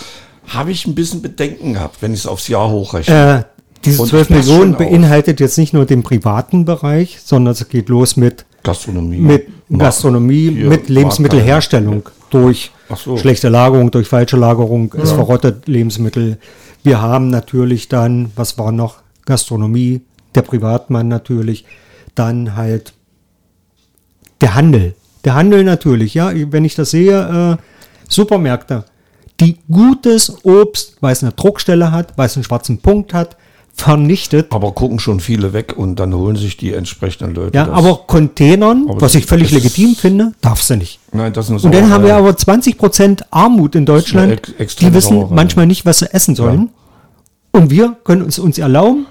habe 0.51 0.73
ich 0.73 0.87
ein 0.87 0.95
bisschen 0.95 1.23
Bedenken 1.23 1.75
gehabt, 1.75 2.03
wenn 2.03 2.13
ich 2.13 2.21
es 2.21 2.27
aufs 2.27 2.49
Jahr 2.49 2.71
hochrechne. 2.71 3.45
Äh, 3.47 3.61
diese 3.85 4.03
Und 4.03 4.09
12 4.09 4.29
das 4.29 4.37
Millionen 4.37 4.77
beinhaltet 4.77 5.41
jetzt 5.41 5.57
nicht 5.57 5.73
nur 5.73 5.87
den 5.87 6.03
privaten 6.03 6.65
Bereich, 6.67 7.19
sondern 7.25 7.53
es 7.53 7.67
geht 7.69 7.89
los 7.89 8.17
mit 8.17 8.45
Gastronomie. 8.63 9.19
mit 9.19 9.47
Gastronomie, 9.71 10.51
hier, 10.51 10.69
mit 10.69 10.89
Lebensmittelherstellung 10.89 12.03
durch 12.29 12.73
Ach 12.91 12.99
so. 12.99 13.17
schlechte 13.17 13.49
Lagerung, 13.49 13.91
durch 13.91 14.09
falsche 14.09 14.37
Lagerung, 14.37 14.95
es 15.01 15.13
verrottet 15.13 15.67
Lebensmittel. 15.67 16.39
Wir 16.83 17.01
haben 17.01 17.31
natürlich 17.31 17.89
dann, 17.89 18.33
was 18.37 18.59
war 18.59 18.73
noch? 18.73 18.99
Gastronomie, 19.25 20.03
der 20.35 20.43
Privatmann 20.43 21.09
natürlich, 21.09 21.65
dann 22.15 22.57
halt 22.57 22.93
der 24.41 24.55
Handel. 24.55 24.95
Der 25.25 25.35
Handel 25.35 25.65
natürlich, 25.65 26.15
ja, 26.15 26.33
wenn 26.35 26.65
ich 26.65 26.75
das 26.75 26.91
sehe, 26.91 27.59
äh, 27.59 27.63
Supermärkte, 28.09 28.85
die 29.41 29.57
gutes 29.71 30.45
Obst, 30.45 30.97
weil 31.01 31.13
es 31.13 31.23
eine 31.23 31.33
Druckstelle 31.33 31.91
hat, 31.93 32.13
weil 32.17 32.27
es 32.27 32.37
einen 32.37 32.45
schwarzen 32.45 32.79
Punkt 32.79 33.15
hat, 33.15 33.37
vernichtet. 33.75 34.53
Aber 34.53 34.73
gucken 34.73 34.99
schon 34.99 35.21
viele 35.21 35.53
weg 35.53 35.75
und 35.77 35.97
dann 35.97 36.15
holen 36.15 36.37
sich 36.37 36.57
die 36.57 36.75
entsprechenden 36.75 37.35
Leute. 37.35 37.57
Ja, 37.57 37.65
das. 37.67 37.75
aber 37.75 38.01
Containern, 38.07 38.87
Aber 38.89 39.01
was 39.01 39.15
ich 39.15 39.25
völlig 39.27 39.51
legitim 39.53 39.95
finde, 39.95 40.33
darfst 40.43 40.69
du 40.71 40.77
nicht. 40.77 40.99
Nein, 41.13 41.33
das 41.33 41.47
ist 41.47 41.51
eine 41.53 41.61
Und 41.63 41.75
dann 41.75 41.91
haben 41.91 42.05
wir 42.05 42.15
aber 42.17 42.31
20% 42.31 43.23
Armut 43.31 43.75
in 43.75 43.87
Deutschland. 43.87 44.53
ex- 44.59 44.77
Die 44.77 44.93
wissen 44.93 45.15
Sauerei. 45.21 45.35
manchmal 45.35 45.67
nicht, 45.67 45.87
was 45.87 46.01
sie 46.01 46.13
essen 46.13 46.35
sollen. 46.35 46.71
Und 47.53 47.71
wir 47.71 47.97
können 48.05 48.23
uns 48.23 48.39
uns 48.39 48.59
erlauben, 48.59 49.07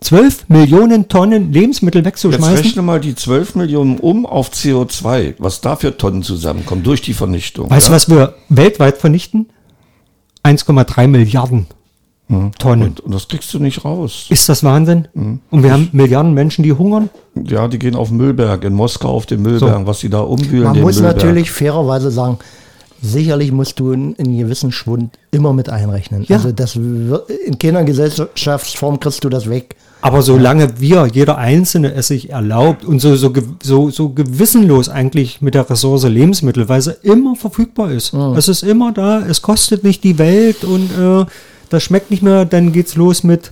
12 0.00 0.48
Millionen 0.48 1.08
Tonnen 1.08 1.52
Lebensmittel 1.52 2.00
Jetzt 2.00 2.06
wegzuschmeißen. 2.06 2.56
rechne 2.56 2.82
mal 2.82 3.00
die 3.00 3.14
12 3.14 3.54
Millionen 3.54 3.98
um 3.98 4.26
auf 4.26 4.50
CO2, 4.50 5.34
was 5.38 5.60
da 5.60 5.76
für 5.76 5.96
Tonnen 5.96 6.22
zusammenkommen 6.22 6.82
durch 6.82 7.00
die 7.00 7.14
Vernichtung. 7.14 7.70
Weißt 7.70 7.88
du, 7.88 7.92
ja? 7.92 7.96
was 7.96 8.10
wir 8.10 8.34
weltweit 8.48 8.98
vernichten? 8.98 9.48
1,3 10.44 11.08
Milliarden 11.08 11.66
Tonnen. 12.58 12.88
Und, 12.88 13.00
und 13.00 13.14
das 13.14 13.28
kriegst 13.28 13.54
du 13.54 13.60
nicht 13.60 13.84
raus. 13.84 14.26
Ist 14.30 14.48
das 14.48 14.64
Wahnsinn? 14.64 15.06
Mhm. 15.14 15.40
Und 15.50 15.62
wir 15.62 15.72
haben 15.72 15.88
Milliarden 15.92 16.34
Menschen, 16.34 16.64
die 16.64 16.72
hungern. 16.72 17.08
Ja, 17.34 17.68
die 17.68 17.78
gehen 17.78 17.94
auf 17.94 18.08
den 18.08 18.16
Müllberg, 18.16 18.64
in 18.64 18.74
Moskau 18.74 19.10
auf 19.10 19.26
den 19.26 19.42
Müllberg, 19.42 19.86
was 19.86 20.00
die 20.00 20.08
da 20.08 20.20
umwühlen. 20.20 20.64
Man 20.64 20.74
den 20.74 20.82
muss 20.82 20.96
Müllberg. 20.96 21.18
natürlich 21.18 21.52
fairerweise 21.52 22.10
sagen, 22.10 22.38
sicherlich 23.00 23.52
musst 23.52 23.78
du 23.78 23.92
einen, 23.92 24.16
einen 24.18 24.36
gewissen 24.38 24.72
Schwund 24.72 25.16
immer 25.30 25.52
mit 25.52 25.68
einrechnen. 25.68 26.24
Ja. 26.28 26.36
Also 26.36 26.50
das 26.50 26.76
wird, 26.76 27.30
in 27.30 27.60
keiner 27.60 27.84
Gesellschaftsform 27.84 28.98
kriegst 28.98 29.22
du 29.22 29.28
das 29.28 29.48
weg. 29.48 29.76
Aber 30.02 30.22
solange 30.22 30.78
wir, 30.78 31.08
jeder 31.12 31.38
Einzelne, 31.38 31.92
es 31.94 32.08
sich 32.08 32.30
erlaubt 32.30 32.84
und 32.84 33.00
so, 33.00 33.16
so, 33.16 33.32
so, 33.62 33.90
so 33.90 34.10
gewissenlos 34.10 34.88
eigentlich 34.88 35.40
mit 35.40 35.54
der 35.54 35.68
Ressource 35.68 36.04
Lebensmittel, 36.04 36.68
weil 36.68 36.80
sie 36.80 36.94
immer 37.02 37.34
verfügbar 37.34 37.90
ist. 37.90 38.12
Es 38.36 38.48
ist 38.48 38.62
immer 38.62 38.92
da, 38.92 39.26
es 39.26 39.42
kostet 39.42 39.84
nicht 39.84 40.04
die 40.04 40.18
Welt 40.18 40.64
und 40.64 40.90
äh, 40.96 41.24
das 41.70 41.82
schmeckt 41.82 42.10
nicht 42.10 42.22
mehr, 42.22 42.44
dann 42.44 42.72
geht's 42.72 42.94
los 42.94 43.24
mit 43.24 43.50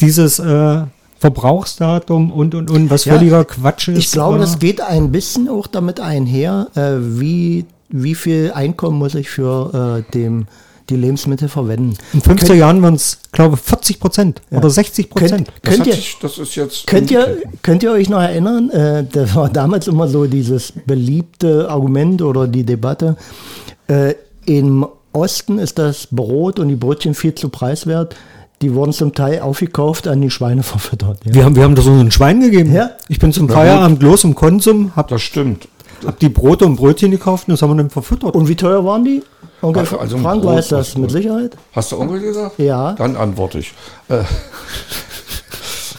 dieses 0.00 0.38
äh, 0.38 0.82
Verbrauchsdatum 1.18 2.30
und 2.30 2.54
und 2.54 2.70
und, 2.70 2.90
was 2.90 3.04
Ja, 3.04 3.14
völliger 3.14 3.44
Quatsch 3.44 3.88
ist. 3.88 3.98
Ich 3.98 4.12
glaube, 4.12 4.38
äh, 4.38 4.40
das 4.40 4.58
geht 4.58 4.80
ein 4.80 5.10
bisschen 5.10 5.48
auch 5.48 5.66
damit 5.66 6.00
einher, 6.00 6.68
äh, 6.74 6.96
wie, 6.98 7.66
wie 7.88 8.14
viel 8.14 8.52
Einkommen 8.54 8.98
muss 8.98 9.14
ich 9.14 9.28
für 9.28 10.04
äh, 10.08 10.12
dem, 10.12 10.46
die 10.90 10.96
Lebensmittel 10.96 11.48
verwenden. 11.48 11.96
in 12.12 12.20
50 12.20 12.58
Jahren 12.58 12.82
waren 12.82 12.94
es, 12.94 13.18
glaube 13.32 13.56
ich, 13.56 13.60
40 13.60 14.00
Prozent 14.00 14.42
oder 14.50 14.70
60 14.70 15.10
Prozent. 15.10 15.50
Könnt 15.62 15.80
hat 15.80 15.86
ihr, 15.86 15.94
sich, 15.94 16.16
das 16.20 16.38
ist 16.38 16.54
jetzt. 16.54 16.86
Könnt 16.86 17.10
ihr, 17.10 17.38
könnt 17.62 17.82
ihr 17.82 17.92
euch 17.92 18.08
noch 18.08 18.20
erinnern, 18.20 18.70
äh, 18.70 19.04
das 19.10 19.34
war 19.34 19.48
damals 19.48 19.86
immer 19.88 20.08
so 20.08 20.26
dieses 20.26 20.72
beliebte 20.86 21.68
Argument 21.70 22.22
oder 22.22 22.46
die 22.48 22.64
Debatte, 22.64 23.16
äh, 23.88 24.14
im 24.46 24.86
Osten 25.12 25.58
ist 25.58 25.78
das 25.78 26.08
Brot 26.10 26.58
und 26.58 26.68
die 26.68 26.76
Brötchen 26.76 27.14
viel 27.14 27.34
zu 27.34 27.48
preiswert. 27.48 28.14
Die 28.60 28.74
wurden 28.74 28.92
zum 28.92 29.14
Teil 29.14 29.40
aufgekauft, 29.40 30.08
an 30.08 30.20
die 30.20 30.30
Schweine 30.30 30.62
verfüttert. 30.64 31.20
Ja. 31.24 31.34
Wir 31.34 31.44
haben, 31.44 31.56
wir 31.56 31.62
haben 31.64 31.74
das 31.74 31.84
so 31.84 31.92
ein 31.92 32.10
Schwein 32.10 32.40
gegeben. 32.40 32.72
Ja. 32.72 32.90
Ich 33.08 33.18
bin 33.18 33.32
zum 33.32 33.48
Feierabend 33.48 34.02
los 34.02 34.24
im 34.24 34.34
Konsum, 34.34 34.92
hab, 34.96 35.08
Das 35.08 35.22
stimmt. 35.22 35.68
hab 36.04 36.18
die 36.18 36.28
Brote 36.28 36.64
und 36.66 36.76
Brötchen 36.76 37.10
gekauft 37.10 37.48
und 37.48 37.52
das 37.52 37.62
haben 37.62 37.70
wir 37.70 37.76
dann 37.76 37.90
verfüttert. 37.90 38.34
Und 38.34 38.48
wie 38.48 38.56
teuer 38.56 38.84
waren 38.84 39.04
die? 39.04 39.22
Onkel 39.62 39.80
Also- 39.80 39.98
also 39.98 40.18
Frank 40.18 40.44
weiß 40.44 40.68
das 40.68 40.96
mit 40.96 41.10
Sicherheit. 41.10 41.56
Hast 41.72 41.92
du 41.92 41.98
Onkel 41.98 42.20
gesagt? 42.20 42.58
Ja. 42.58 42.92
Dann 42.92 43.16
antworte 43.16 43.58
ich. 43.58 43.72
Äh, 44.08 44.22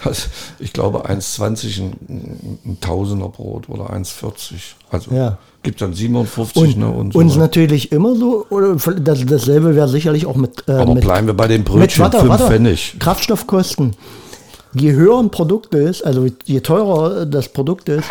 also, 0.03 0.28
ich 0.60 0.74
glaube 0.74 1.10
1,20 1.10 1.82
ein, 1.82 2.60
ein 2.66 2.78
Tausender 2.82 3.30
Brot 3.30 3.70
oder 3.70 3.91
1,40. 3.91 4.55
Also 4.91 5.14
Ja. 5.14 5.38
gibt 5.64 5.82
dann 5.82 5.93
57 5.93 6.62
Und, 6.62 6.78
ne, 6.78 6.89
und 6.89 7.14
so. 7.14 7.20
und 7.20 7.36
natürlich 7.38 7.91
immer 7.91 8.16
so, 8.16 8.45
oder 8.49 8.76
das, 8.76 9.26
dasselbe 9.26 9.76
wäre 9.76 9.88
sicherlich 9.89 10.26
auch 10.26 10.36
mit, 10.36 10.64
äh, 10.68 10.74
Aber 10.74 10.93
mit 10.93 11.03
bleiben 11.03 11.28
wir 11.28 11.34
bei 11.34 11.47
den 11.47 11.62
Mit, 11.62 11.68
Brötchen, 11.70 12.03
warte, 12.03 12.20
5 12.20 12.30
warte. 12.30 12.47
Pfennig. 12.47 12.95
Kraftstoffkosten. 12.99 13.95
Je 14.74 14.91
höher 14.93 15.20
ein 15.20 15.32
Produkt 15.32 15.74
ist, 15.74 16.05
also 16.05 16.28
je 16.45 16.60
teurer 16.62 17.26
das 17.26 17.49
Produkt 17.49 17.89
ist, 17.89 18.05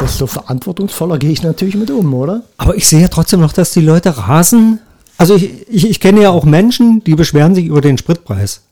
desto 0.00 0.26
verantwortungsvoller 0.26 1.18
gehe 1.18 1.30
ich 1.30 1.42
natürlich 1.42 1.76
mit 1.76 1.90
um, 1.90 2.12
oder? 2.14 2.42
Aber 2.56 2.76
ich 2.76 2.88
sehe 2.88 3.00
ja 3.00 3.08
trotzdem 3.08 3.40
noch, 3.40 3.52
dass 3.52 3.72
die 3.72 3.80
Leute 3.80 4.16
rasen. 4.16 4.80
Also 5.16 5.36
ich, 5.36 5.68
ich, 5.68 5.90
ich 5.90 6.00
kenne 6.00 6.22
ja 6.22 6.30
auch 6.30 6.44
Menschen, 6.44 7.02
die 7.04 7.14
beschweren 7.14 7.54
sich 7.54 7.66
über 7.66 7.80
den 7.80 7.98
Spritpreis. 7.98 8.62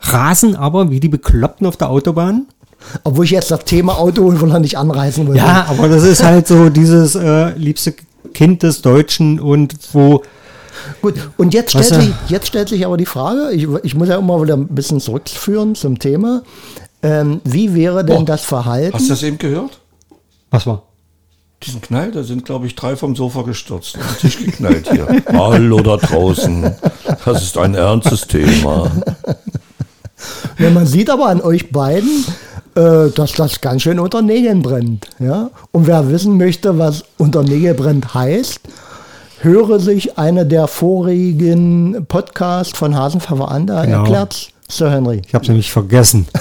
Rasen 0.00 0.56
aber 0.56 0.90
wie 0.90 1.00
die 1.00 1.08
Bekloppten 1.08 1.66
auf 1.66 1.76
der 1.76 1.90
Autobahn. 1.90 2.46
Obwohl 3.04 3.24
ich 3.24 3.30
jetzt 3.30 3.50
das 3.50 3.64
Thema 3.64 3.98
Auto 3.98 4.24
wohl 4.24 4.48
noch 4.48 4.58
nicht 4.58 4.76
anreißen 4.76 5.28
will. 5.28 5.36
Ja, 5.36 5.66
aber 5.68 5.88
das 5.88 6.02
ist 6.02 6.24
halt 6.24 6.48
so 6.48 6.68
dieses 6.68 7.14
äh, 7.14 7.56
liebste 7.56 7.94
Kind 8.34 8.64
des 8.64 8.82
Deutschen 8.82 9.38
und 9.38 9.74
wo 9.92 10.22
Gut, 11.00 11.14
und 11.36 11.54
jetzt 11.54 11.70
stellt, 11.70 11.92
äh, 11.92 12.00
sich, 12.00 12.14
jetzt 12.28 12.48
stellt 12.48 12.68
sich 12.68 12.84
aber 12.84 12.96
die 12.96 13.06
Frage, 13.06 13.52
ich, 13.52 13.68
ich 13.82 13.94
muss 13.94 14.08
ja 14.08 14.16
immer 14.16 14.42
wieder 14.42 14.56
ein 14.56 14.68
bisschen 14.68 15.00
zurückführen 15.00 15.74
zum 15.74 15.98
Thema. 15.98 16.42
Ähm, 17.02 17.40
wie 17.44 17.74
wäre 17.74 18.04
denn 18.04 18.18
Boah, 18.18 18.24
das 18.24 18.42
Verhalten? 18.42 18.94
Hast 18.94 19.06
du 19.06 19.10
das 19.10 19.22
eben 19.22 19.38
gehört? 19.38 19.81
Was 20.52 20.66
war? 20.66 20.82
Diesen 21.62 21.80
Knall, 21.80 22.10
da 22.12 22.22
sind, 22.24 22.44
glaube 22.44 22.66
ich, 22.66 22.74
drei 22.74 22.94
vom 22.94 23.16
Sofa 23.16 23.42
gestürzt. 23.42 23.96
Auf 23.96 24.18
den 24.18 24.30
Tisch 24.30 24.44
geknallt 24.44 24.88
hier. 24.90 25.06
Hallo 25.32 25.80
da 25.80 25.96
draußen. 25.96 26.74
Das 27.24 27.42
ist 27.42 27.56
ein 27.56 27.74
ernstes 27.74 28.26
Thema. 28.26 28.90
Ja, 30.58 30.70
man 30.70 30.86
sieht 30.86 31.08
aber 31.08 31.28
an 31.28 31.40
euch 31.40 31.70
beiden, 31.70 32.26
äh, 32.74 33.08
dass 33.14 33.32
das 33.32 33.60
ganz 33.60 33.82
schön 33.82 33.98
unter 33.98 34.20
Nägeln 34.22 34.60
brennt. 34.62 35.08
Ja? 35.18 35.50
Und 35.70 35.86
wer 35.86 36.10
wissen 36.10 36.36
möchte, 36.36 36.78
was 36.78 37.04
unter 37.16 37.42
Nägeln 37.42 37.76
brennt 37.76 38.12
heißt, 38.12 38.60
höre 39.40 39.80
sich 39.80 40.18
eine 40.18 40.44
der 40.44 40.66
vorigen 40.66 42.04
Podcasts 42.08 42.76
von 42.76 42.94
Hasenpfeffer 42.94 43.50
an, 43.50 43.66
da 43.66 43.84
Genau. 43.84 43.98
erklärt 44.00 44.50
Sir 44.68 44.90
Henry. 44.90 45.22
Ich 45.26 45.34
habe 45.34 45.44
es 45.44 45.48
nämlich 45.48 45.72
vergessen. 45.72 46.26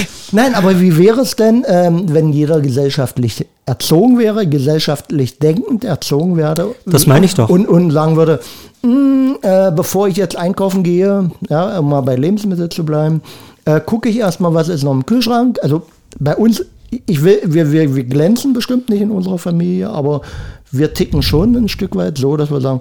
Nein, 0.32 0.54
aber 0.54 0.80
wie 0.80 0.96
wäre 0.96 1.20
es 1.20 1.36
denn, 1.36 1.64
ähm, 1.66 2.04
wenn 2.08 2.32
jeder 2.32 2.60
gesellschaftlich 2.60 3.46
erzogen 3.66 4.18
wäre, 4.18 4.46
gesellschaftlich 4.46 5.38
denkend 5.38 5.84
erzogen 5.84 6.36
werde? 6.36 6.74
Das 6.86 7.06
meine 7.06 7.26
ich 7.26 7.34
doch. 7.34 7.48
Und, 7.48 7.66
und 7.68 7.90
sagen 7.90 8.16
würde, 8.16 8.40
"Hm, 8.82 9.38
äh, 9.42 9.70
bevor 9.72 10.08
ich 10.08 10.16
jetzt 10.16 10.36
einkaufen 10.36 10.82
gehe, 10.82 11.30
ja, 11.48 11.78
um 11.78 11.88
mal 11.90 12.00
bei 12.02 12.16
Lebensmitteln 12.16 12.70
zu 12.70 12.84
bleiben, 12.84 13.22
äh, 13.64 13.80
gucke 13.80 14.08
ich 14.08 14.18
erstmal, 14.18 14.54
was 14.54 14.68
ist 14.68 14.82
noch 14.84 14.92
im 14.92 15.06
Kühlschrank. 15.06 15.58
Also 15.62 15.82
bei 16.18 16.36
uns, 16.36 16.64
ich 17.06 17.22
will, 17.22 17.40
wir, 17.44 17.72
wir, 17.72 17.94
wir 17.94 18.04
glänzen 18.04 18.52
bestimmt 18.52 18.88
nicht 18.88 19.02
in 19.02 19.10
unserer 19.10 19.38
Familie, 19.38 19.90
aber 19.90 20.22
wir 20.70 20.94
ticken 20.94 21.22
schon 21.22 21.54
ein 21.56 21.68
Stück 21.68 21.96
weit 21.96 22.18
so, 22.18 22.36
dass 22.36 22.50
wir 22.50 22.60
sagen, 22.60 22.80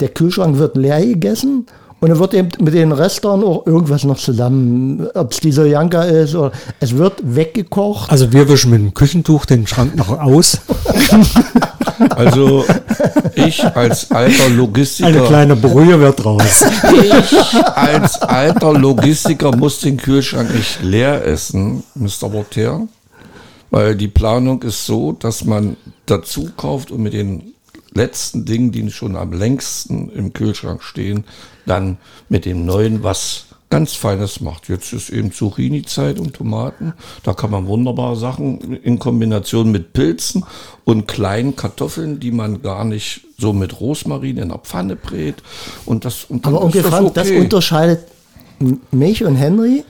der 0.00 0.08
Kühlschrank 0.08 0.58
wird 0.58 0.76
leer 0.76 1.04
gegessen 1.04 1.66
und 2.00 2.10
dann 2.10 2.18
wird 2.18 2.34
eben 2.34 2.48
mit 2.60 2.74
den 2.74 2.92
Restern 2.92 3.42
auch 3.42 3.66
irgendwas 3.66 4.04
noch 4.04 4.18
zusammen, 4.18 5.08
ob 5.14 5.32
es 5.32 5.40
dieser 5.40 5.66
Janka 5.66 6.02
ist 6.02 6.34
oder 6.34 6.52
es 6.78 6.96
wird 6.96 7.14
weggekocht. 7.22 8.10
Also 8.10 8.32
wir 8.32 8.48
wischen 8.48 8.70
mit 8.70 8.80
dem 8.80 8.94
Küchentuch 8.94 9.46
den 9.46 9.66
Schrank 9.66 9.96
noch 9.96 10.10
aus. 10.10 10.58
Also 12.10 12.64
ich 13.34 13.64
als 13.64 14.10
alter 14.10 14.44
Eine 14.44 14.54
Logistiker, 14.54 15.26
kleine 15.26 15.56
Brühe 15.56 15.98
wird 15.98 16.24
raus. 16.24 16.64
ich 16.92 17.56
als 17.74 18.20
alter 18.22 18.72
Logistiker 18.72 19.56
muss 19.56 19.80
den 19.80 19.96
Kühlschrank 19.96 20.54
nicht 20.54 20.82
leer 20.82 21.24
essen, 21.24 21.82
Mr. 21.94 22.32
Voltaire, 22.32 22.86
weil 23.70 23.96
die 23.96 24.08
Planung 24.08 24.62
ist 24.62 24.86
so, 24.86 25.12
dass 25.12 25.44
man 25.44 25.76
dazu 26.06 26.50
kauft 26.56 26.90
und 26.90 27.02
mit 27.02 27.14
den 27.14 27.54
letzten 27.98 28.46
Dingen, 28.46 28.72
die 28.72 28.90
schon 28.90 29.16
am 29.16 29.32
längsten 29.32 30.08
im 30.08 30.32
Kühlschrank 30.32 30.82
stehen, 30.82 31.24
dann 31.66 31.98
mit 32.30 32.46
dem 32.46 32.64
neuen 32.64 33.02
was 33.02 33.44
ganz 33.70 33.92
Feines 33.92 34.40
macht. 34.40 34.68
Jetzt 34.68 34.92
ist 34.92 35.10
eben 35.10 35.32
Zucchini-Zeit 35.32 36.18
und 36.18 36.34
Tomaten. 36.34 36.94
Da 37.22 37.34
kann 37.34 37.50
man 37.50 37.66
wunderbare 37.66 38.16
Sachen 38.16 38.76
in 38.76 38.98
Kombination 38.98 39.70
mit 39.70 39.92
Pilzen 39.92 40.44
und 40.84 41.06
kleinen 41.06 41.54
Kartoffeln, 41.54 42.18
die 42.18 42.30
man 42.30 42.62
gar 42.62 42.84
nicht 42.84 43.26
so 43.36 43.52
mit 43.52 43.78
Rosmarin 43.80 44.38
in 44.38 44.48
der 44.48 44.58
Pfanne 44.58 44.96
brät. 44.96 45.42
Und 45.84 46.04
das, 46.04 46.24
und 46.24 46.46
dann 46.46 46.54
Aber 46.54 46.64
Onkel 46.64 46.82
das 46.82 46.90
Frank, 46.90 47.14
das 47.14 47.28
okay. 47.28 47.40
unterscheidet 47.40 48.00
mich 48.90 49.24
und 49.24 49.36
Henry 49.36 49.84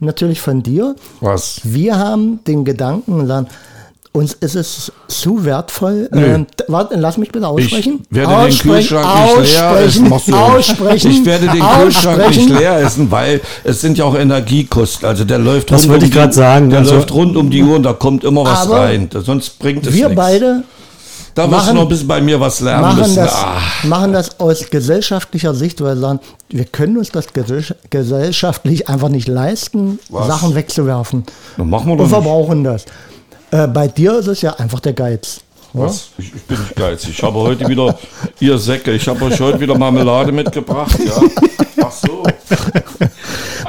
natürlich 0.00 0.40
von 0.40 0.62
dir. 0.62 0.94
Was? 1.20 1.60
Wir 1.64 1.98
haben 1.98 2.42
den 2.44 2.64
Gedanken, 2.64 3.26
sagen, 3.26 3.48
uns 4.16 4.32
ist 4.34 4.54
es 4.54 4.92
zu 5.08 5.44
wertvoll. 5.44 6.08
Ähm, 6.14 6.46
warte, 6.68 6.94
lass 6.96 7.16
mich 7.18 7.32
bitte 7.32 7.48
aussprechen. 7.48 8.02
Ich 8.10 8.16
werde 8.16 8.30
den 8.32 8.40
aussprechen, 8.46 8.70
Kühlschrank 8.70 9.36
nicht 9.36 9.52
leer 9.52 9.80
essen. 9.80 10.12
Aussprechen. 10.12 11.10
Ich 11.10 11.24
werde 11.26 11.46
den 11.48 11.60
Kühlschrank 11.62 12.28
nicht 12.30 12.48
leer 12.48 12.78
essen, 12.78 13.10
weil 13.10 13.40
es 13.64 13.80
sind 13.80 13.98
ja 13.98 14.04
auch 14.04 14.14
Energiekosten. 14.14 15.08
Also 15.08 15.24
der 15.24 15.38
läuft 15.38 15.72
Das 15.72 15.82
rund 15.82 15.90
wollte 15.90 16.04
um 16.04 16.08
ich 16.08 16.12
die- 16.14 16.18
grad 16.20 16.32
sagen. 16.34 16.70
Der 16.70 16.78
Also- 16.80 16.94
läuft 16.94 17.12
rund 17.12 17.36
um 17.36 17.50
die 17.50 17.62
Uhr 17.64 17.74
und 17.74 17.82
da 17.82 17.92
kommt 17.92 18.22
immer 18.22 18.44
was 18.44 18.60
Aber 18.60 18.82
rein. 18.82 19.10
Sonst 19.12 19.58
bringt 19.58 19.84
es 19.86 19.92
Wir 19.92 20.04
nichts. 20.08 20.16
beide 20.16 20.62
Da 21.34 21.48
machen- 21.48 21.70
du 21.70 21.74
noch 21.74 21.82
ein 21.82 21.88
bisschen 21.88 22.06
bei 22.06 22.20
mir 22.20 22.38
was 22.38 22.60
lernen 22.60 22.82
machen 22.82 22.98
müssen. 23.00 23.16
das, 23.16 23.34
Ah, 23.34 23.56
machen 23.82 24.12
das 24.12 24.38
aus 24.38 24.70
gesellschaftlicher 24.70 25.52
Sicht, 25.56 25.80
weil 25.80 25.96
wir 25.96 26.00
sagen, 26.00 26.20
wir 26.50 26.64
können 26.66 26.96
uns 26.98 27.10
das 27.10 27.34
gesell- 27.34 27.74
gesellschaftlich 27.90 28.88
einfach 28.88 29.08
nicht 29.08 29.26
leisten, 29.26 29.98
Was? 30.08 30.28
Sachen 30.28 30.54
wegzuwerfen. 30.54 31.24
dann 31.56 31.68
machen 31.68 31.86
wir 31.86 31.92
Und 31.94 31.98
doch 31.98 32.04
nicht. 32.04 32.12
verbrauchen 32.12 32.62
das. 32.62 32.84
Äh, 33.54 33.68
bei 33.68 33.86
dir 33.86 34.18
ist 34.18 34.26
es 34.26 34.42
ja 34.42 34.54
einfach 34.54 34.80
der 34.80 34.94
Geiz. 34.94 35.40
Was? 35.74 36.08
Ich, 36.18 36.34
ich 36.34 36.42
bin 36.42 36.58
nicht 36.58 36.74
geizig. 36.74 37.10
Ich 37.10 37.22
habe 37.22 37.38
heute 37.38 37.68
wieder, 37.68 37.96
ihr 38.40 38.58
Säcke, 38.58 38.90
ich 38.92 39.06
habe 39.06 39.24
euch 39.26 39.38
heute 39.40 39.60
wieder 39.60 39.78
Marmelade 39.78 40.32
mitgebracht. 40.32 40.98
Ja? 41.04 41.22
Ach 41.84 41.92
so. 41.92 42.24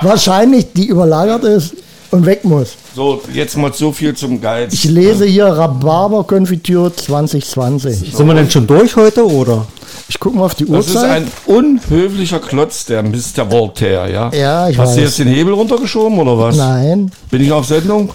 Wahrscheinlich, 0.02 0.74
die 0.74 0.88
überlagert 0.88 1.44
ist 1.44 1.76
und 2.10 2.26
weg 2.26 2.44
muss. 2.46 2.76
So, 2.96 3.22
jetzt 3.32 3.58
mal 3.58 3.72
so 3.74 3.92
viel 3.92 4.16
zum 4.16 4.42
Geiz. 4.42 4.74
Ich 4.74 4.86
lese 4.86 5.26
hier 5.26 5.46
Rhabarber-Konfitüre 5.46 6.96
2020. 6.96 8.12
Sind 8.16 8.28
wir 8.28 8.34
denn 8.34 8.50
schon 8.50 8.66
durch 8.66 8.96
heute 8.96 9.24
oder? 9.26 9.68
Ich 10.08 10.20
gucke 10.20 10.36
mal 10.38 10.46
auf 10.46 10.56
die 10.56 10.66
Das 10.66 10.88
ist 10.88 10.96
Uhrzeit. 10.96 11.12
ein 11.12 11.32
unhöflicher 11.46 12.40
Klotz, 12.40 12.86
der 12.86 13.04
Mr. 13.04 13.50
Voltaire, 13.52 14.12
ja? 14.12 14.32
Ja, 14.34 14.68
ich 14.70 14.78
Hast 14.80 14.90
weiß. 14.90 14.96
du 14.96 15.02
jetzt 15.02 15.20
den 15.20 15.28
Hebel 15.28 15.54
runtergeschoben 15.54 16.18
oder 16.20 16.38
was? 16.38 16.56
Nein. 16.58 17.12
Bin 17.30 17.42
ich 17.42 17.52
auf 17.52 17.66
Sendung? 17.66 18.10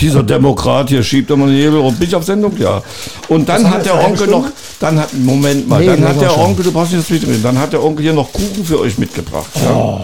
Dieser 0.00 0.22
Demokrat 0.22 0.88
hier 0.88 1.02
schiebt 1.02 1.30
immer 1.30 1.46
den 1.46 1.56
Hebel 1.56 1.80
rum. 1.80 1.94
Bin 1.96 2.08
ich 2.08 2.14
auf 2.14 2.24
Sendung? 2.24 2.56
Ja. 2.58 2.82
Und 3.28 3.48
dann 3.48 3.68
hat 3.68 3.84
der 3.84 3.98
Onkel 4.04 4.28
noch, 4.28 4.46
dann 4.80 4.98
hat, 5.00 5.12
Moment 5.14 5.68
mal, 5.68 5.80
Nee, 5.80 5.86
dann 5.86 6.06
hat 6.08 6.20
der 6.20 6.30
schon. 6.30 6.40
Onkel, 6.40 6.64
du 6.64 6.72
brauchst 6.72 6.92
nicht 6.92 7.04
das 7.04 7.10
mitreden, 7.10 7.42
dann 7.42 7.58
hat 7.58 7.72
der 7.72 7.82
Onkel 7.82 8.04
hier 8.04 8.12
noch 8.12 8.32
Kuchen 8.32 8.64
für 8.64 8.80
euch 8.80 8.98
mitgebracht. 8.98 9.50
Ja? 9.56 9.74
Oh. 9.74 10.00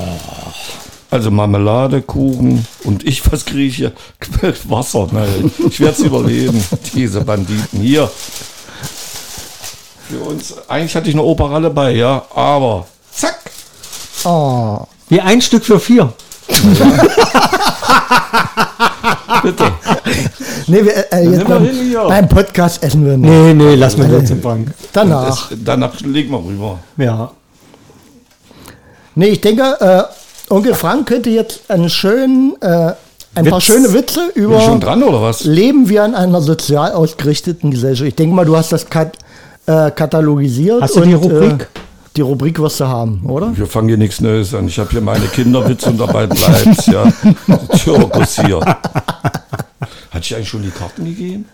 Also 1.11 1.31
Marmelade, 1.31 2.03
Kuchen 2.03 2.67
und 2.83 3.07
ich, 3.07 3.23
was 3.31 3.45
kriege 3.45 3.69
ich 3.69 3.77
hier? 3.77 3.93
Wasser. 4.69 5.07
Nein, 5.13 5.51
ich 5.69 5.79
werde 5.79 5.93
es 5.93 6.01
überleben. 6.01 6.63
Diese 6.95 7.21
Banditen 7.21 7.81
hier. 7.81 8.11
Für 10.09 10.19
uns, 10.29 10.55
eigentlich 10.69 10.97
hatte 10.97 11.09
ich 11.09 11.15
eine 11.15 11.23
Operalle 11.23 11.71
bei, 11.71 11.93
ja, 11.93 12.25
aber 12.35 12.87
zack. 13.13 13.39
Oh. 14.25 14.79
Wie 15.09 15.21
ein 15.21 15.41
Stück 15.41 15.65
für 15.65 15.79
vier. 15.79 16.13
Bitte. 19.45 19.65
Nee, 20.67 20.83
wir, 20.83 21.13
äh, 21.13 21.25
jetzt 21.29 21.47
nehmen 21.47 21.91
wir 21.91 21.99
beim, 21.99 22.09
beim 22.09 22.29
Podcast 22.29 22.83
essen 22.83 23.05
wir 23.05 23.19
nicht. 23.19 23.29
Nee, 23.31 23.53
nee, 23.53 23.75
lass 23.75 23.99
mir 23.99 24.09
jetzt 24.09 24.31
im 24.31 24.41
Bank. 24.41 24.73
Danach. 24.95 25.51
Das, 25.51 25.59
danach 25.63 26.01
legen 26.01 26.31
wir 26.31 26.43
rüber. 26.43 26.79
Ja. 26.97 27.31
Nee, 29.15 29.27
ich 29.27 29.43
denke, 29.43 29.63
äh, 29.81 30.53
Onkel 30.53 30.73
Frank 30.73 31.07
könnte 31.07 31.29
jetzt 31.29 31.71
einen 31.71 31.91
schönen, 31.91 32.55
äh, 32.63 32.93
ein 33.35 33.45
paar 33.45 33.59
Witz. 33.59 33.65
schöne 33.65 33.93
Witze 33.93 34.31
Bin 34.35 34.51
ich 34.53 34.63
schon 34.65 34.77
über 34.77 34.87
dran 34.87 35.03
oder 35.03 35.21
was? 35.21 35.45
Leben 35.45 35.89
wir 35.91 36.03
in 36.07 36.15
einer 36.15 36.41
sozial 36.41 36.93
ausgerichteten 36.93 37.71
Gesellschaft. 37.71 38.09
Ich 38.09 38.15
denke 38.15 38.35
mal, 38.35 38.47
du 38.47 38.57
hast 38.57 38.73
das 38.73 38.89
kat 38.89 39.19
äh, 39.67 39.91
katalogisiert. 39.91 40.81
Hast 40.81 40.97
du 40.97 41.03
die 41.03 41.13
Rubrik? 41.13 41.63
Äh, 41.63 41.67
die 42.17 42.21
Rubrik 42.21 42.59
wirst 42.61 42.81
du 42.81 42.87
haben, 42.87 43.23
oder? 43.27 43.57
Wir 43.57 43.67
fangen 43.67 43.89
hier 43.89 43.97
nichts 43.97 44.21
Neues 44.21 44.55
an. 44.55 44.69
Ich 44.69 44.79
habe 44.79 44.91
hier 44.91 45.01
meine 45.01 45.27
Kinderwitze 45.27 45.91
und 45.91 45.99
dabei 45.99 46.27
bleibt's, 46.27 46.87
ja. 46.87 47.13
Zirkus 47.77 48.41
hier. 48.41 48.61
Hat 48.61 50.21
ich 50.21 50.35
eigentlich 50.35 50.49
schon 50.49 50.63
die 50.63 50.71
Karten 50.71 51.05
gegeben? 51.05 51.47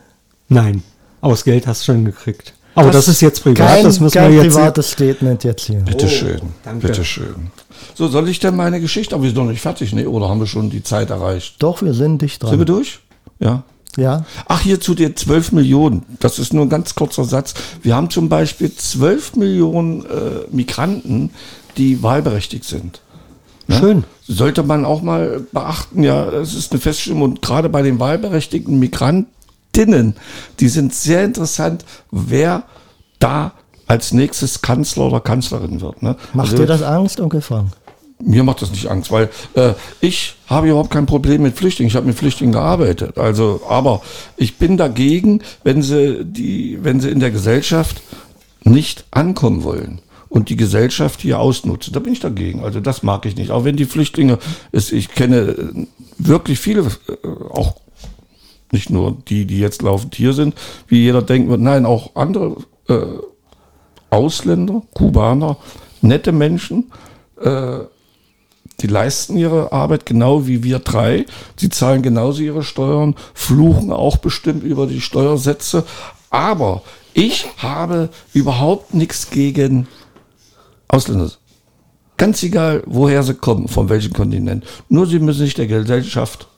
Nein. 0.48 0.82
Aus 1.20 1.44
Geld 1.44 1.66
hast 1.66 1.82
du 1.82 1.92
schon 1.92 2.04
gekriegt. 2.04 2.54
Aber 2.74 2.90
das, 2.90 3.06
Das- 3.06 3.16
ist 3.16 3.20
jetzt 3.22 3.42
privat. 3.42 3.66
Kein, 3.68 3.84
das 3.84 4.00
müssen 4.00 4.18
kein 4.18 4.32
wir 4.32 4.42
jetzt. 4.44 4.54
privates 4.54 4.90
Statement 4.92 5.44
jetzt 5.44 5.66
hier. 5.66 5.80
Bitteschön. 5.80 6.40
danke. 6.64 6.86
Bitteschön. 6.86 7.50
So, 7.94 8.08
soll 8.08 8.28
ich 8.28 8.38
denn 8.38 8.54
meine 8.56 8.80
Geschichte? 8.80 9.14
Aber 9.14 9.24
wir 9.24 9.30
sind 9.30 9.38
noch 9.38 9.50
nicht 9.50 9.61
fertig, 9.61 9.92
ne? 9.92 10.08
Oder 10.08 10.28
haben 10.28 10.40
wir 10.40 10.46
schon 10.46 10.70
die 10.70 10.82
Zeit 10.82 11.11
erreicht? 11.11 11.56
Doch, 11.58 11.82
wir 11.82 11.94
sind 11.94 12.22
dicht 12.22 12.42
Sind 12.42 12.50
wir 12.52 12.58
dran. 12.64 12.66
durch? 12.76 13.00
Ja. 13.40 13.64
Ja. 13.97 14.24
Ach, 14.47 14.61
hier 14.61 14.80
zu 14.80 14.95
den 14.95 15.16
12 15.16 15.53
Millionen. 15.53 16.05
Das 16.20 16.38
ist 16.38 16.53
nur 16.53 16.64
ein 16.64 16.68
ganz 16.68 16.95
kurzer 16.95 17.24
Satz. 17.24 17.55
Wir 17.82 17.95
haben 17.97 18.11
zum 18.11 18.28
Beispiel 18.28 18.74
12 18.74 19.36
Millionen 19.36 20.05
äh, 20.05 20.07
Migranten, 20.51 21.30
die 21.76 22.03
wahlberechtigt 22.03 22.64
sind. 22.64 23.01
Schön. 23.68 24.05
Sollte 24.26 24.64
man 24.64 24.84
auch 24.84 25.01
mal 25.03 25.43
beachten, 25.53 26.03
ja, 26.03 26.28
es 26.30 26.55
ist 26.55 26.72
eine 26.72 26.80
Feststellung 26.80 27.22
und 27.22 27.43
gerade 27.43 27.68
bei 27.68 27.82
den 27.82 28.01
wahlberechtigten 28.01 28.78
Migrantinnen, 28.80 30.16
die 30.59 30.68
sind 30.68 30.93
sehr 30.93 31.24
interessant, 31.24 31.84
wer 32.11 32.64
da 33.20 33.53
als 33.86 34.12
nächstes 34.12 34.62
Kanzler 34.62 35.05
oder 35.07 35.20
Kanzlerin 35.20 35.80
wird. 35.80 36.03
Ne? 36.03 36.16
Macht 36.32 36.47
Also, 36.53 36.59
dir 36.59 36.66
das 36.66 36.82
Angst, 36.82 37.20
Onkel 37.20 37.41
Frank? 37.41 37.72
Mir 38.22 38.44
macht 38.44 38.62
das 38.62 38.70
nicht 38.70 38.86
Angst, 38.86 39.10
weil 39.10 39.30
äh, 39.54 39.72
ich 40.00 40.36
habe 40.46 40.68
überhaupt 40.68 40.90
kein 40.90 41.06
Problem 41.06 41.42
mit 41.42 41.56
Flüchtlingen. 41.56 41.88
Ich 41.88 41.96
habe 41.96 42.06
mit 42.06 42.16
Flüchtlingen 42.16 42.52
gearbeitet. 42.52 43.18
Also, 43.18 43.62
aber 43.68 44.02
ich 44.36 44.58
bin 44.58 44.76
dagegen, 44.76 45.42
wenn 45.64 45.82
sie 45.82 46.24
die, 46.24 46.78
wenn 46.82 47.00
sie 47.00 47.10
in 47.10 47.20
der 47.20 47.30
Gesellschaft 47.30 48.02
nicht 48.62 49.04
ankommen 49.10 49.64
wollen 49.64 50.00
und 50.28 50.48
die 50.48 50.56
Gesellschaft 50.56 51.20
hier 51.20 51.40
ausnutzen. 51.40 51.92
Da 51.92 52.00
bin 52.00 52.12
ich 52.12 52.20
dagegen. 52.20 52.62
Also 52.62 52.80
das 52.80 53.02
mag 53.02 53.26
ich 53.26 53.36
nicht. 53.36 53.50
Auch 53.50 53.64
wenn 53.64 53.76
die 53.76 53.84
Flüchtlinge, 53.84 54.38
es, 54.72 54.92
ich 54.92 55.08
kenne 55.08 55.86
wirklich 56.18 56.58
viele, 56.58 56.82
äh, 56.82 57.26
auch 57.50 57.76
nicht 58.72 58.90
nur 58.90 59.16
die, 59.28 59.46
die 59.46 59.58
jetzt 59.58 59.82
laufend 59.82 60.14
hier 60.14 60.32
sind, 60.32 60.54
wie 60.86 61.02
jeder 61.02 61.22
denken 61.22 61.50
wird, 61.50 61.60
nein, 61.60 61.84
auch 61.84 62.14
andere 62.14 62.56
äh, 62.88 63.06
Ausländer, 64.10 64.82
Kubaner, 64.94 65.56
nette 66.00 66.32
Menschen, 66.32 66.92
äh, 67.40 67.80
die 68.81 68.87
leisten 68.87 69.37
ihre 69.37 69.72
Arbeit 69.72 70.07
genau 70.07 70.47
wie 70.47 70.62
wir 70.62 70.78
drei. 70.78 71.26
Sie 71.57 71.68
zahlen 71.68 72.03
genauso 72.03 72.43
ihre 72.43 72.62
Steuern, 72.62 73.14
fluchen 73.35 73.93
auch 73.93 74.16
bestimmt 74.16 74.64
über 74.64 74.87
die 74.87 75.01
Steuersätze. 75.01 75.85
Aber 76.31 76.83
ich 77.12 77.47
habe 77.59 78.09
überhaupt 78.33 78.95
nichts 78.95 79.31
gegen 79.31 79.87
Ausländer. 80.89 81.31
Ganz 82.16 82.43
egal, 82.43 82.83
woher 82.87 83.22
sie 83.22 83.35
kommen, 83.35 83.68
von 83.68 83.89
welchem 83.89 84.12
Kontinent. 84.12 84.64
Nur 84.89 85.07
sie 85.07 85.18
müssen 85.18 85.45
sich 85.45 85.55
der 85.55 85.66
Gesellschaft 85.66 86.49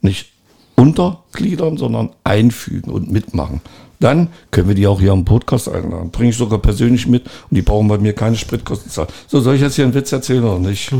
nicht 0.00 0.33
untergliedern, 0.76 1.76
sondern 1.76 2.10
einfügen 2.24 2.90
und 2.90 3.10
mitmachen. 3.10 3.60
Dann 4.00 4.28
können 4.50 4.68
wir 4.68 4.74
die 4.74 4.86
auch 4.86 5.00
hier 5.00 5.12
am 5.12 5.24
Podcast 5.24 5.68
einladen. 5.68 6.10
Bringe 6.10 6.30
ich 6.30 6.36
sogar 6.36 6.58
persönlich 6.58 7.06
mit 7.06 7.24
und 7.24 7.54
die 7.54 7.62
brauchen 7.62 7.88
bei 7.88 7.96
mir 7.96 8.12
keine 8.12 8.36
Spritkosten 8.36 8.90
zahlen. 8.90 9.08
So, 9.28 9.40
soll 9.40 9.54
ich 9.54 9.62
jetzt 9.62 9.76
hier 9.76 9.84
einen 9.84 9.94
Witz 9.94 10.12
erzählen 10.12 10.44
oder 10.44 10.58
nicht? 10.58 10.90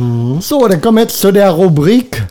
So, 0.41 0.67
dann 0.69 0.81
kommen 0.81 0.99
wir 0.99 1.03
jetzt 1.03 1.21
zu 1.21 1.33
der 1.33 1.51
Rubrik. 1.51 2.27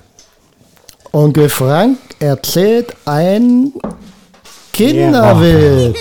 Onkel 1.11 1.49
Frank 1.49 1.99
erzählt 2.19 2.95
ein 3.05 3.71
Kinderwitz. 4.71 5.99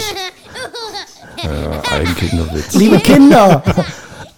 Ja, 1.43 1.83
ein 1.91 2.17
Kinderwitz. 2.17 2.75
Liebe 2.75 2.99
Kinder, 3.01 3.63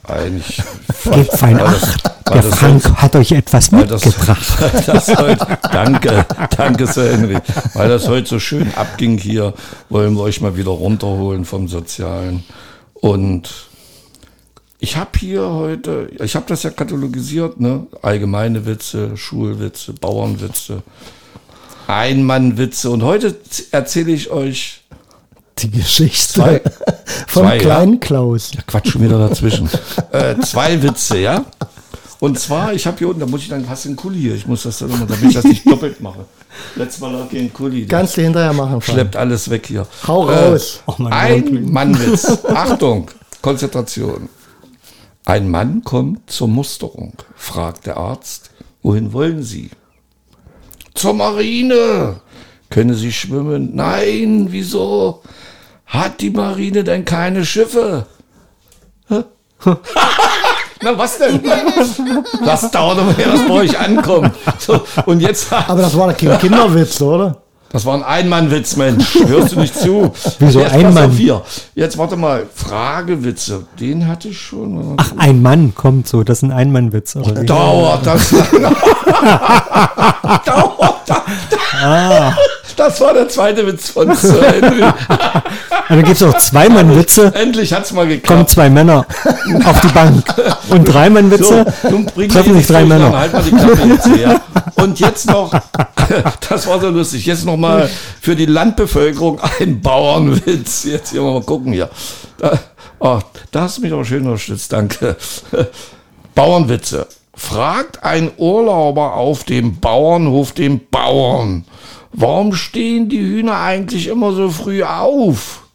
Eigentlich. 0.05 0.63
Gebt 1.05 1.33
fein 1.37 1.59
das- 1.59 1.83
Acht. 1.83 2.11
Der 2.33 2.41
das 2.41 2.59
Frank 2.59 2.85
hat 3.03 3.17
euch 3.17 3.33
etwas 3.33 3.69
das- 3.71 4.05
mitgebracht. 4.05 4.61
Weil 4.61 4.83
das 4.87 5.09
heute, 5.17 5.59
danke, 5.71 6.27
danke 6.57 6.87
Sir 6.87 7.13
Henry. 7.13 7.37
Weil 7.75 7.89
das 7.91 8.09
heute 8.09 8.27
so 8.29 8.39
schön 8.39 8.73
abging 8.75 9.19
hier, 9.19 9.53
wollen 9.91 10.15
wir 10.15 10.23
euch 10.23 10.41
mal 10.41 10.57
wieder 10.57 10.71
runterholen 10.71 11.45
vom 11.45 11.69
Sozialen. 11.69 12.43
Und 12.95 13.51
ich 14.79 14.97
habe 14.97 15.11
hier 15.19 15.43
heute, 15.51 16.11
ich 16.23 16.35
habe 16.35 16.47
das 16.49 16.63
ja 16.63 16.71
katalogisiert, 16.71 17.61
ne? 17.61 17.87
Allgemeine 18.01 18.65
Witze, 18.65 19.17
Schulwitze, 19.19 19.93
Bauernwitze, 19.93 20.83
Einmannwitze. 21.87 22.89
Und 22.91 23.03
heute 23.03 23.37
erzähle 23.71 24.13
ich 24.13 24.31
euch 24.31 24.84
die 25.59 25.71
Geschichte 25.71 26.35
Zwei. 26.35 26.61
vom 27.27 27.45
Zwei, 27.45 27.57
ja. 27.57 27.63
kleinen 27.63 28.01
Klaus. 28.01 28.51
Quatsch 28.67 28.91
schon 28.91 29.03
wieder 29.03 29.19
dazwischen. 29.19 29.69
äh, 30.13 30.37
zwei 30.41 30.83
Witze, 30.83 31.19
ja? 31.19 31.45
Und 32.21 32.39
zwar, 32.39 32.73
ich 32.73 32.87
habe 32.87 32.97
hier 32.99 33.09
unten, 33.09 33.21
da 33.21 33.27
muss 33.27 33.43
ich 33.43 33.49
dann, 33.49 33.69
hast 33.69 33.85
du 33.85 33.91
einen 33.91 33.97
Kuli 33.97 34.19
hier? 34.19 34.35
Ich 34.35 34.47
muss 34.47 34.63
das 34.63 34.79
dann 34.79 34.91
immer, 34.91 35.05
damit 35.05 35.25
ich 35.25 35.35
das 35.35 35.45
nicht 35.45 35.67
doppelt 35.71 36.01
mache. 36.01 36.25
Letztes 36.77 37.01
Mal 37.01 37.13
lag 37.13 37.29
hier 37.31 37.41
ein 37.41 37.53
Kuli. 37.53 37.87
Kannst 37.87 38.17
du 38.17 38.23
hinterher 38.23 38.53
machen. 38.53 38.81
Frank. 38.81 38.85
schleppt 38.85 39.17
alles 39.17 39.51
weg 39.51 39.67
hier. 39.67 39.87
Hau 40.07 40.23
raus. 40.23 40.81
Oh 40.87 40.95
mein 40.99 41.13
ein. 41.13 41.71
Mannwitz. 41.71 42.39
Achtung, 42.49 43.11
Konzentration. 43.43 44.29
Ein 45.27 45.51
Mann 45.51 45.83
kommt 45.85 46.31
zur 46.31 46.49
Musterung, 46.49 47.15
fragt 47.35 47.87
der 47.87 47.97
Arzt, 47.97 48.51
wohin 48.83 49.13
wollen 49.13 49.43
Sie? 49.43 49.71
Zur 50.95 51.15
Marine. 51.15 52.21
Können 52.71 52.95
Sie 52.95 53.13
schwimmen? 53.13 53.75
Nein, 53.75 54.49
wieso? 54.51 55.23
Hat 55.87 56.21
die 56.21 56.31
Marine 56.31 56.85
denn 56.85 57.05
keine 57.05 57.45
Schiffe? 57.45 58.07
Hä? 59.09 59.25
Na, 60.83 60.99
was 60.99 61.19
denn? 61.19 61.41
Das 62.45 62.71
dauert 62.71 62.99
aber, 62.99 63.13
her, 63.15 63.29
das 63.33 63.47
bei 63.47 63.55
euch 63.55 63.79
ankommt. 63.79 64.33
So, 64.59 64.81
und 65.07 65.21
jetzt, 65.21 65.51
Aber 65.53 65.81
das 65.81 65.97
war 65.97 66.09
doch 66.13 66.17
kein 66.19 66.39
Kinderwitz, 66.39 67.01
oder? 67.01 67.41
das 67.75 67.85
war 67.87 67.95
ein 67.97 68.03
Einmannwitz, 68.05 68.77
Mensch. 68.77 69.15
Hörst 69.27 69.53
du 69.53 69.61
nicht 69.61 69.75
zu? 69.75 70.13
Wieso 70.39 70.61
Jetzt 70.61 70.73
ein 70.75 70.83
pass 70.85 70.95
Mann? 70.95 71.11
auf 71.11 71.17
hier. 71.17 71.43
Jetzt 71.75 71.99
warte 71.99 72.17
mal. 72.17 72.47
Fragewitze. 72.55 73.67
Den 73.81 74.07
hatte 74.07 74.29
ich 74.29 74.39
schon. 74.41 74.95
Ach, 74.97 75.11
ein 75.17 75.43
Mann 75.43 75.75
kommt 75.75 76.07
so. 76.07 76.23
Das 76.23 76.39
ist 76.39 76.45
ein 76.45 76.53
Einmannwitz. 76.53 77.17
Oder? 77.17 77.43
Dauert 77.43 78.07
das? 78.07 78.31
Dauert 80.45 81.01
das? 81.07 81.19
Ah. 81.83 82.33
Das 82.77 83.01
war 83.01 83.15
der 83.15 83.29
zweite 83.29 83.67
Witz 83.67 83.91
von 83.91 84.15
Sir 84.15 84.43
Henry. 84.43 84.81
Dann 85.89 86.03
gibt 86.03 86.17
es 86.17 86.23
auch 86.23 86.37
Zwei-Mann-Witze. 86.37 87.33
Endlich 87.35 87.73
hat's 87.73 87.93
mal 87.93 88.03
Kommen 88.03 88.21
geklappt. 88.21 88.51
zwei 88.51 88.71
Männer 88.71 89.07
auf 89.65 89.81
die 89.81 89.89
Bank. 89.89 90.25
Und 90.69 90.85
Drei-Mann-Witze. 90.85 91.67
nun 91.91 92.07
bringen 92.07 92.31
treffen 92.31 92.55
wir 92.55 92.61
sich 92.61 92.67
drei 92.67 92.85
Männer. 92.85 93.17
Halt 93.17 93.33
mal 93.33 93.43
die 93.43 93.51
Klappe 93.51 93.89
jetzt 93.89 94.07
her. 94.09 94.41
Und 94.77 94.99
jetzt 95.01 95.27
noch, 95.27 95.53
das 96.49 96.67
war 96.67 96.81
so 96.81 96.89
lustig, 96.89 97.27
jetzt 97.27 97.45
noch 97.45 97.57
mal 97.57 97.89
für 98.21 98.35
die 98.35 98.47
Landbevölkerung 98.47 99.41
ein 99.61 99.81
Bauernwitz. 99.81 100.85
Jetzt 100.85 101.11
hier 101.11 101.23
mal 101.23 101.43
gucken 101.43 101.73
hier. 101.73 101.91
Da, 102.39 102.59
oh, 102.99 103.21
da 103.51 103.63
hast 103.63 103.79
du 103.79 103.83
mich 103.83 103.93
aber 103.93 104.05
schön 104.05 104.25
unterstützt, 104.25 104.73
danke. 104.73 105.17
Bauernwitze. 106.35 107.07
Fragt 107.37 108.05
ein 108.05 108.31
Urlauber 108.37 109.15
auf 109.15 109.43
dem 109.45 109.81
Bauernhof 109.81 110.53
den 110.53 110.89
Bauern, 110.89 111.65
warum 112.15 112.55
stehen 112.55 113.09
die 113.09 113.21
Hühner 113.21 113.59
eigentlich 113.59 114.07
immer 114.07 114.33
so 114.33 114.49
früh 114.51 114.83
auf? 114.83 115.69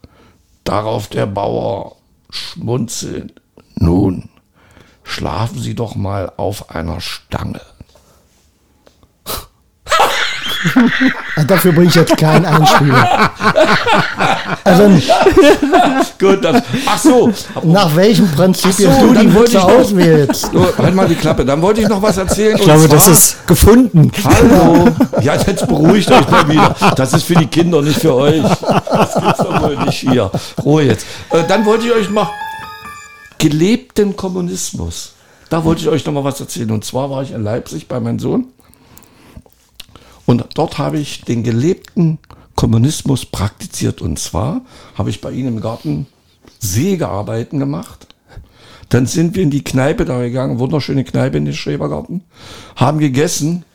Darauf 0.64 1.08
der 1.08 1.26
Bauer 1.26 1.98
schmunzelnd. 2.30 3.34
Nun, 3.76 4.30
schlafen 5.04 5.60
Sie 5.60 5.76
doch 5.76 5.96
mal 5.96 6.32
auf 6.38 6.72
einer 6.72 7.02
Stange. 7.02 7.62
Ah, 11.36 11.44
Dafür 11.44 11.72
bringe 11.72 11.88
ich 11.88 11.96
jetzt 11.96 12.18
keinen 12.18 12.46
Einspieler. 12.46 13.32
Also 14.64 14.90
Gut, 16.20 16.44
das, 16.44 16.64
ach 16.86 16.98
so. 16.98 17.32
nach 17.64 17.96
welchem 17.96 18.30
Prinzip 18.32 18.74
so, 18.74 18.84
du 18.90 19.14
dann 19.14 19.28
die 19.28 19.34
wollte 19.34 19.54
Witze 19.54 19.58
ich 19.58 19.64
noch- 19.64 19.80
auswählst. 19.80 20.50
So, 20.52 20.68
halt 20.78 20.96
mal 20.96 21.08
die 21.08 21.16
Klappe. 21.16 21.46
Dann 21.46 21.62
wollte 21.62 21.82
ich 21.82 21.88
noch 21.88 22.02
was 22.02 22.18
erzählen. 22.18 22.56
Ich 22.58 22.64
glaube, 22.64 22.88
das 22.88 23.08
ist 23.08 23.48
gefunden. 23.48 24.12
Hallo. 24.24 24.90
Ja, 25.22 25.36
jetzt 25.36 25.68
beruhigt 25.68 26.12
euch 26.12 26.30
mal 26.30 26.48
wieder. 26.50 26.76
Das 26.96 27.14
ist 27.14 27.24
für 27.24 27.36
die 27.36 27.48
Kinder, 27.48 27.82
nicht 27.82 28.00
für 28.00 28.14
euch. 28.16 28.42
Das 28.44 29.14
gibt's 29.16 29.38
doch 29.40 29.62
wohl 29.62 29.78
nicht 29.86 30.00
hier. 30.00 30.30
Ruhe 30.64 30.84
jetzt. 30.84 31.06
Äh, 31.32 31.44
dann 31.48 31.66
wollte 31.66 31.88
ich 31.88 31.94
euch 31.94 32.10
mal 32.10 32.28
gelebten 33.38 34.16
Kommunismus. 34.16 35.14
Da 35.50 35.64
wollte 35.64 35.82
ich 35.82 35.88
euch 35.88 36.06
noch 36.06 36.14
mal 36.14 36.24
was 36.24 36.40
erzählen. 36.40 36.70
Und 36.72 36.84
zwar 36.86 37.10
war 37.10 37.24
ich 37.24 37.32
in 37.32 37.44
Leipzig 37.44 37.88
bei 37.88 38.00
meinem 38.00 38.20
Sohn. 38.20 38.48
Und 40.30 40.46
dort 40.54 40.78
habe 40.78 41.00
ich 41.00 41.22
den 41.22 41.42
gelebten 41.42 42.20
Kommunismus 42.54 43.26
praktiziert. 43.26 44.00
Und 44.00 44.20
zwar 44.20 44.62
habe 44.94 45.10
ich 45.10 45.22
bei 45.22 45.32
ihnen 45.32 45.56
im 45.56 45.60
Garten 45.60 46.06
Sägearbeiten 46.60 47.58
gemacht. 47.58 48.06
Dann 48.90 49.08
sind 49.08 49.34
wir 49.34 49.42
in 49.42 49.50
die 49.50 49.64
Kneipe 49.64 50.06
da 50.06 50.20
gegangen, 50.20 50.60
wunderschöne 50.60 51.04
Kneipe 51.04 51.38
in 51.38 51.46
den 51.46 51.56
Schrebergarten, 51.56 52.22
haben 52.76 53.00
gegessen, 53.00 53.66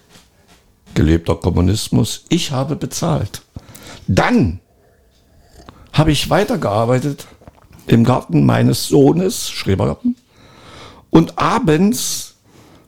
gelebter 0.94 1.34
Kommunismus, 1.34 2.24
ich 2.28 2.52
habe 2.52 2.76
bezahlt. 2.76 3.42
Dann 4.06 4.60
habe 5.92 6.12
ich 6.12 6.30
weitergearbeitet 6.30 7.26
im 7.88 8.04
Garten 8.04 8.46
meines 8.46 8.86
Sohnes, 8.86 9.50
Schrebergarten. 9.50 10.14
Und 11.10 11.36
abends 11.36 12.36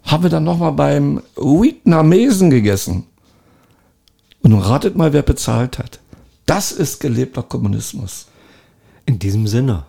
haben 0.04 0.22
wir 0.22 0.30
dann 0.30 0.44
nochmal 0.44 0.70
beim 0.70 1.20
Vietnamesen 1.34 2.50
gegessen. 2.50 3.08
Und 4.46 4.52
nun 4.52 4.60
ratet 4.62 4.94
mal, 4.94 5.12
wer 5.12 5.22
bezahlt 5.22 5.76
hat. 5.76 5.98
Das 6.46 6.70
ist 6.70 7.00
gelebter 7.00 7.42
Kommunismus. 7.42 8.26
In 9.04 9.18
diesem 9.18 9.48
Sinne. 9.48 9.82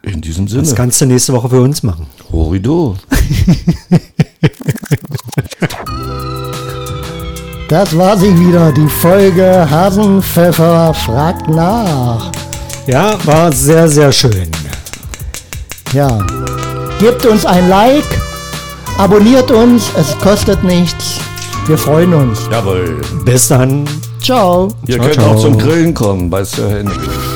In 0.00 0.22
diesem 0.22 0.46
Das 0.46 0.54
Sinne. 0.54 0.74
kannst 0.74 1.02
du 1.02 1.04
nächste 1.04 1.34
Woche 1.34 1.50
für 1.50 1.60
uns 1.60 1.82
machen. 1.82 2.06
Horido. 2.32 2.96
Das 7.68 7.96
war 7.96 8.16
sie 8.18 8.36
wieder, 8.40 8.72
die 8.72 8.88
Folge 8.88 9.70
Hasenpfeffer 9.70 10.92
fragt 10.92 11.46
nach. 11.48 12.32
Ja, 12.88 13.16
war 13.24 13.52
sehr, 13.52 13.86
sehr 13.86 14.10
schön. 14.10 14.50
Ja, 15.92 16.26
gebt 16.98 17.24
uns 17.26 17.46
ein 17.46 17.68
Like, 17.68 18.20
abonniert 18.98 19.52
uns, 19.52 19.88
es 19.96 20.18
kostet 20.18 20.64
nichts. 20.64 21.20
Wir 21.66 21.78
freuen 21.78 22.12
uns. 22.14 22.48
Jawohl. 22.50 23.00
Bis 23.24 23.48
dann. 23.48 23.84
Ciao. 24.20 24.68
Ihr 24.86 24.96
Ciao, 24.96 25.06
könnt 25.06 25.20
ciao. 25.20 25.34
auch 25.34 25.40
zum 25.40 25.58
Grillen 25.58 25.94
kommen 25.94 26.28
bei 26.28 26.44
Sir 26.44 26.68
Henry. 26.68 27.29